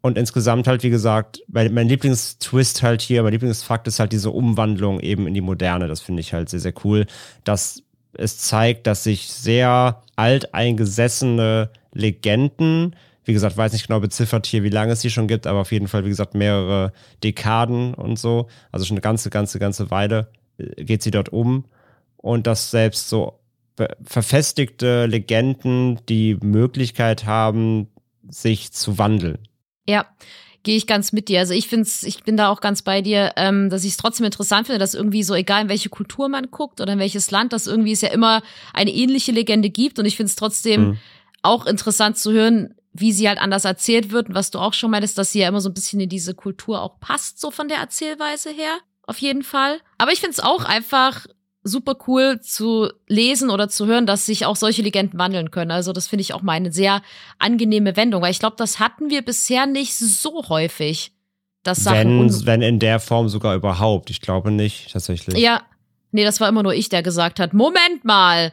Und 0.04 0.18
insgesamt 0.18 0.66
halt, 0.66 0.82
wie 0.82 0.90
gesagt, 0.90 1.42
mein, 1.48 1.72
mein 1.72 1.88
Lieblingstwist 1.88 2.82
halt 2.82 3.00
hier, 3.00 3.22
mein 3.22 3.32
Lieblingsfakt 3.32 3.88
ist 3.88 4.00
halt 4.00 4.12
diese 4.12 4.30
Umwandlung 4.30 5.00
eben 5.00 5.26
in 5.26 5.32
die 5.32 5.40
Moderne. 5.40 5.88
Das 5.88 6.02
finde 6.02 6.20
ich 6.20 6.34
halt 6.34 6.50
sehr, 6.50 6.60
sehr 6.60 6.74
cool, 6.84 7.06
dass 7.42 7.82
es 8.12 8.36
zeigt, 8.36 8.86
dass 8.86 9.04
sich 9.04 9.28
sehr 9.28 10.02
alteingesessene 10.16 11.70
Legenden, 11.94 12.96
wie 13.24 13.32
gesagt, 13.32 13.56
weiß 13.56 13.72
nicht 13.72 13.86
genau 13.86 13.98
beziffert 13.98 14.44
hier, 14.44 14.62
wie 14.62 14.68
lange 14.68 14.92
es 14.92 15.00
sie 15.00 15.08
schon 15.08 15.26
gibt, 15.26 15.46
aber 15.46 15.60
auf 15.60 15.72
jeden 15.72 15.88
Fall, 15.88 16.04
wie 16.04 16.10
gesagt, 16.10 16.34
mehrere 16.34 16.92
Dekaden 17.22 17.94
und 17.94 18.18
so, 18.18 18.48
also 18.72 18.84
schon 18.84 18.98
eine 18.98 19.00
ganze, 19.00 19.30
ganze, 19.30 19.58
ganze 19.58 19.90
Weile 19.90 20.28
äh, 20.58 20.84
geht 20.84 21.02
sie 21.02 21.12
dort 21.12 21.30
um. 21.30 21.64
Und 22.18 22.46
dass 22.46 22.70
selbst 22.70 23.08
so 23.08 23.38
verfestigte 24.04 25.06
Legenden 25.06 25.98
die 26.10 26.36
Möglichkeit 26.42 27.24
haben, 27.24 27.88
sich 28.28 28.70
zu 28.70 28.98
wandeln. 28.98 29.38
Ja, 29.86 30.06
gehe 30.64 30.76
ich 30.76 30.86
ganz 30.86 31.12
mit 31.12 31.28
dir. 31.28 31.40
Also 31.40 31.54
ich 31.54 31.68
finde 31.68 31.88
ich 32.02 32.24
bin 32.24 32.36
da 32.36 32.48
auch 32.48 32.60
ganz 32.60 32.82
bei 32.82 33.02
dir, 33.02 33.32
ähm, 33.36 33.70
dass 33.70 33.84
ich 33.84 33.92
es 33.92 33.96
trotzdem 33.96 34.24
interessant 34.24 34.66
finde, 34.66 34.78
dass 34.78 34.94
irgendwie 34.94 35.22
so, 35.22 35.34
egal 35.34 35.62
in 35.62 35.68
welche 35.68 35.90
Kultur 35.90 36.28
man 36.28 36.50
guckt 36.50 36.80
oder 36.80 36.94
in 36.94 36.98
welches 36.98 37.30
Land, 37.30 37.52
dass 37.52 37.66
irgendwie 37.66 37.92
es 37.92 38.00
ja 38.00 38.08
immer 38.08 38.42
eine 38.72 38.90
ähnliche 38.90 39.30
Legende 39.30 39.70
gibt. 39.70 39.98
Und 39.98 40.06
ich 40.06 40.16
finde 40.16 40.30
es 40.30 40.36
trotzdem 40.36 40.82
mhm. 40.82 40.98
auch 41.42 41.66
interessant 41.66 42.18
zu 42.18 42.32
hören, 42.32 42.74
wie 42.92 43.12
sie 43.12 43.28
halt 43.28 43.38
anders 43.38 43.64
erzählt 43.64 44.10
wird. 44.10 44.28
Und 44.28 44.34
was 44.34 44.50
du 44.50 44.58
auch 44.58 44.72
schon 44.72 44.90
meintest, 44.90 45.18
dass 45.18 45.32
sie 45.32 45.40
ja 45.40 45.48
immer 45.48 45.60
so 45.60 45.68
ein 45.68 45.74
bisschen 45.74 46.00
in 46.00 46.08
diese 46.08 46.34
Kultur 46.34 46.80
auch 46.80 46.98
passt, 46.98 47.40
so 47.40 47.50
von 47.50 47.68
der 47.68 47.78
Erzählweise 47.78 48.50
her. 48.50 48.78
Auf 49.06 49.18
jeden 49.18 49.42
Fall. 49.42 49.80
Aber 49.98 50.12
ich 50.12 50.20
finde 50.20 50.32
es 50.32 50.40
auch 50.40 50.64
einfach 50.64 51.26
super 51.64 51.96
cool 52.06 52.40
zu 52.40 52.90
lesen 53.08 53.50
oder 53.50 53.68
zu 53.68 53.86
hören, 53.86 54.06
dass 54.06 54.26
sich 54.26 54.44
auch 54.44 54.54
solche 54.54 54.82
Legenden 54.82 55.18
wandeln 55.18 55.50
können. 55.50 55.70
Also 55.70 55.92
das 55.92 56.06
finde 56.06 56.20
ich 56.20 56.34
auch 56.34 56.42
mal 56.42 56.52
eine 56.52 56.70
sehr 56.70 57.02
angenehme 57.38 57.96
Wendung, 57.96 58.22
weil 58.22 58.30
ich 58.30 58.38
glaube, 58.38 58.56
das 58.58 58.78
hatten 58.78 59.10
wir 59.10 59.22
bisher 59.22 59.66
nicht 59.66 59.96
so 59.96 60.48
häufig. 60.48 61.12
Dass 61.62 61.82
Sachen 61.82 62.20
wenn, 62.20 62.46
wenn 62.46 62.62
in 62.62 62.78
der 62.78 63.00
Form 63.00 63.28
sogar 63.28 63.54
überhaupt. 63.54 64.10
Ich 64.10 64.20
glaube 64.20 64.50
nicht, 64.50 64.92
tatsächlich. 64.92 65.38
Ja, 65.38 65.62
nee, 66.12 66.22
das 66.22 66.38
war 66.38 66.48
immer 66.50 66.62
nur 66.62 66.74
ich, 66.74 66.90
der 66.90 67.02
gesagt 67.02 67.40
hat, 67.40 67.54
Moment 67.54 68.04
mal, 68.04 68.52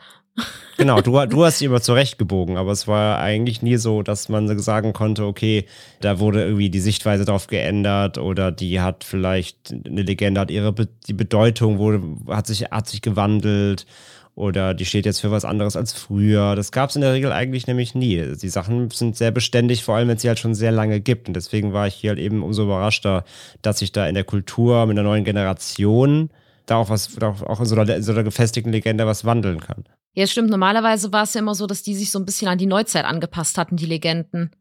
Genau, 0.77 1.01
du, 1.01 1.11
du 1.27 1.45
hast 1.45 1.59
sie 1.59 1.65
immer 1.65 1.81
zurechtgebogen, 1.81 2.57
aber 2.57 2.71
es 2.71 2.87
war 2.87 3.19
eigentlich 3.19 3.61
nie 3.61 3.77
so, 3.77 4.01
dass 4.01 4.29
man 4.29 4.57
sagen 4.57 4.93
konnte, 4.93 5.25
okay, 5.25 5.65
da 5.99 6.19
wurde 6.19 6.43
irgendwie 6.43 6.69
die 6.69 6.79
Sichtweise 6.79 7.23
drauf 7.23 7.47
geändert 7.47 8.17
oder 8.17 8.51
die 8.51 8.81
hat 8.81 9.03
vielleicht 9.03 9.71
eine 9.85 10.01
Legende, 10.01 10.41
hat 10.41 10.49
ihre 10.49 10.73
die 11.07 11.13
Bedeutung 11.13 11.77
wurde, 11.77 12.01
hat 12.27 12.47
sich, 12.47 12.63
hat 12.71 12.87
sich 12.87 13.01
gewandelt 13.01 13.85
oder 14.33 14.73
die 14.73 14.85
steht 14.85 15.05
jetzt 15.05 15.19
für 15.19 15.29
was 15.29 15.45
anderes 15.45 15.75
als 15.75 15.93
früher. 15.93 16.55
Das 16.55 16.71
gab 16.71 16.89
es 16.89 16.95
in 16.95 17.01
der 17.01 17.13
Regel 17.13 17.31
eigentlich 17.31 17.67
nämlich 17.67 17.93
nie. 17.93 18.35
Die 18.41 18.49
Sachen 18.49 18.89
sind 18.89 19.15
sehr 19.17 19.31
beständig, 19.31 19.83
vor 19.83 19.95
allem 19.95 20.07
wenn 20.07 20.15
es 20.15 20.21
sie 20.23 20.29
halt 20.29 20.39
schon 20.39 20.55
sehr 20.55 20.71
lange 20.71 20.99
gibt. 20.99 21.27
Und 21.27 21.35
deswegen 21.35 21.73
war 21.73 21.85
ich 21.85 21.95
hier 21.95 22.11
halt 22.11 22.19
eben 22.19 22.41
umso 22.41 22.63
überraschter, 22.63 23.23
dass 23.61 23.79
sich 23.79 23.91
da 23.91 24.07
in 24.07 24.15
der 24.15 24.23
Kultur 24.23 24.85
mit 24.85 24.97
einer 24.97 25.07
neuen 25.07 25.25
Generation 25.25 26.29
da 26.65 26.77
auch 26.77 26.89
was, 26.89 27.21
auch 27.21 27.59
in 27.59 27.65
so 27.65 27.75
einer, 27.75 27.95
in 27.95 28.03
so 28.03 28.13
einer 28.13 28.23
gefestigten 28.23 28.71
Legende 28.71 29.05
was 29.05 29.25
wandeln 29.25 29.59
kann. 29.59 29.83
Ja, 30.13 30.27
stimmt. 30.27 30.49
Normalerweise 30.49 31.11
war 31.13 31.23
es 31.23 31.33
ja 31.33 31.39
immer 31.39 31.55
so, 31.55 31.67
dass 31.67 31.83
die 31.83 31.95
sich 31.95 32.11
so 32.11 32.19
ein 32.19 32.25
bisschen 32.25 32.47
an 32.47 32.57
die 32.57 32.65
Neuzeit 32.65 33.05
angepasst 33.05 33.57
hatten, 33.57 33.77
die 33.77 33.85
Legenden. 33.85 34.51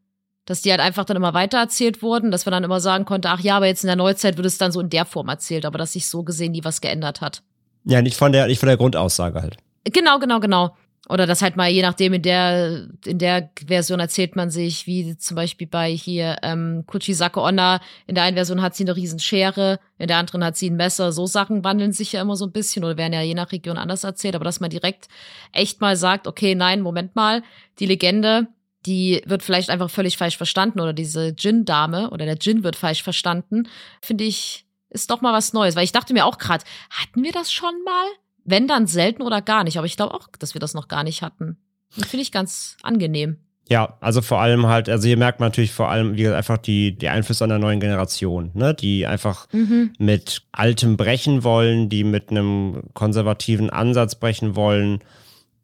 Dass 0.47 0.63
die 0.63 0.71
halt 0.71 0.81
einfach 0.81 1.05
dann 1.05 1.17
immer 1.17 1.35
weitererzählt 1.35 2.03
wurden, 2.03 2.31
dass 2.31 2.47
man 2.47 2.53
dann 2.53 2.65
immer 2.65 2.81
sagen 2.81 3.05
konnte, 3.05 3.29
ach 3.31 3.41
ja, 3.41 3.57
aber 3.57 3.67
jetzt 3.67 3.85
in 3.85 3.89
der 3.89 3.97
Neuzeit 3.97 4.37
wird 4.37 4.47
es 4.47 4.59
dann 4.59 4.73
so 4.73 4.81
in 4.81 4.91
der 4.91 5.05
Form 5.05 5.29
erzählt, 5.29 5.65
aber 5.65 5.79
dass 5.79 5.93
sich 5.93 6.09
so 6.09 6.23
gesehen 6.23 6.53
nie 6.53 6.65
was 6.65 6.81
geändert 6.81 7.21
hat. 7.21 7.43
Ja, 7.85 8.03
nicht 8.03 8.17
von 8.17 8.33
der, 8.33 8.47
nicht 8.47 8.59
von 8.59 8.69
der 8.69 8.77
Grundaussage 8.77 9.43
halt. 9.43 9.57
Genau, 9.85 10.19
genau, 10.19 10.41
genau. 10.41 10.77
Oder 11.11 11.27
das 11.27 11.43
halt 11.43 11.57
mal, 11.57 11.69
je 11.69 11.83
nachdem, 11.83 12.13
in 12.13 12.23
der, 12.23 12.87
in 13.05 13.19
der 13.19 13.51
Version 13.67 13.99
erzählt 13.99 14.37
man 14.37 14.49
sich, 14.51 14.87
wie 14.87 15.17
zum 15.17 15.35
Beispiel 15.35 15.67
bei 15.67 15.91
hier 15.91 16.37
ähm, 16.43 16.85
Kuchisake 16.87 17.41
Onna, 17.41 17.81
in 18.07 18.15
der 18.15 18.25
einen 18.25 18.37
Version 18.37 18.63
hat 18.63 18.77
sie 18.77 18.85
eine 18.85 18.95
Riesenschere, 18.95 19.81
in 19.99 20.07
der 20.07 20.19
anderen 20.19 20.45
hat 20.45 20.57
sie 20.57 20.71
ein 20.71 20.77
Messer. 20.77 21.11
So 21.11 21.27
Sachen 21.27 21.65
wandeln 21.65 21.93
sich 21.93 22.13
ja 22.13 22.23
immer 22.23 22.37
so 22.37 22.47
ein 22.47 22.53
bisschen 22.53 22.85
oder 22.85 22.97
werden 22.97 23.13
ja 23.13 23.23
je 23.23 23.35
nach 23.35 23.51
Region 23.51 23.77
anders 23.77 24.05
erzählt, 24.05 24.37
aber 24.37 24.45
dass 24.45 24.61
man 24.61 24.71
direkt 24.71 25.09
echt 25.53 25.81
mal 25.81 25.97
sagt, 25.97 26.29
okay, 26.29 26.55
nein, 26.55 26.81
Moment 26.81 27.17
mal, 27.17 27.43
die 27.81 27.87
Legende, 27.87 28.47
die 28.87 29.21
wird 29.27 29.43
vielleicht 29.43 29.69
einfach 29.69 29.91
völlig 29.91 30.17
falsch 30.17 30.37
verstanden 30.37 30.81
oder 30.81 30.93
diese 30.93 31.33
Djinn-Dame 31.33 32.11
oder 32.11 32.25
der 32.25 32.37
Djinn 32.37 32.63
wird 32.63 32.77
falsch 32.77 33.03
verstanden, 33.03 33.69
finde 34.01 34.25
ich, 34.25 34.65
ist 34.91 35.11
doch 35.11 35.21
mal 35.21 35.33
was 35.33 35.53
Neues. 35.53 35.75
Weil 35.75 35.85
ich 35.85 35.93
dachte 35.93 36.13
mir 36.13 36.25
auch 36.25 36.39
gerade, 36.39 36.65
hatten 36.91 37.25
wir 37.25 37.33
das 37.33 37.53
schon 37.53 37.75
mal? 37.85 38.07
Wenn 38.45 38.67
dann 38.69 38.87
selten 38.87 39.23
oder 39.23 39.43
gar 39.43 39.65
nicht. 39.65 39.79
Aber 39.79 39.87
ich 39.87 39.97
glaube 39.97 40.15
auch, 40.15 40.29
dass 40.39 40.55
wir 40.55 40.61
das 40.61 40.75
noch 40.75 40.89
gar 40.89 41.05
nicht 41.05 41.23
hatten. 41.23 41.57
Finde 41.91 42.23
ich 42.23 42.33
ganz 42.33 42.77
angenehm. 42.83 43.39
Ja, 43.69 43.97
also 44.01 44.21
vor 44.21 44.41
allem 44.41 44.67
halt, 44.67 44.89
also 44.89 45.07
hier 45.07 45.17
merkt 45.17 45.39
man 45.39 45.51
natürlich 45.51 45.73
vor 45.73 45.91
allem, 45.91 46.15
wie 46.15 46.23
gesagt, 46.23 46.37
einfach 46.37 46.59
die, 46.59 46.99
die 46.99 47.09
Einflüsse 47.09 47.45
an 47.45 47.51
der 47.51 47.61
neuen 47.61 47.79
Generation, 47.79 48.51
ne, 48.55 48.75
die 48.75 49.07
einfach 49.07 49.47
mhm. 49.53 49.93
mit 49.97 50.43
Altem 50.51 50.97
brechen 50.97 51.45
wollen, 51.45 51.89
die 51.89 52.03
mit 52.03 52.31
einem 52.31 52.83
konservativen 52.95 53.71
Ansatz 53.71 54.17
brechen 54.17 54.57
wollen, 54.57 54.99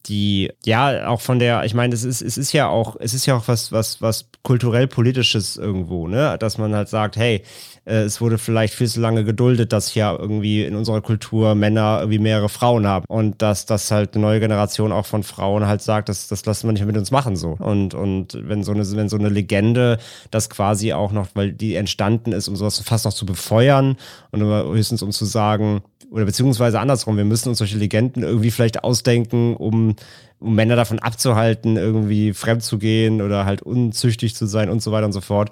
die, 0.06 0.52
ja, 0.64 1.08
auch 1.08 1.20
von 1.20 1.40
der, 1.40 1.64
ich 1.64 1.74
meine, 1.74 1.94
es 1.94 2.04
ist, 2.04 2.22
es 2.22 2.38
ist 2.38 2.52
ja 2.52 2.68
auch, 2.68 2.94
es 3.00 3.12
ist 3.12 3.26
ja 3.26 3.36
auch 3.36 3.48
was, 3.48 3.72
was, 3.72 4.00
was 4.00 4.28
kulturell 4.44 4.86
politisches 4.86 5.56
irgendwo, 5.56 6.06
ne, 6.06 6.36
dass 6.38 6.58
man 6.58 6.76
halt 6.76 6.88
sagt, 6.88 7.16
hey, 7.16 7.42
äh, 7.86 8.02
es 8.02 8.20
wurde 8.20 8.36
vielleicht 8.36 8.74
viel 8.74 8.88
zu 8.88 9.00
lange 9.00 9.24
geduldet, 9.24 9.72
dass 9.72 9.88
hier 9.88 10.16
irgendwie 10.18 10.64
in 10.64 10.76
unserer 10.76 11.00
Kultur 11.00 11.54
Männer 11.54 11.98
irgendwie 12.00 12.18
mehrere 12.18 12.48
Frauen 12.48 12.86
haben 12.86 13.04
und 13.08 13.40
dass 13.40 13.64
das 13.64 13.90
halt 13.90 14.14
eine 14.14 14.22
neue 14.22 14.40
Generation 14.40 14.92
auch 14.92 15.06
von 15.06 15.22
Frauen 15.22 15.66
halt 15.66 15.82
sagt, 15.82 16.08
das, 16.08 16.28
das 16.28 16.44
lassen 16.44 16.68
wir 16.68 16.72
nicht 16.72 16.80
mehr 16.80 16.88
mit 16.88 16.96
uns 16.96 17.10
machen 17.10 17.36
so. 17.36 17.56
Und, 17.58 17.94
und 17.94 18.38
wenn 18.48 18.64
so 18.64 18.72
eine, 18.72 18.84
wenn 18.96 19.08
so 19.08 19.16
eine 19.16 19.28
Legende 19.28 19.98
das 20.30 20.50
quasi 20.50 20.92
auch 20.92 21.12
noch, 21.12 21.28
weil 21.34 21.52
die 21.52 21.76
entstanden 21.76 22.32
ist, 22.32 22.48
um 22.48 22.56
sowas 22.56 22.80
fast 22.80 23.04
noch 23.04 23.14
zu 23.14 23.24
befeuern 23.24 23.96
und 24.32 24.42
höchstens 24.42 25.02
um 25.02 25.12
zu 25.12 25.24
sagen, 25.24 25.82
oder 26.10 26.24
beziehungsweise 26.24 26.80
andersrum, 26.80 27.16
wir 27.16 27.24
müssen 27.24 27.48
uns 27.48 27.58
solche 27.58 27.78
Legenden 27.78 28.22
irgendwie 28.22 28.50
vielleicht 28.50 28.84
ausdenken, 28.84 29.56
um, 29.56 29.96
um 30.38 30.54
Männer 30.54 30.76
davon 30.76 30.98
abzuhalten, 30.98 31.76
irgendwie 31.76 32.32
fremd 32.32 32.62
zu 32.62 32.78
gehen 32.78 33.22
oder 33.22 33.44
halt 33.44 33.62
unzüchtig 33.62 34.34
zu 34.34 34.46
sein 34.46 34.70
und 34.70 34.82
so 34.82 34.92
weiter 34.92 35.06
und 35.06 35.12
so 35.12 35.20
fort. 35.20 35.50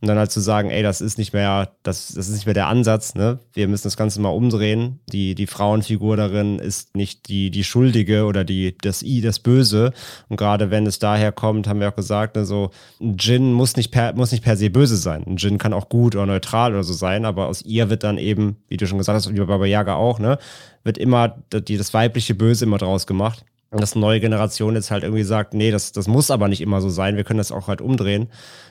Und 0.00 0.08
dann 0.08 0.18
halt 0.18 0.30
zu 0.30 0.40
sagen, 0.40 0.70
ey, 0.70 0.82
das 0.82 1.00
ist 1.00 1.18
nicht 1.18 1.32
mehr, 1.32 1.72
das, 1.82 2.08
das 2.08 2.28
ist 2.28 2.34
nicht 2.34 2.46
mehr 2.46 2.54
der 2.54 2.66
Ansatz, 2.66 3.14
ne? 3.14 3.38
Wir 3.52 3.68
müssen 3.68 3.84
das 3.84 3.96
Ganze 3.96 4.20
mal 4.20 4.30
umdrehen. 4.30 5.00
Die, 5.12 5.34
die 5.34 5.46
Frauenfigur 5.46 6.16
darin 6.16 6.58
ist 6.58 6.94
nicht 6.94 7.28
die, 7.28 7.50
die 7.50 7.64
Schuldige 7.64 8.24
oder 8.24 8.44
die, 8.44 8.76
das 8.78 9.02
I, 9.02 9.20
das 9.20 9.38
Böse. 9.38 9.92
Und 10.28 10.36
gerade 10.36 10.70
wenn 10.70 10.86
es 10.86 10.98
daher 10.98 11.32
kommt, 11.32 11.68
haben 11.68 11.80
wir 11.80 11.88
auch 11.88 11.96
gesagt, 11.96 12.36
ne, 12.36 12.44
so, 12.44 12.70
ein 13.00 13.16
Djinn 13.16 13.52
muss 13.52 13.76
nicht 13.76 13.90
per, 13.90 14.14
muss 14.14 14.32
nicht 14.32 14.44
per 14.44 14.56
se 14.56 14.70
böse 14.70 14.96
sein. 14.96 15.24
Ein 15.26 15.36
Djinn 15.36 15.58
kann 15.58 15.72
auch 15.72 15.88
gut 15.88 16.14
oder 16.14 16.26
neutral 16.26 16.72
oder 16.72 16.84
so 16.84 16.92
sein, 16.92 17.24
aber 17.24 17.48
aus 17.48 17.62
ihr 17.62 17.88
wird 17.90 18.04
dann 18.04 18.18
eben, 18.18 18.56
wie 18.68 18.76
du 18.76 18.86
schon 18.86 18.98
gesagt 18.98 19.16
hast, 19.16 19.32
wie 19.32 19.38
bei 19.38 19.46
Baba 19.46 19.66
Yaga 19.66 19.94
auch, 19.94 20.18
ne, 20.18 20.38
wird 20.82 20.98
immer 20.98 21.42
die, 21.52 21.76
das 21.76 21.94
weibliche 21.94 22.34
Böse 22.34 22.64
immer 22.64 22.78
draus 22.78 23.06
gemacht. 23.06 23.44
Dass 23.80 23.92
eine 23.92 24.00
neue 24.00 24.20
Generation 24.20 24.74
jetzt 24.74 24.90
halt 24.90 25.02
irgendwie 25.02 25.24
sagt, 25.24 25.54
nee, 25.54 25.70
das, 25.70 25.92
das 25.92 26.08
muss 26.08 26.30
aber 26.30 26.48
nicht 26.48 26.60
immer 26.60 26.80
so 26.80 26.88
sein, 26.88 27.16
wir 27.16 27.24
können 27.24 27.38
das 27.38 27.52
auch 27.52 27.68
halt 27.68 27.80
umdrehen. 27.80 28.28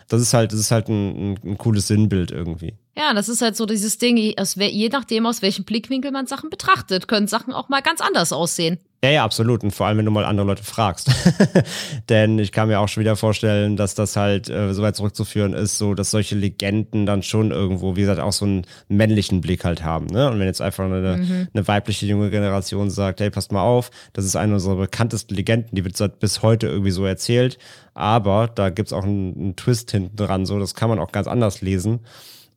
Das 0.07 0.21
ist 0.21 0.33
halt, 0.33 0.51
das 0.51 0.59
ist 0.59 0.71
halt 0.71 0.89
ein, 0.89 1.39
ein, 1.43 1.57
cooles 1.57 1.87
Sinnbild 1.87 2.31
irgendwie. 2.31 2.75
Ja, 2.97 3.13
das 3.13 3.29
ist 3.29 3.41
halt 3.41 3.55
so 3.55 3.65
dieses 3.65 3.97
Ding, 3.97 4.17
je 4.17 4.89
nachdem, 4.89 5.25
aus 5.25 5.41
welchem 5.41 5.65
Blickwinkel 5.65 6.11
man 6.11 6.27
Sachen 6.27 6.49
betrachtet, 6.49 7.07
können 7.07 7.27
Sachen 7.27 7.53
auch 7.53 7.69
mal 7.69 7.81
ganz 7.81 8.01
anders 8.01 8.33
aussehen. 8.33 8.79
Ja, 9.03 9.09
ja, 9.09 9.23
absolut. 9.25 9.65
Und 9.65 9.71
vor 9.71 9.85
allem, 9.85 9.97
wenn 9.97 10.05
du 10.05 10.11
mal 10.11 10.23
andere 10.23 10.47
Leute 10.47 10.63
fragst. 10.63 11.11
Denn 12.09 12.39
ich 12.39 12.53
kann 12.53 12.69
mir 12.69 12.79
auch 12.79 12.87
schon 12.87 13.01
wieder 13.01 13.17
vorstellen, 13.17 13.75
dass 13.75 13.95
das 13.95 14.15
halt 14.15 14.49
äh, 14.49 14.73
so 14.73 14.81
weit 14.81 14.95
zurückzuführen 14.95 15.51
ist, 15.51 15.77
so 15.77 15.93
dass 15.93 16.09
solche 16.09 16.35
Legenden 16.35 17.05
dann 17.05 17.21
schon 17.21 17.51
irgendwo, 17.51 17.97
wie 17.97 18.01
gesagt, 18.01 18.21
auch 18.21 18.31
so 18.31 18.45
einen 18.45 18.65
männlichen 18.87 19.41
Blick 19.41 19.65
halt 19.65 19.83
haben. 19.83 20.05
Ne? 20.05 20.31
Und 20.31 20.39
wenn 20.39 20.47
jetzt 20.47 20.61
einfach 20.61 20.85
eine, 20.85 21.17
mhm. 21.17 21.47
eine 21.53 21.67
weibliche 21.67 22.05
junge 22.05 22.29
Generation 22.29 22.89
sagt, 22.89 23.19
hey, 23.19 23.29
passt 23.29 23.51
mal 23.51 23.61
auf, 23.61 23.91
das 24.13 24.23
ist 24.23 24.37
eine 24.37 24.53
unserer 24.53 24.77
bekanntesten 24.77 25.35
Legenden, 25.35 25.75
die 25.75 25.83
wird 25.83 25.97
seit 25.97 26.19
bis 26.19 26.41
heute 26.41 26.67
irgendwie 26.67 26.91
so 26.91 27.05
erzählt. 27.05 27.57
Aber 27.93 28.47
da 28.47 28.69
gibt's 28.69 28.93
auch 28.93 29.03
einen, 29.03 29.35
einen 29.35 29.55
Twist 29.57 29.91
hinten 29.91 30.15
dran, 30.15 30.45
so 30.45 30.59
das 30.59 30.75
kann 30.75 30.87
man 30.87 30.99
auch 30.99 31.11
ganz 31.11 31.27
anders 31.27 31.59
lesen. 31.59 31.99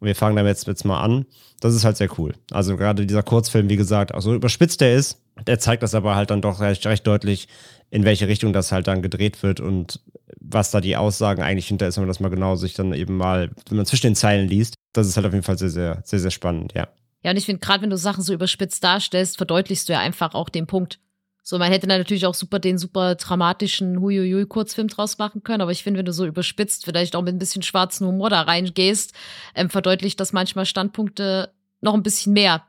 Und 0.01 0.07
wir 0.07 0.15
fangen 0.15 0.37
damit 0.37 0.51
jetzt, 0.51 0.67
jetzt 0.67 0.85
mal 0.85 1.01
an. 1.01 1.27
Das 1.61 1.75
ist 1.75 1.85
halt 1.85 1.97
sehr 1.97 2.09
cool. 2.19 2.35
Also 2.51 2.77
gerade 2.77 3.07
dieser 3.07 3.23
Kurzfilm, 3.23 3.69
wie 3.69 3.77
gesagt, 3.77 4.15
auch 4.15 4.21
so 4.21 4.35
überspitzt 4.35 4.81
der 4.81 4.95
ist, 4.95 5.19
der 5.47 5.59
zeigt 5.59 5.83
das 5.83 5.95
aber 5.95 6.15
halt 6.15 6.31
dann 6.31 6.43
doch 6.43 6.61
recht, 6.61 6.87
recht 6.87 7.07
deutlich, 7.07 7.49
in 7.91 8.05
welche 8.05 8.29
Richtung 8.29 8.53
das 8.53 8.73
halt 8.73 8.87
dann 8.87 9.03
gedreht 9.03 9.43
wird 9.43 9.61
und 9.61 10.01
was 10.41 10.71
da 10.71 10.81
die 10.81 10.97
Aussagen 10.97 11.43
eigentlich 11.43 11.69
hinter 11.69 11.87
ist, 11.87 11.97
wenn 11.97 12.03
man 12.03 12.09
das 12.09 12.21
mal 12.21 12.29
genau 12.29 12.57
sich 12.57 12.75
dann 12.75 12.93
eben 12.93 13.17
mal, 13.17 13.51
wenn 13.69 13.77
man 13.77 13.87
zwischen 13.87 14.09
den 14.09 14.17
Zeilen 14.17 14.49
liest. 14.49 14.75
Das 14.93 15.07
ist 15.07 15.17
halt 15.17 15.27
auf 15.27 15.33
jeden 15.33 15.45
Fall 15.45 15.59
sehr, 15.59 15.71
sehr, 15.71 16.03
sehr, 16.05 16.19
sehr 16.19 16.31
spannend, 16.31 16.75
ja. 16.75 16.89
Ja, 17.23 17.31
und 17.31 17.37
ich 17.37 17.47
finde, 17.47 17.61
gerade 17.61 17.83
wenn 17.83 17.91
du 17.91 17.97
Sachen 17.97 18.23
so 18.23 18.33
überspitzt 18.33 18.85
darstellst, 18.85 19.37
verdeutlichst 19.37 19.89
du 19.89 19.95
ja 19.95 20.01
einfach 20.01 20.35
auch 20.35 20.49
den 20.49 20.67
Punkt. 20.67 21.01
So, 21.49 21.59
man 21.59 21.71
hätte 21.71 21.87
natürlich 21.87 22.27
auch 22.27 22.35
super 22.35 22.59
den 22.59 22.77
super 22.77 23.15
dramatischen 23.15 24.01
Huiuiui-Kurzfilm 24.01 24.89
draus 24.89 25.17
machen 25.19 25.45
können, 25.45 25.61
aber 25.61 25.71
ich 25.71 25.85
finde, 25.85 25.99
wenn 25.99 26.05
du 26.05 26.13
so 26.13 26.27
überspitzt, 26.27 26.85
vielleicht 26.85 27.15
auch 27.15 27.23
mit 27.23 27.37
ein 27.37 27.39
bisschen 27.39 27.63
schwarzen 27.63 28.05
Humor 28.05 28.31
da 28.31 28.43
reingehst, 28.43 29.13
ähm, 29.55 29.71
verdeutlicht 29.71 30.19
das 30.19 30.33
manchmal 30.33 30.67
Standpunkte 30.67 31.53
noch 31.81 31.95
ein 31.95 32.03
bisschen 32.03 32.33
mehr. 32.33 32.67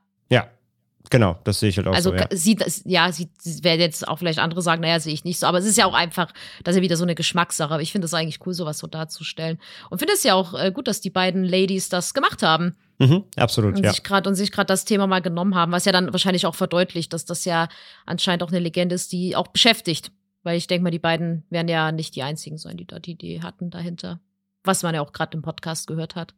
Genau, 1.09 1.37
das 1.43 1.59
sehe 1.59 1.69
ich 1.69 1.77
halt 1.77 1.87
auch 1.87 1.93
also, 1.93 2.09
so. 2.09 2.15
Also 2.15 2.27
ja, 2.31 2.37
sieht, 2.37 2.81
ja, 2.85 3.11
sieht, 3.11 3.29
werden 3.63 3.79
jetzt 3.79 4.07
auch 4.07 4.19
vielleicht 4.19 4.39
andere 4.39 4.61
sagen, 4.61 4.81
naja, 4.81 4.99
sehe 4.99 5.13
ich 5.13 5.23
nicht 5.23 5.39
so. 5.39 5.47
Aber 5.47 5.57
es 5.57 5.65
ist 5.65 5.77
ja 5.77 5.85
auch 5.85 5.93
einfach, 5.93 6.33
das 6.63 6.73
ist 6.73 6.77
ja 6.77 6.81
wieder 6.83 6.97
so 6.97 7.03
eine 7.03 7.15
Geschmackssache. 7.15 7.73
Aber 7.73 7.81
ich 7.81 7.91
finde 7.91 8.05
es 8.05 8.13
eigentlich 8.13 8.45
cool, 8.45 8.53
sowas 8.53 8.79
so 8.79 8.87
darzustellen. 8.87 9.59
Und 9.89 9.99
finde 9.99 10.13
es 10.13 10.23
ja 10.23 10.33
auch 10.33 10.53
äh, 10.53 10.71
gut, 10.71 10.87
dass 10.87 11.01
die 11.01 11.09
beiden 11.09 11.43
Ladies 11.43 11.89
das 11.89 12.13
gemacht 12.13 12.43
haben. 12.43 12.75
Mhm, 12.99 13.25
absolut, 13.35 13.75
und 13.75 13.83
ja. 13.83 13.91
Sich 13.91 14.03
grad, 14.03 14.25
und 14.25 14.35
sich 14.35 14.51
gerade 14.51 14.67
das 14.67 14.83
Thema 14.85 15.05
mal 15.05 15.21
genommen 15.21 15.55
haben, 15.55 15.71
was 15.71 15.85
ja 15.85 15.91
dann 15.91 16.11
wahrscheinlich 16.11 16.45
auch 16.45 16.55
verdeutlicht, 16.55 17.13
dass 17.13 17.25
das 17.25 17.45
ja 17.45 17.67
anscheinend 18.05 18.43
auch 18.43 18.49
eine 18.49 18.59
Legende 18.59 18.95
ist, 18.95 19.11
die 19.11 19.35
auch 19.35 19.47
beschäftigt. 19.47 20.11
Weil 20.43 20.57
ich 20.57 20.67
denke 20.67 20.83
mal, 20.83 20.91
die 20.91 20.99
beiden 20.99 21.43
werden 21.49 21.67
ja 21.67 21.91
nicht 21.91 22.15
die 22.15 22.23
einzigen 22.23 22.57
sein, 22.57 22.77
die 22.77 22.87
da 22.87 22.99
die 22.99 23.11
Idee 23.11 23.41
hatten 23.41 23.69
dahinter. 23.69 24.19
Was 24.63 24.81
man 24.83 24.95
ja 24.95 25.01
auch 25.01 25.13
gerade 25.13 25.35
im 25.35 25.43
Podcast 25.43 25.87
gehört 25.87 26.15
hat. 26.15 26.33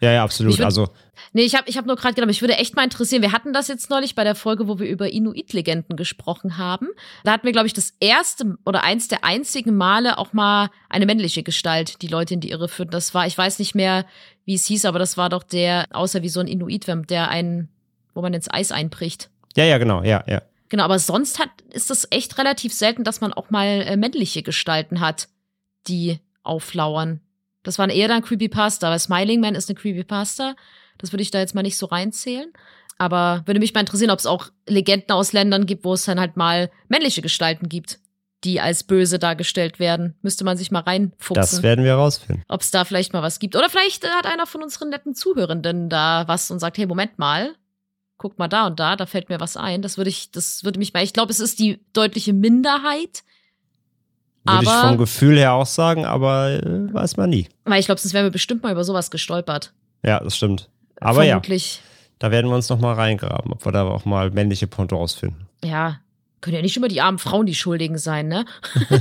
Ja, 0.00 0.12
ja, 0.12 0.22
absolut. 0.22 0.58
Würd, 0.58 0.64
also. 0.64 0.88
Nee, 1.32 1.42
ich 1.42 1.54
habe 1.54 1.68
ich 1.68 1.76
hab 1.76 1.86
nur 1.86 1.96
gerade 1.96 2.14
gedacht, 2.14 2.28
mich 2.28 2.40
würde 2.40 2.56
echt 2.56 2.76
mal 2.76 2.84
interessieren. 2.84 3.22
Wir 3.22 3.32
hatten 3.32 3.52
das 3.52 3.68
jetzt 3.68 3.90
neulich 3.90 4.14
bei 4.14 4.24
der 4.24 4.34
Folge, 4.34 4.68
wo 4.68 4.78
wir 4.78 4.88
über 4.88 5.10
Inuit-Legenden 5.10 5.96
gesprochen 5.96 6.56
haben. 6.56 6.88
Da 7.24 7.32
hatten 7.32 7.44
wir, 7.44 7.52
glaube 7.52 7.66
ich, 7.66 7.72
das 7.72 7.94
erste 8.00 8.56
oder 8.64 8.84
eins 8.84 9.08
der 9.08 9.24
einzigen 9.24 9.76
Male 9.76 10.18
auch 10.18 10.32
mal 10.32 10.70
eine 10.88 11.06
männliche 11.06 11.42
Gestalt, 11.42 12.00
die 12.02 12.06
Leute 12.06 12.34
in 12.34 12.40
die 12.40 12.50
Irre 12.50 12.68
führten. 12.68 12.92
Das 12.92 13.12
war, 13.14 13.26
ich 13.26 13.36
weiß 13.36 13.58
nicht 13.58 13.74
mehr, 13.74 14.06
wie 14.44 14.54
es 14.54 14.66
hieß, 14.66 14.84
aber 14.84 14.98
das 14.98 15.16
war 15.16 15.28
doch 15.28 15.42
der, 15.42 15.86
außer 15.90 16.22
wie 16.22 16.28
so 16.28 16.40
ein 16.40 16.46
Inuit, 16.46 16.86
der 16.86 17.28
einen, 17.28 17.68
wo 18.14 18.22
man 18.22 18.34
ins 18.34 18.50
Eis 18.50 18.72
einbricht. 18.72 19.30
Ja, 19.56 19.64
ja, 19.64 19.78
genau, 19.78 20.02
ja, 20.02 20.24
ja. 20.26 20.42
Genau, 20.68 20.84
aber 20.84 20.98
sonst 20.98 21.38
hat, 21.38 21.50
ist 21.72 21.90
das 21.90 22.06
echt 22.10 22.38
relativ 22.38 22.72
selten, 22.72 23.02
dass 23.02 23.20
man 23.20 23.32
auch 23.32 23.50
mal 23.50 23.66
äh, 23.66 23.96
männliche 23.96 24.42
Gestalten 24.42 25.00
hat, 25.00 25.28
die 25.88 26.18
auflauern. 26.42 27.20
Das 27.68 27.78
waren 27.78 27.90
eher 27.90 28.08
dann 28.08 28.22
Creepypasta, 28.22 28.88
weil 28.88 28.98
Smiling 28.98 29.40
Man 29.40 29.54
ist 29.54 29.68
eine 29.68 29.78
Creepypasta. 29.78 30.56
Das 30.96 31.12
würde 31.12 31.22
ich 31.22 31.30
da 31.30 31.38
jetzt 31.38 31.54
mal 31.54 31.60
nicht 31.60 31.76
so 31.76 31.84
reinzählen. 31.84 32.50
Aber 32.96 33.42
würde 33.44 33.60
mich 33.60 33.74
mal 33.74 33.80
interessieren, 33.80 34.10
ob 34.10 34.18
es 34.18 34.24
auch 34.24 34.48
Legenden 34.66 35.12
aus 35.12 35.34
Ländern 35.34 35.66
gibt, 35.66 35.84
wo 35.84 35.92
es 35.92 36.06
dann 36.06 36.18
halt 36.18 36.38
mal 36.38 36.70
männliche 36.88 37.20
Gestalten 37.20 37.68
gibt, 37.68 37.98
die 38.42 38.58
als 38.62 38.84
böse 38.84 39.18
dargestellt 39.18 39.78
werden. 39.78 40.14
Müsste 40.22 40.44
man 40.44 40.56
sich 40.56 40.70
mal 40.70 40.80
reinfuchsen. 40.80 41.34
Das 41.34 41.62
werden 41.62 41.84
wir 41.84 41.90
herausfinden. 41.90 42.42
Ob 42.48 42.62
es 42.62 42.70
da 42.70 42.86
vielleicht 42.86 43.12
mal 43.12 43.20
was 43.20 43.38
gibt. 43.38 43.54
Oder 43.54 43.68
vielleicht 43.68 44.08
hat 44.08 44.24
einer 44.24 44.46
von 44.46 44.62
unseren 44.62 44.88
netten 44.88 45.14
Zuhörenden 45.14 45.90
da 45.90 46.24
was 46.26 46.50
und 46.50 46.60
sagt, 46.60 46.78
hey, 46.78 46.86
Moment 46.86 47.18
mal, 47.18 47.54
guck 48.16 48.38
mal 48.38 48.48
da 48.48 48.66
und 48.66 48.80
da, 48.80 48.96
da 48.96 49.04
fällt 49.04 49.28
mir 49.28 49.40
was 49.40 49.58
ein. 49.58 49.82
Das 49.82 49.98
würde 49.98 50.08
ich, 50.08 50.30
das 50.30 50.64
würde 50.64 50.78
mich 50.78 50.94
mal, 50.94 51.04
ich 51.04 51.12
glaube, 51.12 51.32
es 51.32 51.40
ist 51.40 51.58
die 51.58 51.84
deutliche 51.92 52.32
Minderheit, 52.32 53.24
würde 54.52 54.64
ich 54.64 54.88
vom 54.88 54.98
Gefühl 54.98 55.38
her 55.38 55.52
auch 55.52 55.66
sagen, 55.66 56.04
aber 56.04 56.50
äh, 56.50 56.92
weiß 56.94 57.16
man 57.16 57.30
nie. 57.30 57.48
Weil 57.64 57.80
ich 57.80 57.86
glaube, 57.86 58.00
sonst 58.00 58.14
wären 58.14 58.24
wir 58.24 58.30
bestimmt 58.30 58.62
mal 58.62 58.72
über 58.72 58.84
sowas 58.84 59.10
gestolpert. 59.10 59.72
Ja, 60.04 60.20
das 60.20 60.36
stimmt. 60.36 60.68
Aber 61.00 61.24
Vermutlich. 61.24 61.76
ja, 61.76 61.82
da 62.18 62.30
werden 62.30 62.50
wir 62.50 62.56
uns 62.56 62.68
noch 62.68 62.80
mal 62.80 62.94
reingraben, 62.94 63.52
ob 63.52 63.64
wir 63.64 63.72
da 63.72 63.84
auch 63.84 64.04
mal 64.04 64.30
männliche 64.30 64.66
Pontos 64.66 65.14
finden. 65.14 65.46
Ja, 65.64 66.00
können 66.40 66.56
ja 66.56 66.62
nicht 66.62 66.76
immer 66.76 66.88
die 66.88 67.00
armen 67.00 67.18
Frauen 67.18 67.46
die 67.46 67.54
Schuldigen 67.54 67.98
sein, 67.98 68.28
ne? 68.28 68.44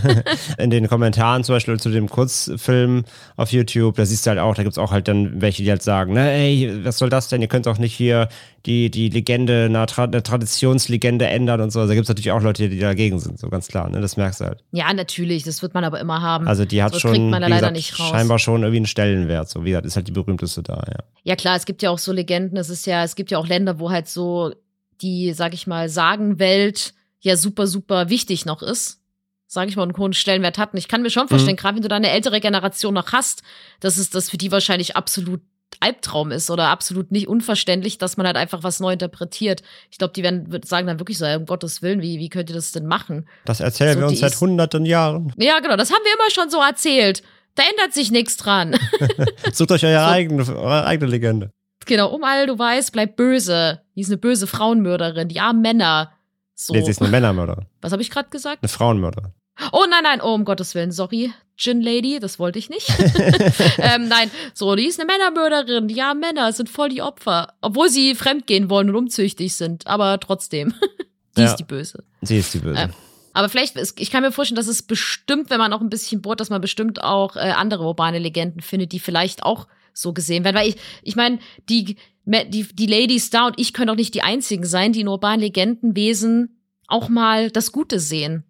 in 0.57 0.69
den 0.69 0.87
Kommentaren 0.87 1.43
zum 1.43 1.55
Beispiel 1.55 1.79
zu 1.79 1.89
dem 1.89 2.09
Kurzfilm 2.09 3.05
auf 3.35 3.51
YouTube, 3.51 3.95
da 3.95 4.05
siehst 4.05 4.25
du 4.25 4.29
halt 4.29 4.39
auch, 4.39 4.55
da 4.55 4.63
gibt 4.63 4.73
es 4.73 4.77
auch 4.77 4.91
halt 4.91 5.07
dann 5.07 5.41
welche, 5.41 5.63
die 5.63 5.69
halt 5.69 5.83
sagen, 5.83 6.13
ne, 6.13 6.31
ey, 6.31 6.79
was 6.83 6.97
soll 6.97 7.09
das 7.09 7.27
denn? 7.29 7.41
Ihr 7.41 7.47
könnt 7.47 7.67
auch 7.67 7.77
nicht 7.77 7.93
hier 7.93 8.29
die, 8.65 8.91
die 8.91 9.09
Legende, 9.09 9.65
eine, 9.65 9.85
Tra 9.85 10.03
eine 10.03 10.23
Traditionslegende 10.23 11.25
ändern 11.27 11.61
und 11.61 11.71
so. 11.71 11.79
Also 11.79 11.89
da 11.89 11.95
gibt 11.95 12.05
es 12.05 12.09
natürlich 12.09 12.31
auch 12.31 12.41
Leute, 12.41 12.69
die 12.69 12.79
dagegen 12.79 13.19
sind, 13.19 13.39
so 13.39 13.49
ganz 13.49 13.67
klar, 13.67 13.89
ne? 13.89 14.01
Das 14.01 14.17
merkst 14.17 14.41
du 14.41 14.45
halt. 14.45 14.63
Ja, 14.71 14.91
natürlich, 14.93 15.43
das 15.43 15.61
wird 15.61 15.73
man 15.73 15.83
aber 15.83 15.99
immer 15.99 16.21
haben. 16.21 16.47
Also 16.47 16.65
die 16.65 16.83
hat 16.83 16.93
so 16.93 16.99
schon 16.99 17.31
gesagt, 17.31 17.77
scheinbar 17.77 18.39
schon 18.39 18.61
irgendwie 18.61 18.77
einen 18.77 18.85
Stellenwert. 18.87 19.49
So 19.49 19.63
wie 19.63 19.69
gesagt, 19.69 19.85
ist 19.85 19.95
halt 19.95 20.07
die 20.07 20.11
berühmteste 20.11 20.63
da, 20.63 20.83
ja. 20.87 21.03
Ja, 21.23 21.35
klar, 21.35 21.55
es 21.55 21.65
gibt 21.65 21.81
ja 21.81 21.91
auch 21.91 21.99
so 21.99 22.11
Legenden, 22.11 22.57
es 22.57 22.69
ist 22.69 22.85
ja, 22.85 23.03
es 23.03 23.15
gibt 23.15 23.31
ja 23.31 23.37
auch 23.37 23.47
Länder, 23.47 23.79
wo 23.79 23.91
halt 23.91 24.07
so 24.07 24.53
die, 25.01 25.33
sag 25.33 25.53
ich 25.53 25.67
mal, 25.67 25.89
Sagenwelt 25.89 26.93
ja 27.19 27.35
super, 27.35 27.67
super 27.67 28.09
wichtig 28.09 28.45
noch 28.45 28.61
ist, 28.61 29.01
sage 29.47 29.69
ich 29.69 29.75
mal, 29.75 29.83
einen 29.83 29.97
hohen 29.97 30.13
Stellenwert 30.13 30.57
hat. 30.57 30.73
Und 30.73 30.79
ich 30.79 30.87
kann 30.87 31.01
mir 31.01 31.09
schon 31.09 31.27
vorstellen, 31.27 31.55
mhm. 31.55 31.59
gerade 31.59 31.75
wenn 31.75 31.83
du 31.83 31.89
da 31.89 31.95
eine 31.95 32.11
ältere 32.11 32.39
Generation 32.39 32.93
noch 32.93 33.11
hast, 33.11 33.43
dass 33.79 33.97
es 33.97 34.09
das 34.09 34.29
für 34.29 34.37
die 34.37 34.51
wahrscheinlich 34.51 34.95
absolut 34.95 35.41
Albtraum 35.79 36.31
ist 36.31 36.49
oder 36.49 36.69
absolut 36.69 37.11
nicht 37.11 37.27
unverständlich, 37.27 37.97
dass 37.97 38.17
man 38.17 38.25
halt 38.25 38.37
einfach 38.37 38.63
was 38.63 38.79
neu 38.79 38.93
interpretiert. 38.93 39.61
Ich 39.91 39.97
glaube, 39.97 40.13
die 40.13 40.23
werden 40.23 40.47
sagen 40.63 40.87
dann 40.87 40.99
wirklich 40.99 41.17
so, 41.17 41.25
um 41.25 41.45
Gottes 41.45 41.81
Willen, 41.81 42.01
wie, 42.01 42.19
wie 42.19 42.29
könnt 42.29 42.49
ihr 42.49 42.55
das 42.55 42.71
denn 42.71 42.87
machen? 42.87 43.27
Das 43.45 43.59
erzählen 43.59 43.93
so, 43.93 43.99
wir 43.99 44.07
uns 44.07 44.19
seit 44.19 44.39
hunderten 44.39 44.85
Jahren. 44.85 45.33
Ja, 45.37 45.59
genau, 45.59 45.75
das 45.75 45.91
haben 45.91 46.03
wir 46.03 46.13
immer 46.13 46.31
schon 46.31 46.49
so 46.49 46.61
erzählt. 46.61 47.21
Da 47.55 47.63
ändert 47.69 47.93
sich 47.93 48.11
nichts 48.11 48.37
dran. 48.37 48.75
Sucht 49.53 49.71
euch 49.71 49.83
eure, 49.83 49.99
so. 49.99 50.11
eigene, 50.11 50.55
eure 50.55 50.85
eigene 50.85 51.11
Legende. 51.11 51.51
Genau, 51.85 52.13
um 52.13 52.23
all 52.23 52.47
du 52.47 52.57
weißt, 52.57 52.91
bleib 52.91 53.15
böse. 53.15 53.81
Die 53.95 54.01
ist 54.01 54.09
eine 54.09 54.17
böse 54.17 54.47
Frauenmörderin, 54.47 55.27
die 55.27 55.39
armen 55.39 55.61
Männer. 55.61 56.11
So. 56.59 56.73
Nee, 56.73 56.81
sie 56.81 56.89
ist 56.89 57.01
eine 57.01 57.11
Männermörderin. 57.11 57.67
Was 57.81 57.91
habe 57.91 58.01
ich 58.01 58.09
gerade 58.09 58.29
gesagt? 58.29 58.63
Eine 58.63 58.69
Frauenmörderin. 58.69 59.31
Oh 59.71 59.85
nein, 59.89 60.01
nein, 60.03 60.21
oh 60.21 60.33
um 60.33 60.43
Gottes 60.43 60.73
Willen, 60.73 60.91
sorry, 60.91 61.31
Gin 61.55 61.81
Lady, 61.81 62.19
das 62.19 62.39
wollte 62.39 62.57
ich 62.57 62.69
nicht. 62.69 62.89
ähm, 63.77 64.07
nein, 64.07 64.31
so, 64.55 64.75
die 64.75 64.87
ist 64.87 64.99
eine 64.99 65.05
Männermörderin. 65.05 65.89
Ja, 65.89 66.15
Männer 66.15 66.51
sind 66.53 66.69
voll 66.69 66.89
die 66.89 67.03
Opfer. 67.03 67.53
Obwohl 67.61 67.89
sie 67.89 68.15
fremdgehen 68.15 68.71
wollen 68.71 68.89
und 68.89 68.95
umzüchtig 68.95 69.55
sind, 69.55 69.85
aber 69.85 70.19
trotzdem. 70.19 70.73
die 71.37 71.41
ja, 71.41 71.47
ist 71.47 71.57
die 71.57 71.63
Böse. 71.63 72.03
Sie 72.21 72.39
ist 72.39 72.53
die 72.55 72.59
Böse. 72.59 72.79
Ähm, 72.79 72.93
aber 73.33 73.49
vielleicht, 73.49 73.77
ich 73.99 74.09
kann 74.09 74.23
mir 74.23 74.31
vorstellen, 74.31 74.55
dass 74.55 74.67
es 74.67 74.81
bestimmt, 74.81 75.51
wenn 75.51 75.59
man 75.59 75.73
auch 75.73 75.81
ein 75.81 75.91
bisschen 75.91 76.23
bohrt, 76.23 76.39
dass 76.39 76.49
man 76.49 76.59
bestimmt 76.59 77.03
auch 77.03 77.35
äh, 77.35 77.51
andere 77.51 77.83
urbane 77.83 78.17
Legenden 78.17 78.61
findet, 78.61 78.93
die 78.93 78.99
vielleicht 78.99 79.43
auch 79.43 79.67
so 79.97 80.13
gesehen 80.13 80.43
werden. 80.43 80.55
Weil 80.55 80.69
ich, 80.69 80.75
ich 81.01 81.15
meine, 81.15 81.39
die, 81.69 81.97
die, 82.25 82.67
die 82.73 82.85
Ladies 82.85 83.29
da 83.29 83.47
und 83.47 83.59
ich 83.59 83.73
können 83.73 83.87
doch 83.87 83.95
nicht 83.95 84.13
die 84.13 84.21
einzigen 84.21 84.65
sein, 84.65 84.93
die 84.93 85.01
in 85.01 85.07
urbanen 85.07 85.39
Legendenwesen 85.39 86.61
auch 86.87 87.09
mal 87.09 87.51
das 87.51 87.71
Gute 87.71 87.99
sehen. 87.99 88.43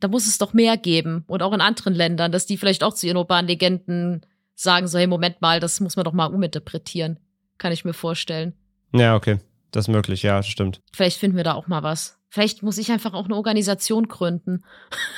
Da 0.00 0.08
muss 0.08 0.26
es 0.26 0.38
doch 0.38 0.52
mehr 0.52 0.76
geben. 0.76 1.24
Und 1.26 1.42
auch 1.42 1.52
in 1.52 1.60
anderen 1.60 1.94
Ländern, 1.94 2.32
dass 2.32 2.46
die 2.46 2.56
vielleicht 2.56 2.82
auch 2.82 2.94
zu 2.94 3.06
ihren 3.06 3.16
urbanen 3.16 3.48
Legenden 3.48 4.26
sagen 4.54 4.86
so, 4.86 4.98
hey, 4.98 5.06
Moment 5.06 5.40
mal, 5.40 5.60
das 5.60 5.80
muss 5.80 5.96
man 5.96 6.04
doch 6.04 6.12
mal 6.12 6.26
uminterpretieren. 6.26 7.18
Kann 7.58 7.72
ich 7.72 7.84
mir 7.84 7.94
vorstellen. 7.94 8.54
Ja, 8.92 9.16
okay. 9.16 9.38
Das 9.70 9.86
ist 9.86 9.92
möglich, 9.92 10.22
ja, 10.22 10.42
stimmt. 10.42 10.80
Vielleicht 10.92 11.18
finden 11.18 11.36
wir 11.36 11.44
da 11.44 11.54
auch 11.54 11.66
mal 11.66 11.82
was. 11.82 12.18
Vielleicht 12.28 12.62
muss 12.62 12.78
ich 12.78 12.92
einfach 12.92 13.14
auch 13.14 13.24
eine 13.24 13.34
Organisation 13.34 14.06
gründen. 14.06 14.64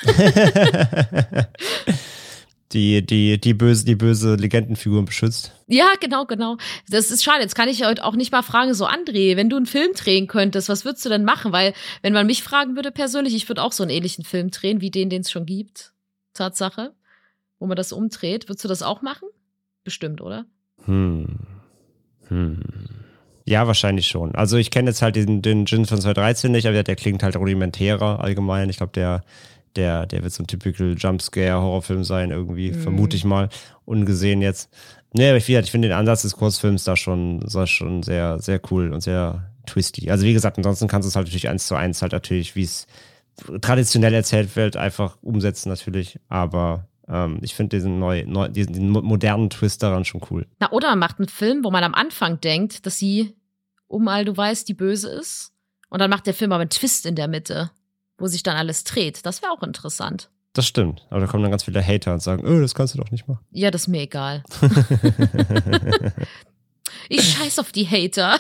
die, 2.73 3.05
die, 3.05 3.41
die 3.41 3.55
böse, 3.55 3.85
die 3.85 3.95
böse 3.95 4.35
Legendenfiguren 4.35 5.05
beschützt. 5.05 5.53
Ja, 5.69 5.93
genau, 6.01 6.25
genau. 6.25 6.57
Das 6.89 7.11
ist 7.11 7.23
schade. 7.23 7.43
Jetzt 7.43 7.55
kann 7.55 7.69
ich 7.69 7.85
heute 7.85 8.05
auch 8.05 8.17
nicht 8.17 8.33
mal 8.33 8.43
fragen, 8.43 8.75
so 8.75 8.87
André, 8.87 9.37
wenn 9.37 9.49
du 9.49 9.57
einen 9.57 9.67
Film 9.67 9.93
drehen 9.95 10.27
könntest, 10.27 10.69
was 10.69 10.85
würdest 10.85 11.05
du 11.05 11.09
denn 11.09 11.25
machen? 11.25 11.53
Weil, 11.53 11.75
wenn 12.03 12.13
man 12.13 12.27
mich 12.27 12.43
fragen 12.43 12.75
würde 12.75 12.91
persönlich, 12.91 13.35
ich 13.35 13.49
würde 13.49 13.63
auch 13.63 13.73
so 13.73 13.83
einen 13.83 13.91
ähnlichen 13.91 14.25
Film 14.25 14.51
drehen, 14.51 14.81
wie 14.81 14.91
den, 14.91 15.11
den 15.11 15.23
es 15.23 15.31
schon 15.31 15.47
gibt. 15.47 15.93
Tatsache. 16.35 16.93
Wo 17.59 17.67
man 17.67 17.77
das 17.77 17.93
umdreht. 17.93 18.49
Würdest 18.49 18.65
du 18.65 18.69
das 18.69 18.83
auch 18.83 19.01
machen? 19.01 19.29
Bestimmt, 19.85 20.21
oder? 20.21 20.45
Hm. 20.85 21.39
Hm. 22.29 22.63
Ja, 23.49 23.69
wahrscheinlich 23.69 24.09
schon. 24.09 24.35
Also 24.35 24.57
ich 24.57 24.73
kenne 24.73 24.91
jetzt 24.91 25.03
halt 25.03 25.15
den, 25.15 25.41
den 25.41 25.67
Gin 25.67 25.87
von 25.87 26.01
2013 26.01 26.51
nicht, 26.51 26.67
aber 26.67 26.75
der, 26.75 26.83
der 26.83 26.97
klingt 26.97 27.23
halt 27.23 27.37
rudimentärer 27.37 28.21
allgemein. 28.21 28.69
Ich 28.69 28.79
glaube, 28.79 28.93
der 28.93 29.23
Der, 29.77 30.07
der 30.07 30.23
wird 30.23 30.33
so 30.33 30.43
ein 30.43 30.47
typical 30.47 30.95
Jumpscare-Horrorfilm 30.97 32.03
sein, 32.03 32.31
irgendwie, 32.31 32.73
vermute 32.73 33.17
ich 33.17 33.25
mal, 33.25 33.49
ungesehen 33.85 34.41
jetzt. 34.41 34.71
Nee, 35.13 35.29
aber 35.29 35.37
ich, 35.37 35.49
ich 35.49 35.71
finde 35.71 35.89
den 35.89 35.97
Ansatz 35.97 36.23
des 36.23 36.37
Kurzfilms 36.37 36.85
da 36.85 36.97
schon, 36.97 37.45
schon 37.67 38.03
sehr, 38.03 38.39
sehr 38.39 38.61
cool 38.71 38.93
und 38.93 39.03
sehr 39.03 39.51
twisty. 39.67 40.11
Also 40.11 40.25
wie 40.25 40.33
gesagt, 40.33 40.57
ansonsten 40.57 40.89
kannst 40.89 41.07
du 41.07 41.09
es 41.11 41.17
halt 41.17 41.27
natürlich 41.27 41.49
eins 41.49 41.67
zu 41.67 41.75
eins 41.75 42.03
halt 42.03 42.13
natürlich, 42.13 42.57
wie 42.57 42.63
es 42.63 42.87
traditionell 43.61 44.15
erzählt 44.15 44.57
wird, 44.57 44.77
einfach 44.77 45.19
umsetzen 45.23 45.69
natürlich. 45.69 46.19
Aber 46.29 46.89
ähm, 47.09 47.39
ich 47.43 47.55
finde 47.55 47.77
diesen, 47.77 47.99
neu, 47.99 48.25
neu, 48.27 48.49
diesen, 48.49 48.73
diesen 48.73 48.91
mo- 48.91 49.03
modernen 49.03 49.51
Twist 49.51 49.83
daran 49.83 50.05
schon 50.05 50.23
cool. 50.31 50.47
Na, 50.59 50.73
oder 50.73 50.89
man 50.91 51.01
macht 51.01 51.19
einen 51.19 51.29
Film, 51.29 51.65
wo 51.65 51.71
man 51.71 51.85
am 51.85 51.95
Anfang 51.95 52.41
denkt, 52.41 52.87
dass 52.87 52.99
sie, 52.99 53.35
um 53.89 54.09
all 54.09 54.25
du 54.25 54.37
weißt, 54.37 54.69
die 54.69 54.75
böse 54.75 55.11
ist. 55.11 55.53
Und 55.89 56.01
dann 56.01 56.11
macht 56.11 56.27
der 56.27 56.35
Film 56.35 56.53
aber 56.53 56.63
einen 56.63 56.71
Twist 56.71 57.07
in 57.07 57.15
der 57.15 57.29
Mitte, 57.29 57.71
wo 58.19 58.27
sich 58.27 58.43
dann 58.43 58.57
alles 58.57 58.85
dreht. 58.85 59.25
Das 59.27 59.43
wäre 59.43 59.53
auch 59.53 59.63
interessant. 59.63 60.31
Das 60.53 60.67
stimmt. 60.67 61.07
Aber 61.11 61.21
da 61.21 61.27
kommen 61.27 61.43
dann 61.43 61.51
ganz 61.51 61.65
viele 61.65 61.85
Hater 61.87 62.15
und 62.15 62.23
sagen, 62.23 62.47
oh, 62.47 62.61
das 62.61 62.75
kannst 62.75 62.95
du 62.95 62.99
doch 62.99 63.11
nicht 63.11 63.29
machen. 63.29 63.45
Ja, 63.51 63.71
das 63.71 63.83
ist 63.83 63.89
mir 63.89 64.03
egal. 64.03 64.43
Ich 67.09 67.23
scheiß 67.35 67.59
auf 67.59 67.73
die 67.73 67.87
Hater. 67.87 68.39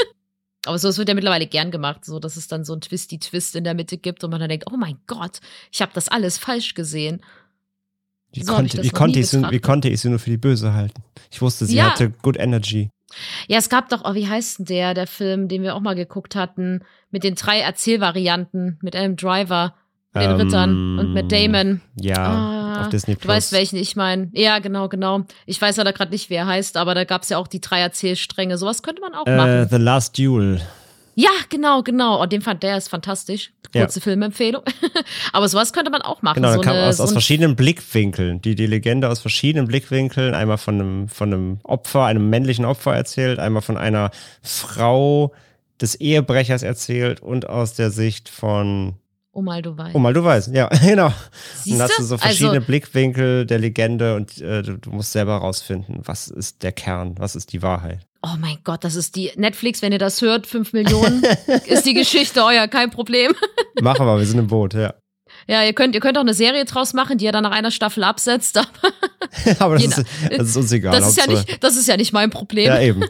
Aber 0.66 0.78
so, 0.78 0.88
es 0.88 0.96
wird 0.98 1.08
ja 1.08 1.14
mittlerweile 1.14 1.46
gern 1.46 1.70
gemacht, 1.70 2.04
so 2.04 2.18
dass 2.18 2.36
es 2.36 2.48
dann 2.48 2.64
so 2.64 2.72
einen 2.72 2.80
Twisty-Twist 2.80 3.54
in 3.56 3.64
der 3.64 3.74
Mitte 3.74 3.98
gibt 3.98 4.24
und 4.24 4.30
man 4.30 4.40
dann 4.40 4.48
denkt, 4.48 4.66
oh 4.72 4.76
mein 4.76 4.98
Gott, 5.06 5.40
ich 5.70 5.82
habe 5.82 5.92
das 5.94 6.08
alles 6.08 6.38
falsch 6.38 6.74
gesehen. 6.74 7.22
Wie, 8.32 8.42
So 8.42 8.52
ich 8.52 8.56
konnte, 8.56 8.76
das 8.78 8.86
wie, 8.86 8.90
konnte 8.90 9.20
ich 9.20 9.28
sie, 9.28 9.42
wie 9.50 9.60
konnte 9.60 9.88
ich 9.88 10.00
sie 10.00 10.08
nur 10.08 10.18
für 10.18 10.30
die 10.30 10.38
Böse 10.38 10.72
halten? 10.72 11.02
Ich 11.30 11.40
wusste, 11.42 11.66
sie 11.66 11.76
Ja. 11.76 11.90
hatte 11.92 12.10
good 12.10 12.38
energy. 12.38 12.90
Ja, 13.46 13.58
es 13.58 13.68
gab 13.68 13.90
doch, 13.90 14.02
oh, 14.04 14.14
wie 14.14 14.26
heißt 14.28 14.60
denn 14.60 14.66
der, 14.66 14.94
der 14.94 15.06
Film, 15.06 15.48
den 15.48 15.62
wir 15.62 15.74
auch 15.76 15.80
mal 15.80 15.94
geguckt 15.94 16.34
hatten, 16.34 16.80
mit 17.14 17.22
den 17.22 17.36
drei 17.36 17.60
Erzählvarianten, 17.60 18.76
mit 18.82 18.96
einem 18.96 19.14
Driver, 19.14 19.74
den 20.16 20.30
Ähm, 20.32 20.36
Rittern 20.36 20.98
und 20.98 21.12
mit 21.12 21.30
Damon. 21.30 21.80
Ja, 21.94 22.26
Ah, 22.74 22.80
auf 22.82 22.88
Disney 22.88 23.14
Du 23.14 23.20
Plus. 23.20 23.32
weißt, 23.36 23.52
welchen 23.52 23.76
ich 23.76 23.94
meine. 23.94 24.30
Ja, 24.32 24.58
genau, 24.58 24.88
genau. 24.88 25.20
Ich 25.46 25.62
weiß 25.62 25.76
ja 25.76 25.84
da 25.84 25.92
gerade 25.92 26.10
nicht, 26.10 26.28
wer 26.28 26.40
er 26.40 26.46
heißt, 26.48 26.76
aber 26.76 26.96
da 26.96 27.04
gab 27.04 27.22
es 27.22 27.28
ja 27.28 27.38
auch 27.38 27.46
die 27.46 27.60
drei 27.60 27.78
Erzählstränge. 27.80 28.58
Sowas 28.58 28.82
könnte 28.82 29.00
man 29.00 29.14
auch 29.14 29.26
äh, 29.26 29.36
machen. 29.36 29.68
The 29.70 29.76
Last 29.76 30.18
Duel. 30.18 30.60
Ja, 31.14 31.30
genau, 31.50 31.84
genau. 31.84 32.20
Und 32.20 32.32
den 32.32 32.42
fand 32.42 32.64
der 32.64 32.76
ist 32.76 32.88
fantastisch. 32.88 33.52
Ja. 33.72 33.82
Kurze 33.82 34.00
Filmempfehlung. 34.00 34.62
aber 35.32 35.46
sowas 35.46 35.72
könnte 35.72 35.92
man 35.92 36.02
auch 36.02 36.20
machen. 36.22 36.42
Genau, 36.42 36.54
so 36.54 36.60
kam 36.62 36.74
eine, 36.74 36.86
aus, 36.88 36.96
so 36.96 37.04
aus 37.04 37.12
verschiedenen 37.12 37.54
Blickwinkeln. 37.54 38.42
Die, 38.42 38.56
die 38.56 38.66
Legende 38.66 39.08
aus 39.08 39.20
verschiedenen 39.20 39.68
Blickwinkeln. 39.68 40.34
Einmal 40.34 40.58
von 40.58 40.74
einem, 40.80 41.08
von 41.08 41.32
einem 41.32 41.58
Opfer, 41.62 42.06
einem 42.06 42.28
männlichen 42.28 42.64
Opfer 42.64 42.92
erzählt, 42.96 43.38
einmal 43.38 43.62
von 43.62 43.76
einer 43.76 44.10
Frau 44.42 45.32
des 45.80 45.94
Ehebrechers 45.96 46.62
erzählt 46.62 47.20
und 47.20 47.48
aus 47.48 47.74
der 47.74 47.90
Sicht 47.90 48.28
von. 48.28 48.94
Oh 49.32 49.42
mal, 49.42 49.62
du 49.62 49.76
weißt. 49.76 49.94
Oh, 49.94 49.98
mal 49.98 50.12
du 50.14 50.22
weißt, 50.22 50.54
ja, 50.54 50.68
genau. 50.84 51.12
Siehst 51.62 51.80
dann 51.80 51.88
hast 51.88 51.98
du? 51.98 52.02
so 52.04 52.18
verschiedene 52.18 52.50
Also- 52.58 52.66
Blickwinkel 52.66 53.46
der 53.46 53.58
Legende 53.58 54.14
und 54.14 54.40
äh, 54.40 54.62
du, 54.62 54.78
du 54.78 54.90
musst 54.90 55.10
selber 55.12 55.36
rausfinden, 55.38 56.00
was 56.04 56.28
ist 56.28 56.62
der 56.62 56.70
Kern, 56.72 57.16
was 57.18 57.34
ist 57.34 57.52
die 57.52 57.60
Wahrheit. 57.62 58.00
Oh 58.22 58.36
mein 58.38 58.58
Gott, 58.64 58.84
das 58.84 58.94
ist 58.94 59.16
die 59.16 59.32
Netflix, 59.36 59.82
wenn 59.82 59.92
ihr 59.92 59.98
das 59.98 60.22
hört, 60.22 60.46
5 60.46 60.72
Millionen 60.72 61.22
ist 61.66 61.84
die 61.84 61.94
Geschichte 61.94 62.42
euer, 62.44 62.68
kein 62.68 62.90
Problem. 62.90 63.32
Machen 63.82 64.06
wir, 64.06 64.18
wir 64.18 64.24
sind 64.24 64.38
im 64.38 64.46
Boot, 64.46 64.74
ja. 64.74 64.94
Ja, 65.48 65.62
ihr 65.64 65.72
könnt, 65.72 65.94
ihr 65.96 66.00
könnt 66.00 66.16
auch 66.16 66.22
eine 66.22 66.32
Serie 66.32 66.64
draus 66.64 66.94
machen, 66.94 67.18
die 67.18 67.24
ihr 67.24 67.32
dann 67.32 67.42
nach 67.42 67.50
einer 67.50 67.72
Staffel 67.72 68.04
absetzt. 68.04 68.56
Aber 68.56 68.68
Aber 69.58 69.74
das, 69.78 69.98
ist, 69.98 70.06
das 70.30 70.48
ist 70.48 70.56
uns 70.56 70.70
egal. 70.72 70.92
das 70.98 71.08
ist 71.08 71.16
ja 71.18 71.26
nicht, 71.26 71.62
das 71.62 71.76
ist 71.76 71.88
ja 71.88 71.96
nicht 71.96 72.12
mein 72.12 72.30
Problem. 72.30 72.66
Ja, 72.68 72.80
eben. 72.80 73.04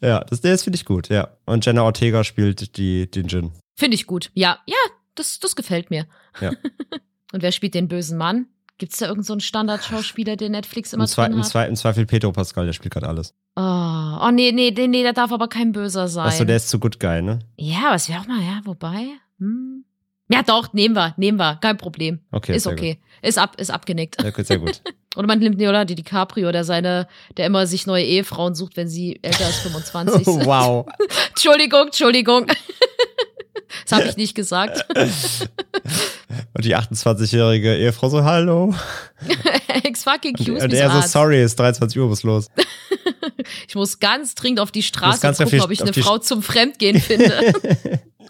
Ja, 0.00 0.24
das, 0.24 0.40
das 0.40 0.62
finde 0.62 0.76
ich 0.76 0.84
gut, 0.84 1.08
ja. 1.08 1.28
Und 1.44 1.64
Jenna 1.66 1.82
Ortega 1.82 2.24
spielt 2.24 2.76
die, 2.76 3.10
den 3.10 3.26
Jin. 3.28 3.52
Finde 3.76 3.94
ich 3.94 4.06
gut. 4.06 4.30
Ja, 4.34 4.58
ja, 4.66 4.76
das, 5.14 5.38
das 5.38 5.56
gefällt 5.56 5.90
mir. 5.90 6.06
Ja. 6.40 6.50
Und 7.32 7.42
wer 7.42 7.52
spielt 7.52 7.74
den 7.74 7.88
bösen 7.88 8.16
Mann? 8.16 8.46
Gibt 8.78 8.92
es 8.92 9.00
da 9.00 9.06
irgendeinen 9.06 9.24
so 9.24 9.32
einen 9.34 9.40
Standardschauspieler, 9.40 10.36
den 10.36 10.52
Netflix 10.52 10.92
immer 10.92 11.04
Im, 11.04 11.08
Zwe 11.08 11.24
drin 11.24 11.34
im? 11.34 11.42
Zwe 11.42 11.64
Im 11.66 11.76
Zweifel 11.76 12.06
Pedro 12.06 12.30
Pascal, 12.30 12.64
der 12.64 12.72
spielt 12.72 12.94
gerade 12.94 13.08
alles. 13.08 13.34
Oh, 13.56 13.60
oh 13.60 14.30
nee, 14.30 14.52
nee, 14.52 14.72
nee, 14.74 14.86
nee, 14.86 15.02
der 15.02 15.12
darf 15.12 15.32
aber 15.32 15.48
kein 15.48 15.72
Böser 15.72 16.06
sein. 16.06 16.28
Achso, 16.28 16.44
der 16.44 16.56
ist 16.56 16.68
zu 16.68 16.78
good 16.78 17.00
guy, 17.00 17.20
ne? 17.20 17.40
ja, 17.56 17.86
aber 17.86 17.96
es 17.96 18.08
wäre 18.08 18.20
auch 18.20 18.26
mal, 18.28 18.40
ja, 18.40 18.60
wobei. 18.64 19.08
Hm. 19.40 19.84
Ja, 20.30 20.42
doch, 20.42 20.72
nehmen 20.72 20.94
wir, 20.94 21.14
nehmen 21.16 21.38
wir, 21.38 21.56
kein 21.60 21.76
Problem. 21.78 22.20
Okay, 22.30 22.54
ist 22.54 22.66
okay. 22.66 22.98
Ist 23.22 23.38
ab, 23.38 23.56
ist 23.58 23.70
abgenickt. 23.70 24.16
Gut. 24.18 24.24
Sehr 24.24 24.32
gut, 24.32 24.46
sehr 24.46 24.58
gut. 24.60 24.82
Oder 25.16 25.26
man 25.26 25.38
nimmt 25.38 25.58
Leonardo 25.58 25.94
DiCaprio, 25.94 26.52
der 26.52 26.64
seine, 26.64 27.08
der 27.36 27.46
immer 27.46 27.66
sich 27.66 27.86
neue 27.86 28.04
Ehefrauen 28.04 28.54
sucht, 28.54 28.76
wenn 28.76 28.88
sie 28.88 29.18
älter 29.22 29.46
als 29.46 29.56
25 29.60 30.24
sind. 30.24 30.46
wow. 30.46 30.86
Entschuldigung, 31.30 31.86
Entschuldigung. 31.86 32.46
Das 33.84 33.98
habe 33.98 34.08
ich 34.08 34.16
nicht 34.16 34.34
gesagt. 34.34 34.86
Und 36.54 36.64
die 36.64 36.76
28-jährige 36.76 37.76
Ehefrau 37.76 38.08
so, 38.08 38.22
hallo. 38.24 38.74
Ex 39.84 40.04
fucking 40.04 40.34
Q's 40.34 40.62
und 40.62 40.72
er 40.72 40.90
so, 40.90 41.00
sorry, 41.06 41.42
ist 41.42 41.58
23 41.58 41.98
Uhr, 41.98 42.10
was 42.10 42.22
los? 42.22 42.48
Ich 43.66 43.74
muss 43.74 43.98
ganz 43.98 44.34
dringend 44.34 44.60
auf 44.60 44.70
die 44.70 44.82
Straße 44.82 45.32
gucken, 45.34 45.60
ob 45.60 45.70
ich 45.70 45.82
eine 45.82 45.92
Frau 45.92 46.18
zum 46.18 46.42
Fremdgehen 46.42 47.00
finde, 47.00 47.52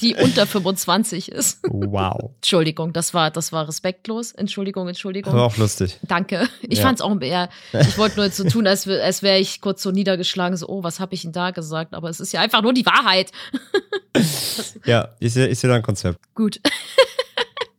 die 0.00 0.14
unter 0.14 0.46
25 0.46 1.30
ist. 1.30 1.60
Wow. 1.64 2.30
Entschuldigung, 2.36 2.92
das 2.92 3.14
war, 3.14 3.30
das 3.30 3.52
war 3.52 3.68
respektlos. 3.68 4.32
Entschuldigung, 4.32 4.88
Entschuldigung. 4.88 5.32
Aber 5.32 5.44
auch 5.44 5.56
lustig. 5.56 5.98
Danke. 6.02 6.48
Ich 6.62 6.78
Ja. 6.78 6.84
fand's 6.84 7.00
auch 7.00 7.20
eher, 7.20 7.48
ich 7.72 7.98
wollte 7.98 8.16
nur 8.16 8.26
jetzt 8.26 8.36
so 8.36 8.44
tun, 8.44 8.66
als, 8.66 8.88
als 8.88 9.22
wäre 9.22 9.38
ich 9.38 9.60
kurz 9.60 9.82
so 9.82 9.90
niedergeschlagen, 9.90 10.56
so, 10.56 10.68
oh, 10.68 10.82
was 10.82 11.00
habe 11.00 11.14
ich 11.14 11.22
denn 11.22 11.32
da 11.32 11.50
gesagt? 11.50 11.94
Aber 11.94 12.08
es 12.08 12.20
ist 12.20 12.32
ja 12.32 12.40
einfach 12.40 12.62
nur 12.62 12.72
die 12.72 12.86
Wahrheit. 12.86 13.30
Ja, 14.84 15.10
ist 15.20 15.36
ja, 15.36 15.44
ist 15.44 15.62
ja 15.62 15.72
ein 15.72 15.82
Konzept. 15.82 16.18
Gut. 16.34 16.60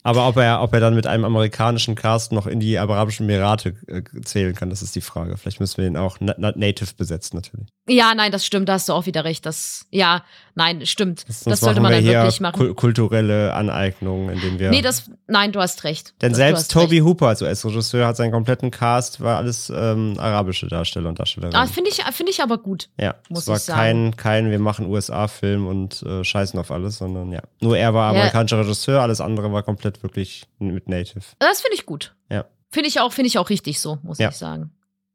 Aber 0.04 0.28
ob 0.28 0.38
er, 0.38 0.62
ob 0.62 0.74
er 0.74 0.80
dann 0.80 0.96
mit 0.96 1.08
einem 1.08 1.26
amerikanischen 1.26 1.96
Cast 1.96 2.32
noch 2.32 2.48
in 2.48 2.60
die 2.60 2.78
Arabischen 2.80 3.28
Emirate 3.30 3.76
äh, 3.88 4.02
zählen 4.24 4.56
kann, 4.56 4.70
das 4.70 4.82
ist 4.82 4.96
die 4.96 5.02
Frage. 5.02 5.36
Vielleicht 5.38 5.60
müssen 5.60 5.78
wir 5.78 5.88
ihn 5.88 5.98
auch 5.98 6.18
na 6.20 6.34
na 6.38 6.54
native 6.56 6.94
besetzen, 6.96 7.36
natürlich. 7.36 7.68
Ja, 7.90 8.14
nein, 8.16 8.32
das 8.32 8.46
stimmt, 8.46 8.70
da 8.70 8.74
hast 8.74 8.88
du 8.88 8.94
auch 8.94 9.06
wieder 9.08 9.24
recht. 9.26 9.46
Das, 9.46 9.86
ja, 9.90 10.24
nein, 10.56 10.86
stimmt. 10.86 11.22
Sonst 11.28 11.46
das 11.48 11.60
sollte 11.60 11.82
man 11.82 11.92
wir 11.92 11.98
dann 11.98 12.06
wirklich 12.06 12.40
machen. 12.40 12.62
kul- 12.62 12.74
kulturelle 12.76 13.54
Aneignungen, 13.54 14.30
indem 14.30 14.60
wir. 14.60 14.70
Nee, 14.70 14.82
das, 14.82 15.10
nein, 15.28 15.52
du 15.52 15.60
hast 15.60 15.84
recht. 15.84 16.14
Denn 16.22 16.34
selbst 16.34 16.72
Toby 16.72 16.98
recht. 17.00 17.04
Hooper 17.06 17.28
als 17.28 17.42
US-Regisseur 17.42 18.08
hat 18.08 18.16
seinen 18.16 18.32
kompletten 18.32 18.72
Cast, 18.72 19.20
war 19.22 19.38
alles 19.38 19.70
ähm, 19.76 20.16
arabische 20.18 20.68
Darsteller 20.68 21.10
und 21.10 21.20
Darstellerinnen. 21.20 21.60
Ah, 21.62 21.68
finde 21.68 21.90
ich, 21.90 22.02
finde 22.14 22.32
ich 22.32 22.42
aber 22.42 22.58
gut. 22.58 22.90
ja, 23.00 23.16
muss 23.30 23.42
es 23.42 23.48
war 23.48 23.56
ich 23.58 23.64
sagen. 23.64 24.12
kein, 24.12 24.16
kein, 24.18 24.52
wir 24.52 24.60
machen 24.60 24.86
USA-Film 24.86 25.68
und 25.68 26.04
äh, 26.04 26.24
scheißen 26.24 26.60
auf 26.60 26.72
alles, 26.72 26.98
sondern 27.00 27.32
ja. 27.32 27.42
Nur 27.60 27.78
er 27.78 27.94
war 27.94 28.14
Ja. 28.14 28.20
amerikanischer 28.20 28.60
Regisseur, 28.60 29.02
alles 29.02 29.20
andere 29.20 29.52
war 29.52 29.64
komplett 29.64 29.89
wirklich 30.04 30.46
mit 30.60 30.88
Native. 30.88 31.22
Das 31.40 31.62
finde 31.62 31.76
ich 31.76 31.86
gut. 31.86 32.16
Ja. 32.30 32.46
Finde 32.72 32.88
ich 32.90 33.00
auch, 33.00 33.12
finde 33.14 33.28
ich 33.28 33.38
auch 33.38 33.50
richtig 33.50 33.80
so, 33.80 33.98
muss 34.04 34.20
Ja. 34.20 34.30
ich 34.30 34.36
sagen. 34.36 34.72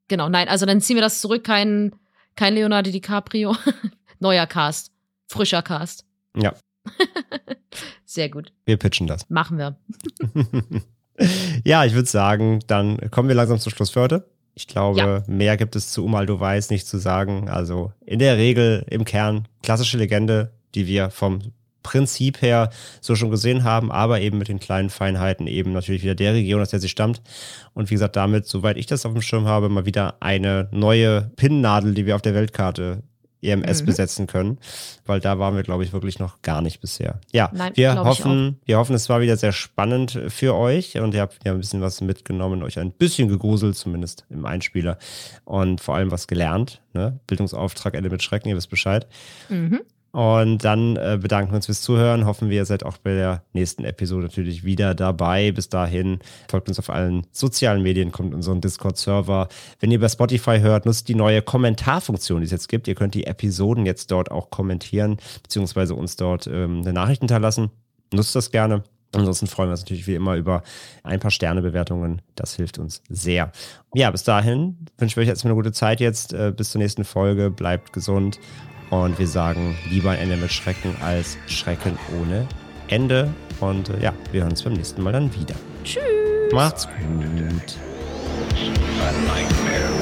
Genau, 0.08 0.28
nein, 0.28 0.48
also 0.48 0.66
dann 0.66 0.80
ziehen 0.80 0.96
wir 0.96 1.02
das 1.02 1.20
zurück, 1.20 1.44
kein, 1.44 1.94
kein 2.36 2.54
Leonardo 2.54 2.90
DiCaprio. 2.90 3.56
Neuer 4.18 4.46
Cast. 4.46 4.90
Frischer 5.28 5.62
Cast. 5.62 6.04
Ja. 6.36 6.54
Sehr 8.04 8.28
gut. 8.28 8.52
Wir 8.66 8.76
pitchen 8.76 9.06
das. 9.06 9.28
Machen 9.30 9.56
wir. 9.58 9.76
ja, 11.64 11.84
ich 11.84 11.94
würde 11.94 12.08
sagen, 12.08 12.60
dann 12.66 12.98
kommen 13.10 13.28
wir 13.28 13.34
langsam 13.34 13.58
zum 13.58 13.72
Schluss 13.72 13.90
für 13.90 14.00
heute. 14.02 14.28
Ich 14.54 14.66
glaube, 14.68 14.98
Ja. 15.00 15.22
mehr 15.26 15.56
gibt 15.56 15.74
es 15.76 15.90
zu 15.90 16.04
Umal 16.04 16.26
Du 16.26 16.38
Weiß 16.38 16.70
nicht 16.70 16.86
zu 16.86 16.98
sagen. 16.98 17.48
Also 17.48 17.92
in 18.04 18.18
der 18.18 18.36
Regel 18.36 18.84
im 18.88 19.04
Kern 19.04 19.48
klassische 19.62 19.98
Legende, 19.98 20.52
die 20.74 20.86
wir 20.86 21.10
vom 21.10 21.40
Prinzip 21.84 22.42
her 22.42 22.70
so 23.00 23.14
schon 23.14 23.30
gesehen 23.30 23.62
haben, 23.62 23.92
aber 23.92 24.20
eben 24.20 24.38
mit 24.38 24.48
den 24.48 24.58
kleinen 24.58 24.90
Feinheiten 24.90 25.46
eben 25.46 25.72
natürlich 25.72 26.02
wieder 26.02 26.16
der 26.16 26.34
Region, 26.34 26.60
aus 26.60 26.70
der 26.70 26.80
sie 26.80 26.88
stammt. 26.88 27.22
Und 27.74 27.90
wie 27.90 27.94
gesagt, 27.94 28.16
damit, 28.16 28.46
soweit 28.46 28.76
ich 28.76 28.86
das 28.86 29.06
auf 29.06 29.12
dem 29.12 29.22
Schirm 29.22 29.46
habe, 29.46 29.68
mal 29.68 29.86
wieder 29.86 30.16
eine 30.18 30.68
neue 30.72 31.30
Pinnnadel, 31.36 31.94
die 31.94 32.06
wir 32.06 32.16
auf 32.16 32.22
der 32.22 32.34
Weltkarte 32.34 33.04
EMS 33.42 33.82
Mhm. 33.82 33.86
besetzen 33.86 34.26
können, 34.26 34.56
weil 35.04 35.20
da 35.20 35.38
waren 35.38 35.54
wir, 35.54 35.62
glaube 35.62 35.84
ich, 35.84 35.92
wirklich 35.92 36.18
noch 36.18 36.40
gar 36.40 36.62
nicht 36.62 36.80
bisher. 36.80 37.20
Ja, 37.30 37.50
Nein, 37.52 37.72
wir 37.74 37.94
hoffen, 38.02 38.58
wir 38.64 38.78
hoffen, 38.78 38.94
es 38.96 39.10
war 39.10 39.20
wieder 39.20 39.36
sehr 39.36 39.52
spannend 39.52 40.18
für 40.28 40.54
euch 40.54 40.98
und 40.98 41.12
ihr 41.12 41.20
habt 41.20 41.44
ja 41.44 41.52
ein 41.52 41.58
bisschen 41.58 41.82
was 41.82 42.00
mitgenommen, 42.00 42.62
euch 42.62 42.78
ein 42.78 42.90
bisschen 42.90 43.28
gegruselt, 43.28 43.76
zumindest 43.76 44.24
im 44.30 44.46
Einspieler 44.46 44.96
und 45.44 45.82
vor 45.82 45.94
allem 45.94 46.10
was 46.10 46.26
gelernt. 46.26 46.80
Ne? 46.94 47.20
Bildungsauftrag 47.26 47.92
Ende 47.92 48.08
mit 48.08 48.22
Schrecken, 48.22 48.48
ihr 48.48 48.56
wisst 48.56 48.70
Bescheid. 48.70 49.06
Mhm. 49.50 49.82
Und 50.14 50.58
dann 50.62 50.94
äh, 50.94 51.18
bedanken 51.20 51.50
wir 51.50 51.56
uns 51.56 51.66
fürs 51.66 51.80
Zuhören. 51.80 52.24
Hoffen 52.24 52.48
wir, 52.48 52.58
ihr 52.58 52.64
seid 52.66 52.84
auch 52.84 52.98
bei 52.98 53.14
der 53.14 53.42
nächsten 53.52 53.82
Episode 53.82 54.22
natürlich 54.22 54.62
wieder 54.62 54.94
dabei. 54.94 55.50
Bis 55.50 55.68
dahin 55.68 56.20
folgt 56.48 56.68
uns 56.68 56.78
auf 56.78 56.88
allen 56.88 57.26
sozialen 57.32 57.82
Medien, 57.82 58.12
kommt 58.12 58.32
unseren 58.32 58.60
Discord-Server. 58.60 59.48
Wenn 59.80 59.90
ihr 59.90 59.98
bei 59.98 60.08
Spotify 60.08 60.60
hört, 60.60 60.86
nutzt 60.86 61.08
die 61.08 61.16
neue 61.16 61.42
Kommentarfunktion, 61.42 62.42
die 62.42 62.44
es 62.44 62.52
jetzt 62.52 62.68
gibt. 62.68 62.86
Ihr 62.86 62.94
könnt 62.94 63.14
die 63.14 63.26
Episoden 63.26 63.86
jetzt 63.86 64.12
dort 64.12 64.30
auch 64.30 64.50
kommentieren, 64.50 65.16
beziehungsweise 65.42 65.96
uns 65.96 66.14
dort 66.14 66.46
ähm, 66.46 66.82
eine 66.82 66.92
Nachricht 66.92 67.22
hinterlassen. 67.22 67.72
Nutzt 68.12 68.36
das 68.36 68.52
gerne. 68.52 68.84
Ansonsten 69.16 69.48
freuen 69.48 69.68
wir 69.68 69.72
uns 69.72 69.80
natürlich 69.80 70.06
wie 70.06 70.14
immer 70.14 70.36
über 70.36 70.62
ein 71.02 71.18
paar 71.18 71.32
Sternebewertungen. 71.32 72.22
Das 72.36 72.54
hilft 72.54 72.78
uns 72.78 73.02
sehr. 73.08 73.50
Ja, 73.94 74.12
bis 74.12 74.22
dahin 74.22 74.86
wünschen 74.96 75.16
wir 75.16 75.22
euch 75.22 75.28
jetzt 75.28 75.44
eine 75.44 75.54
gute 75.54 75.72
Zeit 75.72 75.98
jetzt. 75.98 76.32
Äh, 76.32 76.52
bis 76.56 76.70
zur 76.70 76.80
nächsten 76.80 77.02
Folge. 77.02 77.50
Bleibt 77.50 77.92
gesund. 77.92 78.38
Und 79.02 79.18
wir 79.18 79.26
sagen 79.26 79.76
lieber 79.90 80.10
ein 80.10 80.20
Ende 80.20 80.36
mit 80.36 80.52
Schrecken 80.52 80.94
als 81.00 81.36
Schrecken 81.48 81.98
ohne 82.20 82.46
Ende. 82.86 83.28
Und 83.58 83.88
äh, 83.88 84.00
ja, 84.00 84.12
wir 84.30 84.42
hören 84.42 84.52
uns 84.52 84.62
beim 84.62 84.74
nächsten 84.74 85.02
Mal 85.02 85.12
dann 85.12 85.34
wieder. 85.34 85.56
Tschüss. 85.82 86.00
Macht's 86.52 86.86
gut. 86.86 86.94
A 89.00 89.10
nightmare 89.26 89.93